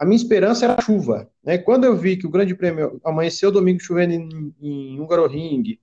A 0.00 0.06
minha 0.06 0.16
esperança 0.16 0.64
era 0.64 0.80
chuva. 0.80 1.30
Né? 1.44 1.58
Quando 1.58 1.84
eu 1.84 1.94
vi 1.94 2.16
que 2.16 2.26
o 2.26 2.30
Grande 2.30 2.54
Prêmio 2.54 2.98
amanheceu 3.04 3.52
domingo 3.52 3.80
chovendo 3.80 4.14
em, 4.14 4.54
em 4.58 4.98
Hungaroring, 4.98 5.78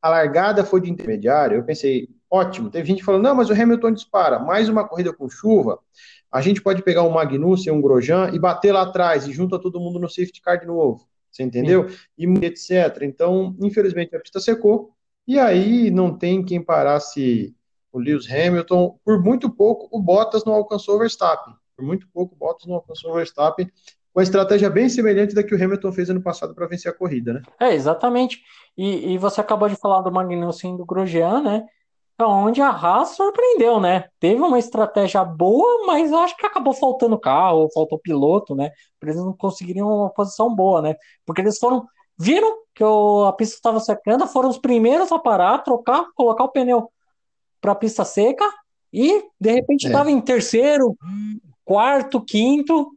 a 0.00 0.08
largada 0.08 0.64
foi 0.64 0.80
de 0.80 0.88
intermediário, 0.88 1.56
eu 1.56 1.64
pensei, 1.64 2.08
ótimo. 2.30 2.70
Teve 2.70 2.86
gente 2.86 3.02
falando, 3.02 3.24
não, 3.24 3.34
mas 3.34 3.50
o 3.50 3.52
Hamilton 3.52 3.90
dispara. 3.90 4.38
Mais 4.38 4.68
uma 4.68 4.86
corrida 4.86 5.12
com 5.12 5.28
chuva, 5.28 5.80
a 6.30 6.40
gente 6.40 6.62
pode 6.62 6.80
pegar 6.82 7.02
um 7.02 7.10
Magnussen, 7.10 7.72
um 7.72 7.80
Grosjean 7.80 8.30
e 8.32 8.38
bater 8.38 8.70
lá 8.70 8.82
atrás 8.82 9.26
e 9.26 9.32
junta 9.32 9.58
todo 9.58 9.80
mundo 9.80 9.98
no 9.98 10.08
safety 10.08 10.40
car 10.40 10.60
de 10.60 10.66
novo. 10.66 11.08
Você 11.28 11.42
entendeu? 11.42 11.88
Sim. 11.88 11.96
E 12.16 12.46
etc. 12.46 13.02
Então, 13.02 13.56
infelizmente, 13.60 14.14
a 14.14 14.20
pista 14.20 14.38
secou. 14.38 14.92
E 15.26 15.40
aí 15.40 15.90
não 15.90 16.16
tem 16.16 16.44
quem 16.44 16.62
parasse 16.62 17.52
o 17.90 17.98
Lewis 17.98 18.30
Hamilton. 18.30 18.96
Por 19.04 19.20
muito 19.20 19.50
pouco, 19.50 19.88
o 19.90 20.00
Bottas 20.00 20.44
não 20.44 20.54
alcançou 20.54 20.94
o 20.94 20.98
Verstappen. 21.00 21.52
Por 21.76 21.84
muito 21.84 22.08
pouco, 22.12 22.34
Bottas 22.34 22.66
não 22.66 22.76
alcançou 22.76 23.10
o 23.10 23.14
Verstappen. 23.14 23.70
Com 24.12 24.20
a 24.20 24.22
estratégia 24.22 24.70
bem 24.70 24.88
semelhante 24.88 25.34
da 25.34 25.42
que 25.42 25.54
o 25.54 25.62
Hamilton 25.62 25.92
fez 25.92 26.08
ano 26.08 26.22
passado 26.22 26.54
para 26.54 26.66
vencer 26.66 26.90
a 26.90 26.94
corrida, 26.94 27.34
né? 27.34 27.42
É, 27.60 27.74
exatamente. 27.74 28.40
E, 28.76 29.12
e 29.12 29.18
você 29.18 29.40
acabou 29.40 29.68
de 29.68 29.76
falar 29.76 30.00
do 30.00 30.10
Magnussen 30.10 30.74
e 30.74 30.78
do 30.78 30.86
Grosjean, 30.86 31.42
né? 31.42 31.66
onde 32.24 32.62
a 32.62 32.70
Haas 32.70 33.10
surpreendeu, 33.10 33.78
né? 33.78 34.08
Teve 34.18 34.40
uma 34.40 34.58
estratégia 34.58 35.22
boa, 35.22 35.86
mas 35.86 36.12
acho 36.12 36.36
que 36.36 36.46
acabou 36.46 36.72
faltando 36.72 37.18
carro, 37.18 37.68
faltou 37.74 37.98
piloto, 37.98 38.54
né? 38.54 38.70
Para 38.98 39.10
eles 39.10 39.22
não 39.22 39.34
conseguiriam 39.34 39.88
uma 39.88 40.10
posição 40.10 40.54
boa, 40.54 40.80
né? 40.80 40.94
Porque 41.26 41.42
eles 41.42 41.58
foram, 41.58 41.86
viram 42.18 42.56
que 42.74 42.82
o, 42.82 43.24
a 43.26 43.32
pista 43.32 43.56
estava 43.56 43.80
secando, 43.80 44.26
foram 44.26 44.48
os 44.48 44.58
primeiros 44.58 45.12
a 45.12 45.18
parar, 45.18 45.58
trocar, 45.58 46.06
colocar 46.14 46.44
o 46.44 46.48
pneu 46.48 46.90
para 47.60 47.72
a 47.72 47.76
pista 47.76 48.04
seca 48.04 48.50
e 48.92 49.24
de 49.38 49.52
repente 49.52 49.86
estava 49.86 50.08
é. 50.08 50.12
em 50.12 50.20
terceiro, 50.20 50.96
quarto, 51.66 52.24
quinto 52.24 52.96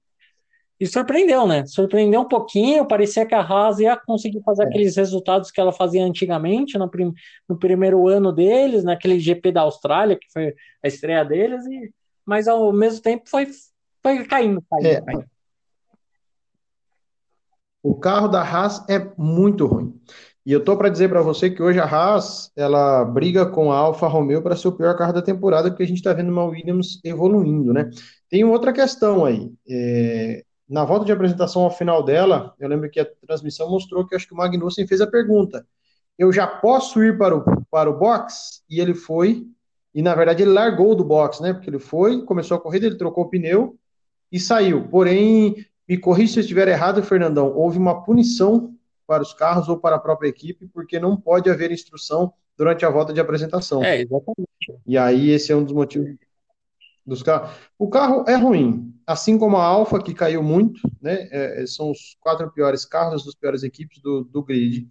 e 0.80 0.88
surpreendeu, 0.88 1.46
né? 1.46 1.66
Surpreendeu 1.66 2.22
um 2.22 2.28
pouquinho, 2.28 2.88
parecia 2.88 3.26
que 3.26 3.36
a 3.36 3.42
Haas 3.42 3.80
ia 3.80 3.98
conseguir 3.98 4.42
fazer 4.44 4.64
é. 4.64 4.66
aqueles 4.68 4.96
resultados 4.96 5.52
que 5.52 5.60
ela 5.60 5.74
fazia 5.74 6.06
antigamente 6.06 6.78
no, 6.78 6.90
prim 6.90 7.14
no, 7.50 7.58
primeiro 7.58 8.08
ano 8.08 8.32
deles, 8.32 8.86
naquele 8.86 9.20
GP 9.20 9.52
da 9.52 9.62
Austrália, 9.62 10.16
que 10.18 10.32
foi 10.32 10.56
a 10.82 10.88
estreia 10.88 11.26
deles, 11.26 11.66
e... 11.66 11.92
mas 12.26 12.48
ao 12.48 12.72
mesmo 12.72 13.02
tempo 13.02 13.28
foi, 13.28 13.48
foi 14.02 14.24
caindo. 14.24 14.64
caindo, 14.70 14.88
é. 14.88 15.02
caindo. 15.02 15.26
O 17.84 17.96
carro 17.96 18.30
da 18.30 18.42
Haas 18.42 18.88
é 18.90 19.12
muito 19.18 19.66
ruim. 19.66 20.00
E 20.46 20.54
eu 20.54 20.64
tô 20.64 20.78
para 20.78 20.90
dizer 20.90 21.10
para 21.10 21.22
você 21.22 21.50
que 21.50 21.62
hoje 21.62 21.80
a 21.80 21.86
Haas 21.86 22.52
ela 22.56 23.04
briga 23.04 23.46
com 23.46 23.72
a 23.72 23.78
Alfa 23.78 24.08
Romeo 24.08 24.42
para 24.42 24.56
ser 24.56 24.70
o 24.70 24.72
pior 24.72 24.98
carro 24.98 25.14
da 25.14 25.22
temporada, 25.22 25.70
porque 25.70 25.84
a 25.84 25.88
gente 25.88 25.98
está 25.98 26.14
vendo 26.14 26.32
uma 26.32 26.46
Williams 26.46 27.00
evoluindo, 27.04 27.74
né? 27.74 27.90
Tem 28.30 28.44
outra 28.44 28.72
questão 28.72 29.26
aí. 29.26 29.52
É, 29.68 30.44
na 30.70 30.86
volta 30.86 31.06
de 31.06 31.12
apresentação 31.12 31.64
ao 31.64 31.72
final 31.72 32.04
dela, 32.04 32.54
eu 32.60 32.70
lembro 32.70 32.90
que 32.90 33.00
a 33.00 33.06
transmissão 33.26 33.70
mostrou 33.70 34.06
que 34.06 34.16
acho 34.16 34.28
que 34.28 34.34
o 34.34 34.38
Magnussen 34.38 34.86
fez 34.86 35.02
a 35.02 35.08
pergunta: 35.08 35.66
eu 36.18 36.32
já 36.32 36.46
posso 36.46 37.04
ir 37.04 37.18
para 37.18 37.36
o, 37.36 37.66
para 37.72 37.90
o 37.90 37.98
box? 37.98 38.62
E 38.70 38.80
ele 38.80 38.94
foi, 38.94 39.48
e 39.96 40.02
na 40.02 40.14
verdade 40.14 40.44
ele 40.44 40.52
largou 40.52 40.94
do 40.94 41.04
box, 41.04 41.42
né? 41.42 41.54
Porque 41.54 41.70
ele 41.70 41.80
foi, 41.80 42.24
começou 42.24 42.56
a 42.56 42.62
corrida, 42.62 42.86
ele 42.86 42.98
trocou 42.98 43.24
o 43.24 43.30
pneu 43.30 43.76
e 44.32 44.40
saiu. 44.40 44.88
Porém, 44.88 45.66
me 45.88 45.98
corrija 45.98 46.34
se 46.34 46.40
eu 46.40 46.42
estiver 46.42 46.68
errado, 46.68 47.02
Fernandão, 47.02 47.52
houve 47.56 47.80
uma 47.80 48.04
punição 48.04 48.76
para 49.08 49.24
os 49.24 49.34
carros 49.34 49.68
ou 49.68 49.78
para 49.78 49.96
a 49.96 50.00
própria 50.00 50.30
equipe, 50.30 50.68
porque 50.68 51.00
não 51.00 51.18
pode 51.18 51.50
haver 51.50 51.72
instrução 51.72 52.32
durante 52.56 52.86
a 52.86 52.90
volta 52.92 53.12
de 53.12 53.20
apresentação. 53.20 53.84
É, 53.84 54.02
exatamente. 54.02 54.84
E 54.86 54.96
aí 55.00 55.32
esse 55.32 55.52
é 55.52 55.56
um 55.56 55.64
dos 55.64 55.74
motivos 55.74 56.16
dos 57.10 57.24
carros. 57.24 57.52
O 57.78 57.90
carro 57.90 58.24
é 58.28 58.36
ruim, 58.36 58.94
assim 59.06 59.38
como 59.38 59.58
a 59.58 59.64
Alfa, 59.64 60.02
que 60.02 60.14
caiu 60.14 60.42
muito, 60.42 60.80
né? 61.02 61.28
É, 61.32 61.66
são 61.68 61.92
os 61.92 62.16
quatro 62.20 62.50
piores 62.52 62.86
carros 62.86 63.26
das 63.26 63.36
piores 63.36 63.64
equipes 63.64 64.00
do, 64.02 64.24
do 64.24 64.44
grid. 64.44 64.88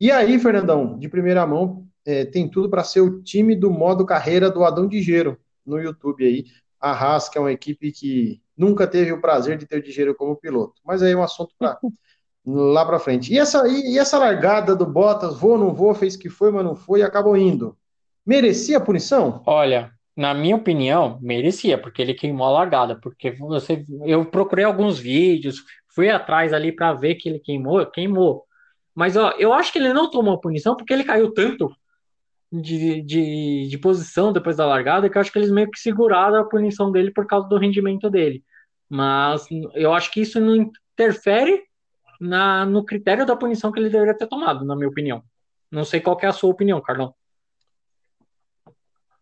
E 0.00 0.10
aí, 0.10 0.38
Fernandão, 0.38 0.98
de 0.98 1.08
primeira 1.08 1.46
mão, 1.46 1.86
é, 2.04 2.24
tem 2.24 2.48
tudo 2.48 2.68
para 2.68 2.84
ser 2.84 3.00
o 3.00 3.22
time 3.22 3.56
do 3.56 3.70
modo 3.70 4.04
carreira 4.04 4.50
do 4.50 4.64
Adão 4.64 4.86
Digero 4.86 5.38
no 5.64 5.78
YouTube 5.80 6.24
aí. 6.24 6.44
A 6.80 6.92
Haas, 6.92 7.28
que 7.28 7.38
é 7.38 7.40
uma 7.40 7.52
equipe 7.52 7.90
que 7.90 8.42
nunca 8.56 8.86
teve 8.86 9.12
o 9.12 9.20
prazer 9.20 9.56
de 9.56 9.66
ter 9.66 9.78
o 9.78 9.82
Digero 9.82 10.14
como 10.14 10.36
piloto. 10.36 10.74
Mas 10.84 11.02
aí 11.02 11.12
é 11.12 11.16
um 11.16 11.22
assunto 11.22 11.54
lá 12.44 12.84
para 12.84 12.98
frente. 12.98 13.32
E 13.32 13.38
essa, 13.38 13.66
e, 13.66 13.94
e 13.94 13.98
essa 13.98 14.18
largada 14.18 14.76
do 14.76 14.84
Bottas, 14.84 15.38
vou, 15.38 15.56
não 15.56 15.72
vou, 15.72 15.94
fez 15.94 16.16
que 16.16 16.28
foi, 16.28 16.52
mas 16.52 16.64
não 16.64 16.76
foi, 16.76 17.00
e 17.00 17.02
acabou 17.02 17.36
indo. 17.36 17.76
Merecia 18.26 18.78
a 18.78 18.80
punição? 18.80 19.42
Olha, 19.46 19.92
na 20.16 20.32
minha 20.32 20.56
opinião, 20.56 21.18
merecia, 21.20 21.76
porque 21.76 22.00
ele 22.00 22.14
queimou 22.14 22.46
a 22.46 22.50
largada. 22.50 22.98
Porque 23.00 23.32
você, 23.32 23.84
eu 24.04 24.24
procurei 24.24 24.64
alguns 24.64 24.98
vídeos, 24.98 25.56
fui 25.94 26.08
atrás 26.10 26.52
ali 26.52 26.72
para 26.72 26.92
ver 26.92 27.16
que 27.16 27.28
ele 27.28 27.40
queimou, 27.40 27.84
queimou. 27.86 28.44
Mas 28.94 29.16
ó, 29.16 29.30
eu 29.38 29.52
acho 29.52 29.72
que 29.72 29.78
ele 29.78 29.92
não 29.92 30.10
tomou 30.10 30.40
punição 30.40 30.76
porque 30.76 30.92
ele 30.92 31.04
caiu 31.04 31.32
tanto 31.32 31.74
de, 32.52 33.02
de, 33.02 33.68
de 33.68 33.78
posição 33.78 34.32
depois 34.32 34.56
da 34.56 34.66
largada 34.66 35.10
que 35.10 35.16
eu 35.16 35.20
acho 35.20 35.32
que 35.32 35.38
eles 35.38 35.50
meio 35.50 35.70
que 35.70 35.80
seguraram 35.80 36.36
a 36.36 36.44
punição 36.44 36.92
dele 36.92 37.10
por 37.10 37.26
causa 37.26 37.48
do 37.48 37.58
rendimento 37.58 38.08
dele. 38.08 38.44
Mas 38.88 39.46
eu 39.74 39.92
acho 39.92 40.12
que 40.12 40.20
isso 40.20 40.40
não 40.40 40.70
interfere 40.94 41.62
na, 42.20 42.64
no 42.64 42.84
critério 42.84 43.26
da 43.26 43.34
punição 43.36 43.72
que 43.72 43.80
ele 43.80 43.90
deveria 43.90 44.16
ter 44.16 44.28
tomado, 44.28 44.64
na 44.64 44.76
minha 44.76 44.88
opinião. 44.88 45.22
Não 45.70 45.84
sei 45.84 46.00
qual 46.00 46.16
é 46.22 46.26
a 46.26 46.32
sua 46.32 46.50
opinião, 46.50 46.80
Carlão. 46.80 47.14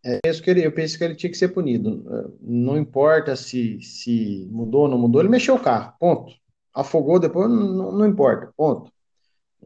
É, 0.04 0.18
penso 0.22 0.42
que 0.42 0.50
ele, 0.50 0.66
eu 0.66 0.72
penso 0.72 0.98
que 0.98 1.04
ele 1.04 1.14
tinha 1.14 1.30
que 1.30 1.38
ser 1.38 1.48
punido. 1.48 2.04
Não 2.40 2.76
importa 2.76 3.36
se, 3.36 3.80
se 3.80 4.48
mudou 4.50 4.82
ou 4.82 4.88
não 4.88 4.98
mudou, 4.98 5.20
ele 5.20 5.28
mexeu 5.28 5.54
o 5.54 5.60
carro, 5.62 5.94
ponto. 5.98 6.34
Afogou 6.74 7.20
depois, 7.20 7.48
não, 7.48 7.92
não 7.92 8.06
importa, 8.06 8.52
ponto. 8.56 8.90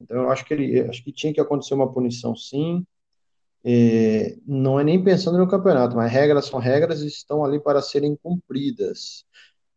Então, 0.00 0.24
eu 0.24 0.30
acho 0.30 0.44
que 0.44 0.52
ele 0.52 0.80
acho 0.80 1.02
que 1.02 1.12
tinha 1.12 1.32
que 1.32 1.40
acontecer 1.40 1.74
uma 1.74 1.90
punição 1.92 2.36
sim. 2.36 2.86
É, 3.64 4.36
não 4.46 4.78
é 4.78 4.84
nem 4.84 5.02
pensando 5.02 5.38
no 5.38 5.48
campeonato, 5.48 5.96
mas 5.96 6.12
regras 6.12 6.46
são 6.46 6.60
regras 6.60 7.00
e 7.02 7.06
estão 7.08 7.44
ali 7.44 7.58
para 7.58 7.82
serem 7.82 8.16
cumpridas. 8.16 9.24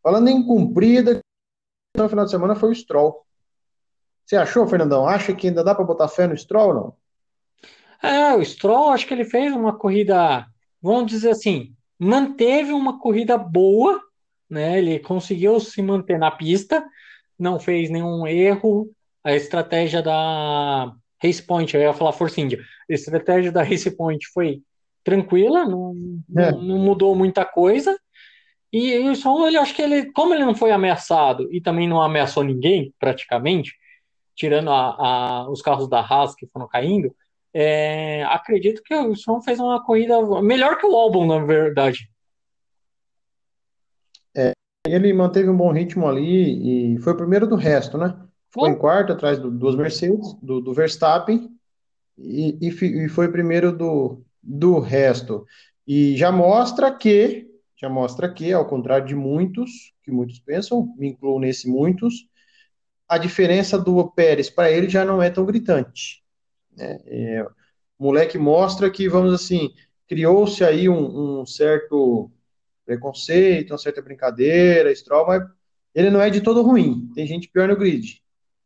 Falando 0.04 0.28
em 0.28 0.46
cumprida, 0.46 1.22
no 1.98 2.10
final 2.10 2.26
de 2.26 2.32
semana 2.32 2.56
foi 2.56 2.72
o 2.72 2.76
Stroll. 2.76 3.26
Você 4.26 4.36
achou, 4.36 4.68
Fernandão? 4.68 5.08
Acha 5.08 5.34
que 5.34 5.48
ainda 5.48 5.64
dá 5.64 5.74
para 5.74 5.86
botar 5.86 6.08
fé 6.08 6.28
no 6.28 6.38
Stroll 6.38 6.68
ou 6.68 6.74
não? 6.74 6.99
É, 8.02 8.34
o 8.34 8.44
Stroll, 8.44 8.90
acho 8.90 9.06
que 9.06 9.14
ele 9.14 9.26
fez 9.26 9.54
uma 9.54 9.78
corrida, 9.78 10.46
vamos 10.82 11.12
dizer 11.12 11.32
assim, 11.32 11.74
manteve 11.98 12.72
uma 12.72 13.00
corrida 13.00 13.38
boa, 13.38 14.02
né? 14.50 14.80
Ele 14.80 15.00
conseguiu 15.00 15.60
se 15.60 15.82
manter 15.82 16.18
na 16.18 16.32
pista, 16.32 16.84
não 17.38 17.60
fez 17.60 17.90
nenhum 17.90 18.26
erro. 18.26 18.90
A 19.24 19.34
estratégia 19.36 20.02
da 20.02 20.94
Race 21.22 21.44
Point, 21.44 21.76
eu 21.76 21.82
ia 21.82 21.94
falar 21.94 22.14
Force 22.14 22.40
India, 22.40 22.60
a 22.90 22.94
estratégia 22.94 23.52
da 23.52 23.64
Race 23.64 23.92
Point 23.92 24.26
foi 24.34 24.62
tranquila, 25.04 25.66
não, 25.66 25.94
é. 26.38 26.52
não, 26.52 26.62
não 26.62 26.80
mudou 26.80 27.14
muita 27.16 27.44
coisa. 27.44 28.00
E, 28.72 28.94
e 28.94 29.10
o 29.10 29.16
Stroll, 29.16 29.48
ele 29.48 29.58
acho 29.58 29.76
que 29.76 29.82
ele, 29.82 30.12
como 30.12 30.34
ele 30.34 30.46
não 30.46 30.56
foi 30.56 30.72
ameaçado 30.72 31.50
e 31.52 31.60
também 31.60 31.88
não 31.88 32.02
ameaçou 32.02 32.44
ninguém, 32.44 32.94
praticamente, 33.00 33.74
tirando 34.36 34.70
a, 34.70 34.96
a, 34.98 35.50
os 35.50 35.62
carros 35.62 35.90
da 35.90 36.00
Haas 36.00 36.36
que 36.36 36.48
foram 36.48 36.68
caindo, 36.68 37.14
é, 37.54 38.24
acredito 38.26 38.82
que 38.84 38.94
o 38.94 39.16
Stroll 39.16 39.42
fez 39.42 39.60
uma 39.60 39.84
corrida 39.84 40.16
melhor 40.42 40.78
que 40.78 40.86
o 40.86 40.96
álbum, 40.96 41.26
na 41.26 41.44
verdade. 41.44 42.10
É, 44.36 44.52
ele 44.86 45.12
manteve 45.14 45.50
um 45.50 45.58
bom 45.58 45.72
ritmo 45.72 46.08
ali 46.08 46.96
e 46.96 47.00
foi 47.00 47.14
o 47.14 47.18
primeiro 47.18 47.48
do 47.48 47.56
resto, 47.56 47.98
né? 47.98 48.16
Foi 48.52 48.70
em 48.70 48.78
quarto, 48.78 49.14
atrás 49.14 49.38
do, 49.38 49.52
dos 49.52 49.76
Mercedes, 49.76 50.34
do, 50.42 50.60
do 50.60 50.74
Verstappen, 50.74 51.50
e, 52.18 52.58
e, 52.62 53.06
e, 53.06 53.10
foi 53.10 53.32
primeiro 53.32 53.72
do, 53.72 54.24
do 54.42 54.80
resto. 54.80 55.46
E 55.86 56.18
já 56.18 56.32
mostra 56.32 56.92
que 56.92 57.48
já 57.80 57.88
mostra 57.88 58.32
que, 58.32 58.52
ao 58.52 58.68
contrário 58.68 59.08
de 59.08 59.16
muitos, 59.16 59.94
que 60.04 60.12
muitos 60.12 60.38
pensam, 60.40 60.94
me 60.98 61.08
incluo 61.08 61.40
nesse 61.40 61.70
muitos, 61.70 62.28
a 63.08 63.18
diferença 63.18 63.78
do 63.78 64.06
Pérez 64.12 64.50
para 64.50 64.70
ele 64.70 64.90
já 64.90 65.06
não 65.06 65.24
é 65.24 65.30
tão 65.30 65.46
gritante. 65.46 66.22
Né? 66.76 67.00
É, 67.06 67.48
moleque 67.98 68.38
mostra 68.38 68.90
que, 68.90 69.10
vamos 69.10 69.34
assim, 69.34 69.74
criou-se 70.08 70.64
aí 70.64 70.90
um, 70.90 71.42
um, 71.42 71.46
certo 71.46 72.32
preconceito, 72.86 73.72
uma 73.72 73.78
certa 73.78 74.02
brincadeira, 74.02 74.94
Stroll, 74.96 75.28
mas 75.28 75.44
ele 75.94 76.10
não 76.10 76.22
é 76.22 76.30
de 76.30 76.42
todo 76.42 76.64
ruim. 76.64 77.10
Tem 77.14 77.28
gente 77.28 77.50
pior 77.50 77.68
no 77.68 77.78
grid. 77.78 78.22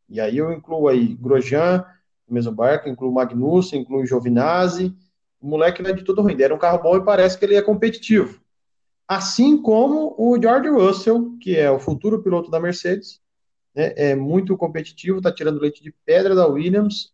E 0.08 0.20
aí 0.20 0.38
eu 0.38 0.52
incluo 0.52 0.88
aí 0.88 1.14
Grosjean, 1.16 1.84
mesmo 2.28 2.52
barco, 2.52 2.88
incluo 2.88 3.12
Magnussen, 3.12 3.80
incluo 3.80 4.06
Giovinazzi. 4.06 4.94
O 5.40 5.46
moleque 5.46 5.82
não 5.82 5.90
é 5.90 5.92
de 5.92 6.04
todo 6.04 6.22
ruim. 6.22 6.40
Era 6.40 6.54
um 6.54 6.58
carro 6.58 6.82
bom 6.82 6.96
e 6.96 7.04
parece 7.04 7.38
que 7.38 7.44
ele 7.44 7.54
é 7.54 7.62
competitivo. 7.62 8.40
Assim 9.06 9.60
como 9.60 10.14
o 10.18 10.40
George 10.40 10.70
Russell, 10.70 11.36
que 11.38 11.56
é 11.56 11.70
o 11.70 11.78
futuro 11.78 12.22
piloto 12.22 12.50
da 12.50 12.58
Mercedes, 12.58 13.20
né, 13.74 13.92
é 13.96 14.14
muito 14.14 14.56
competitivo, 14.56 15.18
está 15.18 15.30
tirando 15.30 15.60
leite 15.60 15.82
de 15.82 15.92
pedra 16.06 16.34
da 16.34 16.46
Williams, 16.46 17.12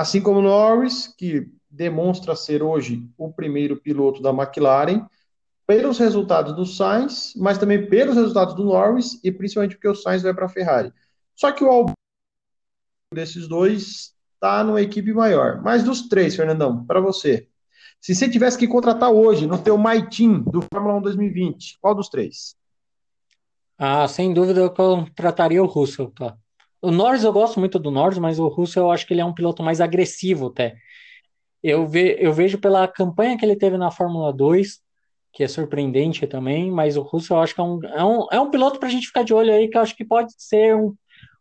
assim 0.00 0.22
como 0.22 0.40
Norris, 0.40 1.06
que 1.06 1.46
demonstra 1.68 2.34
ser 2.34 2.62
hoje 2.62 3.06
o 3.18 3.30
primeiro 3.30 3.76
piloto 3.76 4.22
da 4.22 4.30
McLaren, 4.30 5.06
pelos 5.66 5.98
resultados 5.98 6.56
do 6.56 6.64
Sainz, 6.64 7.34
mas 7.36 7.58
também 7.58 7.86
pelos 7.86 8.16
resultados 8.16 8.54
do 8.54 8.64
Norris 8.64 9.20
e 9.22 9.30
principalmente 9.30 9.74
porque 9.74 9.88
o 9.88 9.94
Sainz 9.94 10.22
vai 10.22 10.32
para 10.32 10.46
a 10.46 10.48
Ferrari. 10.48 10.90
Só 11.34 11.52
que 11.52 11.62
o 11.62 11.68
Albon 11.68 11.92
desses 13.12 13.46
dois 13.46 14.14
está 14.34 14.64
numa 14.64 14.80
equipe 14.80 15.12
maior. 15.12 15.60
Mas 15.62 15.84
dos 15.84 16.08
três, 16.08 16.34
Fernandão, 16.34 16.82
para 16.86 16.98
você, 16.98 17.46
se 18.00 18.14
você 18.14 18.26
tivesse 18.26 18.56
que 18.56 18.66
contratar 18.66 19.10
hoje 19.10 19.46
no 19.46 19.58
teu 19.58 19.76
My 19.76 20.08
Team 20.08 20.40
do 20.40 20.62
Fórmula 20.72 20.96
1 20.96 21.02
2020, 21.02 21.78
qual 21.78 21.94
dos 21.94 22.08
três? 22.08 22.56
Ah, 23.76 24.08
sem 24.08 24.32
dúvida 24.32 24.60
eu 24.60 24.70
contrataria 24.70 25.62
o 25.62 25.66
Russell, 25.66 26.10
tá? 26.10 26.38
O 26.82 26.90
Norris 26.90 27.24
eu 27.24 27.32
gosto 27.32 27.60
muito 27.60 27.78
do 27.78 27.90
Norris, 27.90 28.18
mas 28.18 28.38
o 28.38 28.48
Russell 28.48 28.84
eu 28.84 28.90
acho 28.90 29.06
que 29.06 29.12
ele 29.12 29.20
é 29.20 29.24
um 29.24 29.34
piloto 29.34 29.62
mais 29.62 29.80
agressivo 29.80 30.48
até. 30.48 30.76
Eu, 31.62 31.86
ve, 31.86 32.16
eu 32.18 32.32
vejo 32.32 32.58
pela 32.58 32.88
campanha 32.88 33.36
que 33.36 33.44
ele 33.44 33.56
teve 33.56 33.76
na 33.76 33.90
Fórmula 33.90 34.32
2, 34.32 34.80
que 35.32 35.44
é 35.44 35.48
surpreendente 35.48 36.26
também, 36.26 36.70
mas 36.70 36.96
o 36.96 37.02
Russell 37.02 37.36
eu 37.36 37.42
acho 37.42 37.54
que 37.54 37.60
é 37.60 37.64
um, 37.64 37.80
é 37.84 38.04
um, 38.04 38.26
é 38.32 38.40
um 38.40 38.50
piloto 38.50 38.78
para 38.78 38.88
a 38.88 38.90
gente 38.90 39.06
ficar 39.06 39.22
de 39.22 39.34
olho 39.34 39.52
aí, 39.52 39.68
que 39.68 39.76
eu 39.76 39.82
acho 39.82 39.94
que 39.94 40.04
pode 40.04 40.32
ser 40.38 40.74
um, 40.74 40.94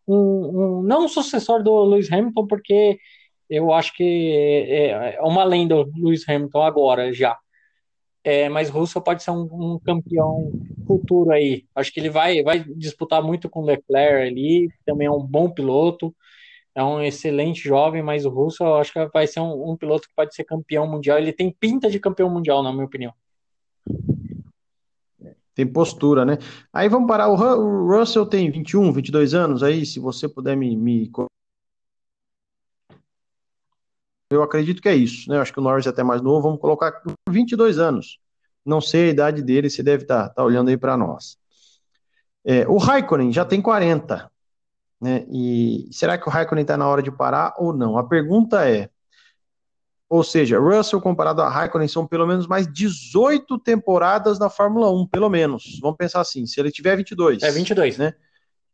um, 0.07 0.79
um 0.79 0.83
não 0.83 1.05
um 1.05 1.07
sucessor 1.07 1.63
do 1.63 1.83
Lewis 1.85 2.11
Hamilton, 2.11 2.45
porque 2.47 2.99
eu 3.49 3.73
acho 3.73 3.93
que 3.95 4.31
é, 4.69 5.15
é 5.15 5.21
uma 5.21 5.43
lenda 5.43 5.75
o 5.75 5.91
Lewis 5.95 6.27
Hamilton 6.27 6.61
agora 6.61 7.13
já. 7.13 7.37
É, 8.23 8.49
mas 8.49 8.69
Russell 8.69 9.01
pode 9.01 9.23
ser 9.23 9.31
um, 9.31 9.47
um, 9.51 9.79
campeão 9.79 10.51
futuro 10.85 11.31
aí. 11.31 11.65
Acho 11.73 11.91
que 11.91 11.99
ele 11.99 12.09
vai, 12.09 12.43
vai 12.43 12.63
disputar 12.63 13.23
muito 13.23 13.49
com 13.49 13.61
o 13.61 13.65
Leclerc 13.65 14.27
ali, 14.27 14.69
também 14.85 15.07
é 15.07 15.11
um 15.11 15.25
bom 15.25 15.49
piloto, 15.49 16.13
é 16.75 16.83
um 16.83 17.01
excelente 17.01 17.61
jovem, 17.61 18.03
mas 18.03 18.25
o 18.25 18.29
Russell 18.29 18.75
acho 18.75 18.91
que 18.91 19.05
vai 19.07 19.25
ser 19.25 19.39
um, 19.39 19.71
um 19.71 19.77
piloto 19.77 20.07
que 20.07 20.15
pode 20.15 20.35
ser 20.35 20.43
campeão 20.43 20.85
mundial. 20.85 21.17
Ele 21.17 21.31
tem 21.31 21.51
pinta 21.51 21.89
de 21.89 21.99
campeão 21.99 22.29
mundial, 22.29 22.61
na 22.61 22.73
minha 22.73 22.85
opinião. 22.85 23.13
Tem 25.55 25.67
postura, 25.67 26.23
né? 26.23 26.37
Aí 26.71 26.87
vamos 26.87 27.07
parar. 27.07 27.27
O 27.27 27.87
Russell 27.87 28.25
tem 28.25 28.49
21, 28.49 28.93
22 28.93 29.33
anos 29.33 29.63
aí, 29.63 29.85
se 29.85 29.99
você 29.99 30.27
puder 30.27 30.55
me, 30.55 30.75
me 30.75 31.09
eu 34.29 34.43
acredito 34.43 34.81
que 34.81 34.89
é 34.89 34.95
isso, 34.95 35.29
né? 35.29 35.37
Eu 35.37 35.41
acho 35.41 35.51
que 35.51 35.59
o 35.59 35.63
Norris 35.63 35.87
é 35.87 35.89
até 35.89 36.03
mais 36.03 36.21
novo, 36.21 36.41
vamos 36.41 36.59
colocar 36.59 37.01
22 37.27 37.79
anos. 37.79 38.19
Não 38.65 38.79
sei 38.79 39.07
a 39.07 39.11
idade 39.11 39.41
dele, 39.41 39.69
você 39.69 39.81
deve 39.81 40.03
estar 40.03 40.29
tá, 40.29 40.35
tá 40.35 40.43
olhando 40.43 40.69
aí 40.69 40.77
para 40.77 40.95
nós. 40.95 41.37
É, 42.45 42.67
o 42.67 42.77
Raikkonen 42.77 43.31
já 43.31 43.43
tem 43.43 43.61
40, 43.61 44.31
né? 45.01 45.25
E 45.31 45.89
será 45.91 46.17
que 46.17 46.27
o 46.27 46.31
Raikkonen 46.31 46.61
está 46.61 46.77
na 46.77 46.87
hora 46.87 47.01
de 47.01 47.11
parar 47.11 47.55
ou 47.57 47.73
não? 47.73 47.97
A 47.97 48.03
pergunta 48.03 48.69
é, 48.69 48.89
ou 50.07 50.23
seja, 50.23 50.59
Russell 50.59 51.01
comparado 51.01 51.41
a 51.41 51.49
Raikkonen 51.49 51.87
são 51.87 52.05
pelo 52.05 52.27
menos 52.27 52.47
mais 52.47 52.71
18 52.71 53.57
temporadas 53.59 54.39
na 54.39 54.49
Fórmula 54.49 54.91
1, 54.91 55.07
pelo 55.07 55.29
menos. 55.29 55.79
Vamos 55.81 55.97
pensar 55.97 56.21
assim, 56.21 56.45
se 56.45 56.59
ele 56.59 56.71
tiver 56.71 56.95
22. 56.95 57.43
É 57.43 57.51
22, 57.51 57.97
né? 57.97 58.13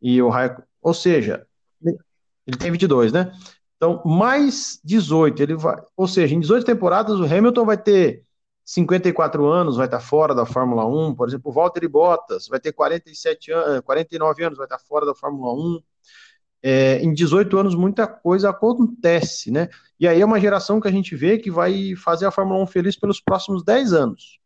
E 0.02 0.22
o 0.22 0.30
Raikkonen, 0.30 0.68
ou 0.82 0.94
seja, 0.94 1.46
ele 1.82 2.58
tem 2.58 2.72
22, 2.72 3.12
né? 3.12 3.32
Então, 3.86 4.02
mais 4.04 4.80
18, 4.84 5.44
ele 5.44 5.56
vai, 5.56 5.80
ou 5.96 6.08
seja, 6.08 6.34
em 6.34 6.40
18 6.40 6.66
temporadas 6.66 7.20
o 7.20 7.24
Hamilton 7.24 7.66
vai 7.66 7.78
ter 7.78 8.24
54 8.64 9.46
anos, 9.46 9.78
vai 9.78 9.86
estar 9.86 10.00
fora 10.00 10.34
da 10.34 10.44
Fórmula 10.44 10.88
1, 10.88 11.14
por 11.14 11.28
exemplo, 11.28 11.52
o 11.52 11.54
Valtteri 11.54 11.88
Bottas 11.88 12.48
vai 12.48 12.60
ter 12.60 12.72
47 12.74 13.52
anos, 13.52 13.82
49 13.82 14.44
anos, 14.44 14.58
vai 14.58 14.66
estar 14.66 14.80
fora 14.80 15.06
da 15.06 15.14
Fórmula 15.14 15.54
1. 15.54 15.84
É, 16.64 16.98
em 16.98 17.14
18 17.14 17.56
anos 17.60 17.76
muita 17.76 18.08
coisa 18.08 18.50
acontece, 18.50 19.52
né? 19.52 19.70
E 20.00 20.08
aí 20.08 20.20
é 20.20 20.26
uma 20.26 20.40
geração 20.40 20.82
que 20.82 20.88
a 20.88 20.92
gente 20.92 21.16
vê 21.16 21.38
que 21.38 21.52
vai 21.52 21.94
fazer 21.96 22.26
a 22.26 22.32
Fórmula 22.32 22.64
1 22.64 22.66
feliz 22.66 22.98
pelos 22.98 23.22
próximos 23.22 23.64
10 23.64 23.94
anos. 23.94 24.40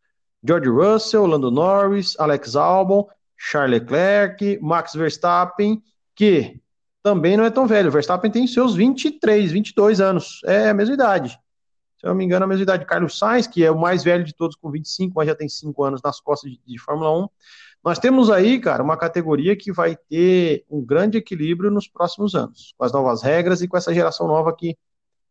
George 0.46 0.68
Russell, 0.68 1.24
Lando 1.24 1.50
Norris, 1.50 2.14
Alex 2.20 2.56
Albon, 2.56 3.08
Charles 3.38 3.80
Leclerc, 3.80 4.58
Max 4.60 4.92
Verstappen, 4.92 5.82
que 6.14 6.59
também 7.02 7.36
não 7.36 7.44
é 7.44 7.50
tão 7.50 7.66
velho. 7.66 7.88
O 7.88 7.92
Verstappen 7.92 8.30
tem 8.30 8.46
seus 8.46 8.74
23, 8.74 9.52
22 9.52 10.00
anos. 10.00 10.40
É 10.44 10.68
a 10.68 10.74
mesma 10.74 10.94
idade. 10.94 11.38
Se 11.98 12.06
eu 12.06 12.08
não 12.08 12.14
me 12.14 12.24
engano, 12.24 12.44
a 12.44 12.48
mesma 12.48 12.62
idade. 12.62 12.86
Carlos 12.86 13.18
Sainz, 13.18 13.46
que 13.46 13.64
é 13.64 13.70
o 13.70 13.78
mais 13.78 14.02
velho 14.02 14.24
de 14.24 14.34
todos 14.34 14.56
com 14.56 14.70
25, 14.70 15.14
mas 15.14 15.28
já 15.28 15.34
tem 15.34 15.48
5 15.48 15.82
anos 15.84 16.00
nas 16.02 16.20
costas 16.20 16.50
de, 16.50 16.60
de 16.66 16.78
Fórmula 16.78 17.24
1. 17.24 17.28
Nós 17.84 17.98
temos 17.98 18.30
aí, 18.30 18.60
cara, 18.60 18.82
uma 18.82 18.96
categoria 18.96 19.56
que 19.56 19.72
vai 19.72 19.96
ter 20.08 20.64
um 20.70 20.84
grande 20.84 21.16
equilíbrio 21.16 21.70
nos 21.70 21.88
próximos 21.88 22.34
anos, 22.34 22.74
com 22.76 22.84
as 22.84 22.92
novas 22.92 23.22
regras 23.22 23.62
e 23.62 23.68
com 23.68 23.76
essa 23.76 23.92
geração 23.92 24.26
nova 24.26 24.54
que, 24.54 24.76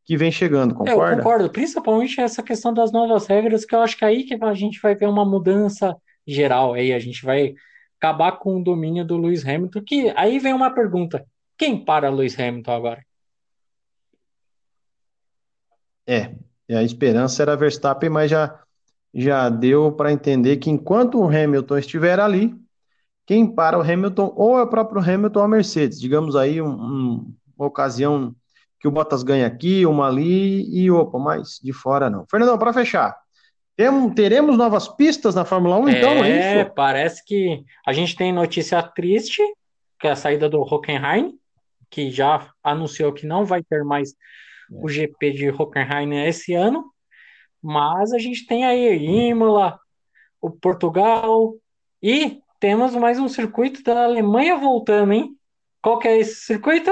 que 0.04 0.18
vem 0.18 0.32
chegando, 0.32 0.74
concorda? 0.74 1.14
Eu 1.14 1.18
concordo, 1.18 1.50
principalmente 1.52 2.20
essa 2.20 2.42
questão 2.42 2.74
das 2.74 2.92
novas 2.92 3.28
regras, 3.28 3.66
que 3.66 3.76
eu 3.76 3.82
acho 3.82 3.96
que 3.96 4.04
é 4.04 4.08
aí 4.08 4.24
que 4.24 4.34
a 4.44 4.54
gente 4.56 4.82
vai 4.82 4.96
ver 4.96 5.08
uma 5.08 5.24
mudança 5.24 5.96
geral, 6.26 6.74
aí 6.74 6.92
a 6.92 7.00
gente 7.00 7.24
vai 7.24 7.54
acabar 8.00 8.32
com 8.34 8.60
o 8.60 8.64
domínio 8.64 9.06
do 9.06 9.18
Lewis 9.18 9.46
Hamilton, 9.46 9.84
que 9.86 10.14
aí 10.16 10.40
vem 10.40 10.54
uma 10.54 10.74
pergunta, 10.74 11.24
quem 11.60 11.84
para 11.84 12.10
Lewis 12.10 12.40
Hamilton 12.40 12.72
agora? 12.72 13.06
É, 16.08 16.34
a 16.72 16.82
esperança 16.82 17.44
era 17.44 17.58
Verstappen, 17.58 18.10
mas 18.10 18.32
já, 18.32 18.58
já 19.14 19.50
deu 19.50 19.92
para 19.92 20.14
entender 20.14 20.58
que 20.58 20.70
enquanto 20.70 21.20
o 21.20 21.28
Hamilton 21.28 21.78
estiver 21.78 22.20
ali, 22.20 22.56
quem 23.28 23.46
para 23.46 23.78
o 23.78 23.82
Hamilton 23.82 24.34
ou 24.36 24.58
é 24.58 24.64
o 24.64 24.68
próprio 24.68 25.02
Hamilton 25.02 25.40
ou 25.40 25.46
a 25.46 25.50
Mercedes. 25.50 26.00
Digamos 26.00 26.36
aí 26.36 26.62
um, 26.62 26.70
um, 26.70 27.34
uma 27.58 27.68
ocasião 27.68 28.34
que 28.80 28.88
o 28.88 28.92
Bottas 28.92 29.22
ganha 29.22 29.46
aqui, 29.46 29.86
uma 29.86 30.08
ali 30.08 30.64
e 30.74 30.90
opa, 30.90 31.20
mas 31.20 31.60
de 31.62 31.74
fora 31.74 32.10
não. 32.10 32.26
Fernandão, 32.32 32.58
para 32.58 32.72
fechar, 32.72 33.16
tem, 33.76 34.10
teremos 34.12 34.58
novas 34.58 34.88
pistas 34.88 35.36
na 35.36 35.44
Fórmula 35.46 35.78
1, 35.78 35.90
então, 35.90 36.12
é, 36.24 36.32
é 36.32 36.62
isso? 36.62 36.74
parece 36.74 37.24
que 37.26 37.64
a 37.86 37.92
gente 37.92 38.16
tem 38.16 38.32
notícia 38.32 38.82
triste, 38.82 39.44
que 40.00 40.08
é 40.08 40.12
a 40.12 40.16
saída 40.16 40.50
do 40.50 40.62
Hockenheim, 40.62 41.39
que 41.90 42.12
já 42.12 42.52
anunciou 42.64 43.14
que 43.14 43.26
não 43.26 43.46
vai 43.46 43.64
ter 43.64 43.84
mais 43.84 44.14
o 44.72 44.88
GP 44.88 45.32
de 45.32 45.50
Hockenheim 45.50 46.26
esse 46.26 46.54
ano, 46.54 46.94
mas 47.62 48.14
a 48.14 48.18
gente 48.18 48.46
tem 48.46 48.66
aí 48.66 48.96
Imola, 49.30 49.80
o 50.42 50.50
Portugal 50.50 51.56
e 52.02 52.42
temos 52.60 52.96
mais 52.96 53.20
um 53.20 53.28
circuito 53.28 53.84
da 53.84 54.04
Alemanha 54.04 54.58
voltando, 54.58 55.14
hein? 55.14 55.36
Qual 55.82 55.98
que 55.98 56.08
é 56.08 56.18
esse 56.18 56.36
circuito? 56.42 56.92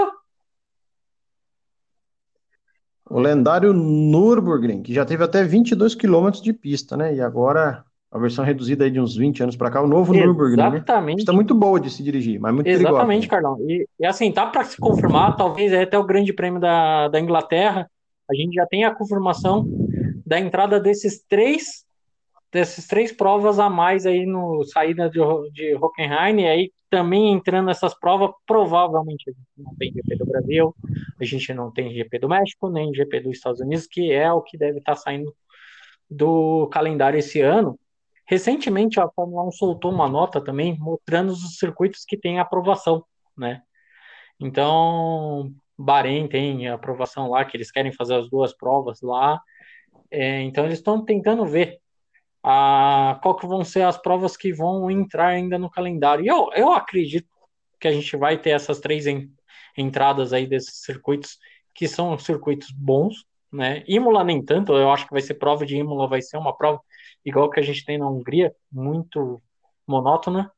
O 3.09 3.19
lendário 3.19 3.71
Nürburgring, 3.71 4.83
que 4.83 4.93
já 4.93 5.05
teve 5.05 5.23
até 5.23 5.43
22 5.43 5.95
quilômetros 5.95 6.43
de 6.43 6.51
pista, 6.51 6.97
né? 6.97 7.15
E 7.15 7.21
agora 7.21 7.85
a 8.11 8.17
versão 8.17 8.45
reduzida 8.45 8.85
aí 8.85 8.91
de 8.91 8.99
uns 8.99 9.15
20 9.15 9.43
anos 9.43 9.55
para 9.55 9.69
cá, 9.69 9.81
o 9.81 9.87
novo 9.87 10.13
Nürburgring. 10.13 10.55
Né? 10.55 10.67
Exatamente. 10.67 11.19
Está 11.19 11.33
muito 11.33 11.53
boa 11.53 11.79
de 11.79 11.89
se 11.89 12.01
dirigir, 12.01 12.39
mas 12.39 12.53
muito 12.53 12.67
Exatamente, 12.67 13.27
Carlão. 13.27 13.57
E, 13.61 13.87
e, 13.99 14.05
assim, 14.05 14.31
tá 14.31 14.45
para 14.45 14.63
se 14.63 14.77
confirmar, 14.77 15.35
talvez 15.35 15.73
é 15.73 15.83
até 15.83 15.97
o 15.97 16.05
Grande 16.05 16.31
Prêmio 16.33 16.59
da, 16.59 17.09
da 17.09 17.19
Inglaterra, 17.19 17.89
a 18.29 18.35
gente 18.35 18.53
já 18.53 18.65
tem 18.65 18.85
a 18.85 18.93
confirmação 18.93 19.65
da 20.25 20.39
entrada 20.39 20.79
desses 20.79 21.23
três 21.27 21.85
dessas 22.51 22.87
três 22.87 23.11
provas 23.11 23.59
a 23.59 23.69
mais 23.69 24.05
aí 24.05 24.25
no 24.25 24.63
saída 24.63 25.09
de, 25.09 25.19
de 25.51 25.75
Hockenheim, 25.75 26.41
e 26.41 26.47
aí 26.47 26.71
também 26.89 27.33
entrando 27.33 27.65
nessas 27.65 27.93
provas, 27.99 28.31
provavelmente 28.45 29.29
a 29.29 29.33
gente 29.33 29.47
não 29.57 29.75
tem 29.75 29.91
GP 29.91 30.15
do 30.15 30.25
Brasil, 30.25 30.75
a 31.19 31.25
gente 31.25 31.53
não 31.53 31.71
tem 31.71 31.93
GP 31.93 32.19
do 32.19 32.29
México, 32.29 32.69
nem 32.69 32.93
GP 32.93 33.19
dos 33.19 33.35
Estados 33.35 33.59
Unidos, 33.59 33.85
que 33.85 34.11
é 34.11 34.31
o 34.31 34.41
que 34.41 34.57
deve 34.57 34.79
estar 34.79 34.93
tá 34.93 34.97
saindo 34.97 35.33
do 36.09 36.67
calendário 36.67 37.19
esse 37.19 37.41
ano. 37.41 37.77
Recentemente, 38.27 38.99
a 38.99 39.09
Fórmula 39.09 39.47
1 39.47 39.51
soltou 39.51 39.91
uma 39.91 40.09
nota 40.09 40.43
também 40.43 40.77
mostrando 40.77 41.31
os 41.31 41.57
circuitos 41.57 42.03
que 42.05 42.17
têm 42.17 42.39
aprovação, 42.39 43.05
né? 43.37 43.61
Então, 44.39 45.53
Bahrein 45.77 46.27
tem 46.27 46.67
aprovação 46.67 47.29
lá, 47.29 47.45
que 47.45 47.55
eles 47.55 47.71
querem 47.71 47.93
fazer 47.93 48.15
as 48.15 48.29
duas 48.29 48.55
provas 48.55 49.01
lá. 49.01 49.41
É, 50.11 50.41
então, 50.41 50.65
eles 50.65 50.79
estão 50.79 51.03
tentando 51.03 51.45
ver 51.45 51.79
a, 52.43 53.19
qual 53.21 53.35
que 53.35 53.47
vão 53.47 53.63
ser 53.63 53.83
as 53.83 53.97
provas 53.97 54.35
que 54.35 54.53
vão 54.53 54.91
entrar 54.91 55.27
ainda 55.27 55.57
no 55.57 55.69
calendário. 55.69 56.25
E 56.25 56.27
eu, 56.27 56.49
eu 56.53 56.71
acredito 56.71 57.27
que 57.79 57.87
a 57.87 57.91
gente 57.91 58.15
vai 58.17 58.37
ter 58.37 58.51
essas 58.51 58.79
três 58.79 59.07
en, 59.07 59.29
entradas 59.77 60.33
aí 60.33 60.45
desses 60.47 60.83
circuitos, 60.83 61.37
que 61.73 61.87
são 61.87 62.17
circuitos 62.17 62.71
bons, 62.71 63.25
né? 63.57 63.83
Imola 63.87 64.23
nem 64.23 64.43
tanto, 64.43 64.73
eu 64.73 64.91
acho 64.91 65.05
que 65.05 65.11
vai 65.11 65.21
ser 65.21 65.33
prova 65.35 65.65
de 65.65 65.75
Imola, 65.75 66.07
vai 66.07 66.21
ser 66.21 66.37
uma 66.37 66.55
prova 66.55 66.79
igual 67.25 67.49
que 67.49 67.59
a 67.59 67.63
gente 67.63 67.83
tem 67.83 67.97
na 67.97 68.09
Hungria, 68.09 68.55
muito 68.71 69.41
monótona, 69.85 70.51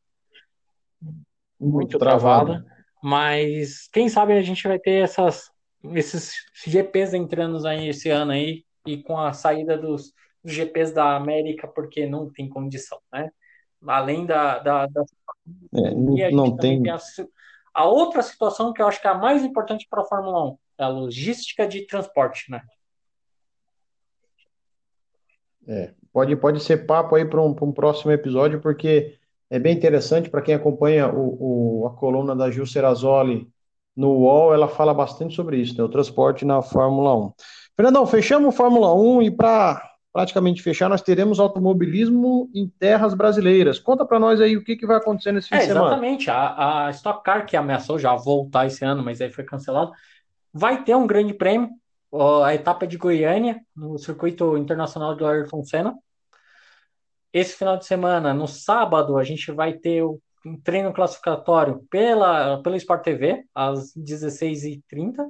muito 1.59 1.97
travada, 1.97 2.65
mas 3.01 3.87
quem 3.91 4.09
sabe 4.09 4.33
a 4.33 4.41
gente 4.41 4.67
vai 4.67 4.77
ter 4.77 5.03
essas 5.03 5.49
esses 5.93 6.33
GPs 6.65 7.13
entrando 7.13 7.65
aí 7.65 7.87
esse 7.87 8.09
ano 8.09 8.33
aí 8.33 8.65
e 8.85 9.01
com 9.01 9.17
a 9.17 9.31
saída 9.31 9.77
dos 9.77 10.13
dos 10.43 10.53
GPs 10.53 10.93
da 10.93 11.15
América 11.15 11.67
porque 11.67 12.05
não 12.05 12.29
tem 12.29 12.49
condição, 12.49 12.99
né? 13.11 13.29
Além 13.85 14.25
da. 14.25 14.59
da, 14.59 14.87
da... 14.87 15.03
É, 15.73 15.91
não, 15.91 16.31
não 16.31 16.57
tem. 16.57 16.83
tem 16.83 16.91
a, 16.91 16.99
a, 17.73 17.85
outra 17.85 18.21
situação 18.21 18.73
que 18.73 18.81
eu 18.81 18.87
acho 18.87 19.01
que 19.01 19.07
é 19.07 19.11
a 19.11 19.17
mais 19.17 19.43
importante 19.43 19.87
para 19.89 20.01
a 20.01 20.05
Fórmula 20.05 20.51
1 20.51 20.57
é 20.79 20.83
a 20.83 20.89
logística 20.89 21.67
de 21.67 21.85
transporte, 21.85 22.51
né? 22.51 22.61
É, 25.69 25.91
pode, 26.11 26.35
pode 26.35 26.59
ser 26.61 26.87
papo 26.87 27.15
aí 27.15 27.23
para 27.23 27.39
um, 27.39 27.55
um 27.61 27.71
próximo 27.71 28.11
episódio, 28.11 28.59
porque 28.59 29.15
é 29.49 29.59
bem 29.59 29.75
interessante 29.75 30.29
para 30.29 30.41
quem 30.41 30.55
acompanha 30.55 31.07
o, 31.07 31.83
o, 31.83 31.87
a 31.87 31.91
coluna 31.91 32.35
da 32.35 32.49
Gil 32.49 32.65
Serrazoli 32.65 33.47
no 33.95 34.09
UOL, 34.09 34.53
ela 34.53 34.67
fala 34.67 34.93
bastante 34.93 35.35
sobre 35.35 35.57
isso, 35.57 35.77
né, 35.77 35.83
o 35.83 35.89
transporte 35.89 36.43
na 36.43 36.61
Fórmula 36.61 37.15
1. 37.15 37.33
Fernandão, 37.75 38.07
fechamos 38.07 38.55
Fórmula 38.55 38.93
1 38.93 39.21
e 39.23 39.31
para 39.31 39.89
praticamente 40.11 40.61
fechar, 40.63 40.89
nós 40.89 41.01
teremos 41.01 41.39
automobilismo 41.39 42.49
em 42.53 42.67
terras 42.67 43.13
brasileiras. 43.13 43.77
Conta 43.77 44.03
para 44.03 44.19
nós 44.19 44.41
aí 44.41 44.57
o 44.57 44.63
que, 44.63 44.75
que 44.75 44.87
vai 44.87 44.97
acontecer 44.97 45.31
nesse 45.31 45.49
fim 45.49 45.55
é, 45.55 45.59
de 45.59 45.65
semana. 45.65 45.85
Exatamente, 45.85 46.31
a, 46.31 46.87
a 46.87 46.89
Stock 46.89 47.23
Car, 47.23 47.45
que 47.45 47.55
ameaçou 47.55 47.99
já 47.99 48.15
voltar 48.15 48.65
esse 48.65 48.83
ano, 48.83 49.03
mas 49.03 49.21
aí 49.21 49.29
foi 49.29 49.43
cancelado, 49.43 49.91
vai 50.51 50.83
ter 50.83 50.95
um 50.95 51.05
grande 51.05 51.33
prêmio, 51.33 51.69
a 52.11 52.53
etapa 52.53 52.87
de 52.87 52.97
Goiânia, 52.97 53.61
no 53.75 53.97
circuito 53.97 54.57
internacional 54.57 55.15
do 55.15 55.25
Ayrton 55.25 55.63
Senna. 55.63 55.95
Esse 57.31 57.55
final 57.55 57.77
de 57.77 57.85
semana, 57.85 58.33
no 58.33 58.47
sábado, 58.47 59.17
a 59.17 59.23
gente 59.23 59.51
vai 59.51 59.73
ter 59.73 60.03
um 60.03 60.59
treino 60.63 60.91
classificatório 60.93 61.85
pela, 61.89 62.61
pela 62.63 62.77
Sport 62.77 63.03
TV, 63.03 63.45
às 63.53 63.93
16h30. 63.95 65.29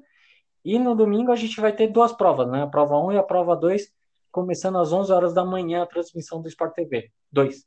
E 0.63 0.77
no 0.79 0.95
domingo 0.95 1.31
a 1.31 1.35
gente 1.35 1.59
vai 1.59 1.73
ter 1.73 1.87
duas 1.87 2.13
provas, 2.13 2.49
né? 2.49 2.63
A 2.63 2.67
prova 2.67 2.97
1 2.97 3.13
e 3.13 3.17
a 3.17 3.23
prova 3.23 3.55
2, 3.55 3.91
começando 4.31 4.77
às 4.77 4.93
11 4.93 5.11
horas 5.11 5.33
da 5.33 5.43
manhã 5.43 5.83
a 5.83 5.87
transmissão 5.87 6.41
do 6.41 6.47
Sport 6.47 6.73
TV 6.73 7.11
2. 7.31 7.65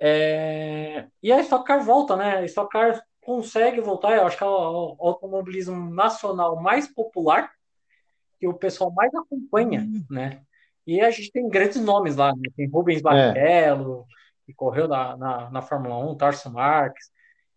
É... 0.00 1.06
E 1.22 1.32
a 1.32 1.40
Stock 1.40 1.64
Car 1.64 1.84
volta, 1.84 2.16
né? 2.16 2.38
A 2.38 2.44
Stock 2.44 2.70
Car 2.70 3.00
consegue 3.22 3.80
voltar, 3.80 4.16
eu 4.16 4.26
acho 4.26 4.36
que 4.36 4.42
é 4.42 4.46
o 4.46 4.96
automobilismo 4.98 5.94
nacional 5.94 6.60
mais 6.60 6.92
popular, 6.92 7.50
que 8.40 8.48
o 8.48 8.54
pessoal 8.54 8.90
mais 8.90 9.14
acompanha, 9.14 9.82
uhum. 9.82 10.04
né? 10.10 10.40
E 10.86 11.00
a 11.00 11.10
gente 11.10 11.30
tem 11.30 11.46
grandes 11.48 11.80
nomes 11.80 12.16
lá, 12.16 12.34
né? 12.34 12.48
Tem 12.56 12.66
Rubens 12.66 13.02
Barrichello, 13.02 14.06
é. 14.08 14.46
que 14.46 14.54
correu 14.54 14.88
na, 14.88 15.16
na, 15.16 15.50
na 15.50 15.62
Fórmula 15.62 15.98
1, 16.10 16.16
Tarso 16.16 16.50
Marques, 16.50 17.10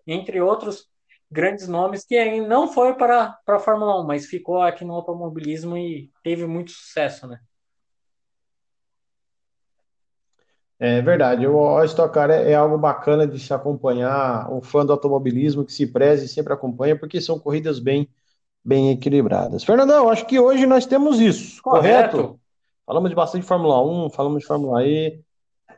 entre 0.06 0.42
outros 0.42 0.90
grandes 1.32 1.68
nomes 1.68 2.06
que 2.06 2.42
não 2.42 2.68
foi 2.68 2.94
para, 2.96 3.40
para 3.46 3.56
a 3.56 3.60
Fórmula 3.60 4.02
1, 4.02 4.06
mas 4.06 4.26
ficou 4.28 4.62
aqui 4.62 4.84
no 4.84 4.94
automobilismo 4.94 5.78
e 5.78 6.12
teve 6.22 6.46
muito 6.46 6.72
sucesso, 6.72 7.26
né? 7.26 7.40
É 10.80 11.02
verdade, 11.02 11.48
o 11.48 11.82
Stock 11.86 12.14
Car 12.14 12.30
é, 12.30 12.52
é, 12.52 12.56
algo 12.56 12.78
bacana 12.78 13.26
de 13.26 13.40
se 13.40 13.54
acompanhar, 13.54 14.52
o 14.52 14.62
fã 14.62 14.86
do 14.86 14.92
automobilismo 14.92 15.64
que 15.64 15.72
se 15.72 15.88
preze 15.88 16.28
sempre 16.28 16.52
acompanha, 16.52 17.00
porque 17.00 17.22
são 17.22 17.40
corridas 17.40 17.80
bem, 17.80 18.10
bem 18.64 18.92
equilibradas. 18.92 19.64
Fernandão, 19.64 20.10
acho 20.10 20.26
que 20.26 20.40
hoje 20.40 20.66
nós 20.66 20.86
temos 20.86 21.20
isso, 21.20 21.62
correto? 21.62 22.18
correto? 22.18 22.40
Falamos 22.86 23.10
de 23.10 23.16
bastante 23.16 23.46
Fórmula 23.46 23.82
1, 23.82 24.10
falamos 24.10 24.40
de 24.40 24.46
Fórmula 24.46 24.86
E, 24.86 25.20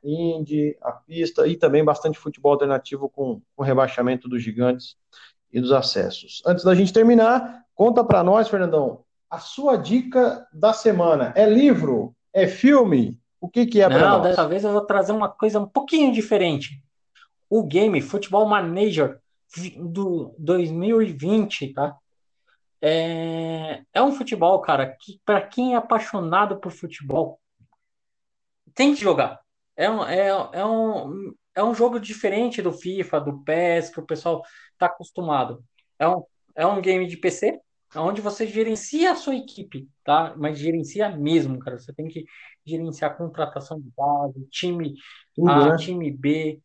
Indy, 0.03 0.77
a 0.81 0.91
pista 0.91 1.47
e 1.47 1.55
também 1.55 1.83
bastante 1.83 2.19
futebol 2.19 2.53
alternativo 2.53 3.09
com 3.09 3.41
o 3.57 3.63
rebaixamento 3.63 4.29
dos 4.29 4.43
gigantes 4.43 4.95
e 5.51 5.59
dos 5.59 5.71
acessos. 5.71 6.41
Antes 6.45 6.63
da 6.63 6.75
gente 6.75 6.93
terminar, 6.93 7.63
conta 7.73 8.03
para 8.03 8.23
nós, 8.23 8.47
Fernandão, 8.47 9.03
a 9.29 9.39
sua 9.39 9.75
dica 9.75 10.47
da 10.53 10.73
semana 10.73 11.33
é 11.35 11.45
livro, 11.45 12.15
é 12.33 12.47
filme, 12.47 13.19
o 13.41 13.49
que, 13.49 13.65
que 13.65 13.81
é 13.81 13.87
para 13.87 13.99
Não, 13.99 14.21
dessa 14.21 14.47
vez 14.47 14.63
eu 14.63 14.71
vou 14.71 14.81
trazer 14.81 15.11
uma 15.11 15.29
coisa 15.29 15.59
um 15.59 15.65
pouquinho 15.65 16.11
diferente. 16.11 16.81
O 17.49 17.63
game 17.63 18.01
Futebol 18.01 18.45
Manager 18.45 19.19
do 19.77 20.35
2020, 20.37 21.73
tá? 21.73 21.95
É, 22.87 23.81
é 23.91 24.03
um 24.03 24.11
futebol, 24.11 24.61
cara, 24.61 24.95
que 25.01 25.19
para 25.25 25.41
quem 25.41 25.73
é 25.73 25.75
apaixonado 25.75 26.59
por 26.59 26.71
futebol 26.71 27.39
tem 28.75 28.93
que 28.93 29.01
jogar. 29.01 29.39
É 29.75 29.89
um, 29.89 30.05
é, 30.05 30.27
é, 30.27 30.63
um, 30.63 31.33
é 31.55 31.63
um 31.63 31.73
jogo 31.73 31.99
diferente 31.99 32.61
do 32.61 32.71
FIFA, 32.71 33.21
do 33.21 33.39
PES, 33.39 33.89
que 33.89 33.99
o 33.99 34.05
pessoal 34.05 34.43
está 34.73 34.85
acostumado. 34.85 35.63
É 35.97 36.07
um, 36.07 36.23
é 36.55 36.67
um 36.67 36.79
game 36.79 37.07
de 37.07 37.17
PC, 37.17 37.59
onde 37.95 38.21
você 38.21 38.45
gerencia 38.45 39.13
a 39.13 39.15
sua 39.15 39.35
equipe, 39.35 39.89
tá? 40.03 40.35
Mas 40.37 40.59
gerencia 40.59 41.09
mesmo, 41.09 41.57
cara. 41.57 41.79
Você 41.79 41.91
tem 41.91 42.07
que 42.07 42.23
gerenciar 42.63 43.17
contratação 43.17 43.81
de 43.81 43.89
base, 43.97 44.45
time 44.51 44.93
A, 45.47 45.69
né? 45.69 45.77
time 45.77 46.11
B, 46.11 46.61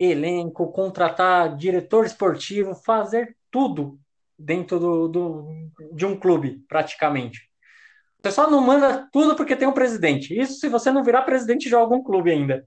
elenco, 0.00 0.72
contratar 0.72 1.54
diretor 1.56 2.04
esportivo, 2.04 2.74
fazer 2.74 3.36
tudo 3.52 4.00
dentro 4.40 4.78
do, 4.78 5.08
do, 5.08 5.48
de 5.92 6.06
um 6.06 6.18
clube, 6.18 6.64
praticamente. 6.68 7.40
O 8.18 8.22
pessoal 8.22 8.50
não 8.50 8.60
manda 8.60 9.08
tudo 9.12 9.34
porque 9.34 9.56
tem 9.56 9.68
um 9.68 9.72
presidente. 9.72 10.38
Isso 10.38 10.60
se 10.60 10.68
você 10.68 10.90
não 10.90 11.04
virar 11.04 11.22
presidente 11.22 11.68
de 11.68 11.74
algum 11.74 12.02
clube 12.02 12.30
ainda. 12.30 12.66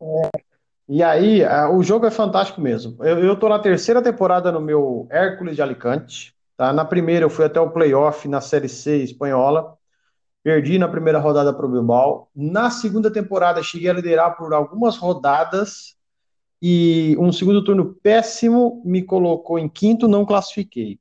É. 0.00 0.30
E 0.88 1.02
aí, 1.02 1.42
o 1.72 1.82
jogo 1.82 2.06
é 2.06 2.10
fantástico 2.10 2.60
mesmo. 2.60 3.04
Eu, 3.04 3.38
tô 3.38 3.48
na 3.48 3.58
terceira 3.58 4.00
temporada 4.00 4.50
no 4.50 4.60
meu 4.60 5.06
Hércules 5.10 5.54
de 5.54 5.60
Alicante. 5.60 6.34
Tá? 6.56 6.72
Na 6.72 6.84
primeira 6.84 7.26
eu 7.26 7.30
fui 7.30 7.44
até 7.44 7.60
o 7.60 7.70
playoff 7.70 8.26
na 8.26 8.40
Série 8.40 8.68
C 8.68 9.02
espanhola. 9.02 9.76
Perdi 10.42 10.78
na 10.78 10.88
primeira 10.88 11.18
rodada 11.18 11.52
para 11.52 11.66
o 11.66 11.68
Bilbao. 11.68 12.30
Na 12.34 12.70
segunda 12.70 13.12
temporada 13.12 13.62
cheguei 13.62 13.90
a 13.90 13.92
liderar 13.92 14.36
por 14.36 14.54
algumas 14.54 14.96
rodadas 14.96 15.97
e 16.60 17.16
um 17.18 17.32
segundo 17.32 17.62
turno 17.62 17.94
péssimo 18.02 18.82
me 18.84 19.02
colocou 19.02 19.58
em 19.58 19.68
quinto, 19.68 20.08
não 20.08 20.26
classifiquei. 20.26 20.98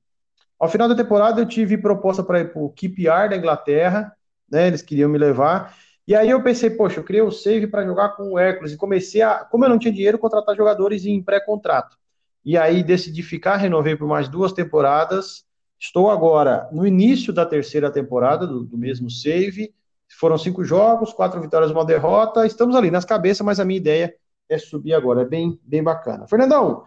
Ao 0.59 0.69
final 0.69 0.87
da 0.87 0.95
temporada 0.95 1.41
eu 1.41 1.45
tive 1.47 1.77
proposta 1.77 2.23
para 2.23 2.41
ir 2.41 2.51
para 2.51 2.61
o 2.61 2.69
QPR 2.69 3.29
da 3.29 3.37
Inglaterra, 3.37 4.15
né? 4.49 4.67
Eles 4.67 4.81
queriam 4.81 5.09
me 5.09 5.17
levar. 5.17 5.75
E 6.07 6.15
aí 6.15 6.29
eu 6.29 6.41
pensei, 6.41 6.69
poxa, 6.69 6.99
eu 6.99 7.03
criei 7.03 7.21
o 7.21 7.31
save 7.31 7.67
para 7.67 7.85
jogar 7.85 8.09
com 8.09 8.31
o 8.31 8.39
Hércules 8.39 8.71
e 8.71 8.77
comecei 8.77 9.21
a, 9.21 9.39
como 9.45 9.65
eu 9.65 9.69
não 9.69 9.77
tinha 9.77 9.93
dinheiro, 9.93 10.17
contratar 10.17 10.55
jogadores 10.55 11.05
em 11.05 11.21
pré-contrato. 11.21 11.97
E 12.45 12.57
aí 12.57 12.81
decidi 12.83 13.21
ficar, 13.21 13.57
renovei 13.57 13.95
por 13.95 14.07
mais 14.07 14.29
duas 14.29 14.53
temporadas. 14.53 15.45
Estou 15.79 16.09
agora 16.09 16.67
no 16.71 16.87
início 16.87 17.33
da 17.33 17.45
terceira 17.45 17.91
temporada 17.91 18.47
do, 18.47 18.63
do 18.63 18.77
mesmo 18.77 19.09
save. 19.09 19.73
Foram 20.17 20.37
cinco 20.37 20.63
jogos, 20.63 21.13
quatro 21.13 21.41
vitórias, 21.41 21.71
uma 21.71 21.83
derrota. 21.83 22.45
Estamos 22.47 22.75
ali 22.75 22.89
nas 22.89 23.03
cabeças, 23.03 23.45
mas 23.45 23.59
a 23.59 23.65
minha 23.65 23.77
ideia 23.77 24.15
é 24.49 24.57
subir 24.57 24.93
agora. 24.93 25.21
É 25.21 25.25
bem, 25.25 25.59
bem 25.63 25.83
bacana. 25.83 26.27
Fernandão, 26.27 26.85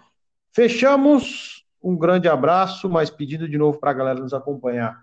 fechamos. 0.53 1.67
Um 1.83 1.97
grande 1.97 2.29
abraço, 2.29 2.91
mas 2.91 3.09
pedindo 3.09 3.49
de 3.49 3.57
novo 3.57 3.79
para 3.79 3.91
a 3.91 3.95
galera 3.95 4.21
nos 4.21 4.35
acompanhar 4.35 5.03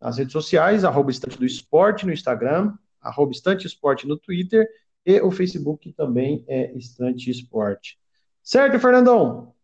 nas 0.00 0.18
redes 0.18 0.32
sociais, 0.32 0.84
arroba 0.84 1.10
Estante 1.10 1.38
do 1.38 1.46
Esporte 1.46 2.04
no 2.04 2.12
Instagram, 2.12 2.72
arroba 3.00 3.30
Estante 3.30 3.66
Esporte 3.66 4.08
no 4.08 4.16
Twitter 4.16 4.66
e 5.06 5.20
o 5.20 5.30
Facebook 5.30 5.92
também 5.92 6.44
é 6.48 6.72
Estante 6.72 7.30
Esporte. 7.30 7.98
Certo, 8.42 8.78
Fernandão? 8.80 9.54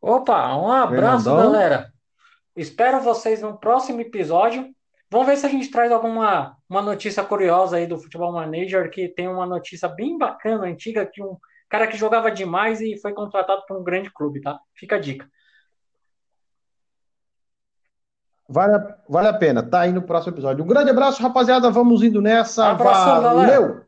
Opa, 0.00 0.56
um 0.56 0.70
abraço, 0.70 1.24
Fernandão. 1.24 1.52
galera. 1.52 1.92
Espero 2.54 3.00
vocês 3.00 3.42
no 3.42 3.58
próximo 3.58 4.00
episódio. 4.00 4.74
Vamos 5.10 5.26
ver 5.26 5.36
se 5.36 5.46
a 5.46 5.48
gente 5.48 5.70
traz 5.70 5.92
alguma 5.92 6.56
uma 6.68 6.82
notícia 6.82 7.22
curiosa 7.22 7.76
aí 7.76 7.86
do 7.86 7.98
Futebol 7.98 8.32
Manager, 8.32 8.90
que 8.90 9.08
tem 9.08 9.28
uma 9.28 9.46
notícia 9.46 9.88
bem 9.88 10.18
bacana, 10.18 10.66
antiga, 10.66 11.06
que 11.06 11.22
um 11.22 11.36
cara 11.68 11.86
que 11.86 11.96
jogava 11.96 12.30
demais 12.30 12.80
e 12.80 12.98
foi 12.98 13.12
contratado 13.12 13.62
por 13.66 13.76
um 13.78 13.84
grande 13.84 14.10
clube, 14.12 14.40
tá? 14.40 14.58
Fica 14.74 14.96
a 14.96 15.00
dica. 15.00 15.28
Vale 18.48 18.76
a, 18.76 18.96
vale 19.08 19.28
a 19.28 19.32
pena. 19.32 19.62
Tá 19.62 19.80
aí 19.80 19.92
no 19.92 20.02
próximo 20.02 20.34
episódio. 20.34 20.64
Um 20.64 20.68
grande 20.68 20.90
abraço, 20.90 21.22
rapaziada. 21.22 21.70
Vamos 21.70 22.02
indo 22.02 22.22
nessa. 22.22 22.74
Valeu! 22.74 23.22
Galera. 23.22 23.85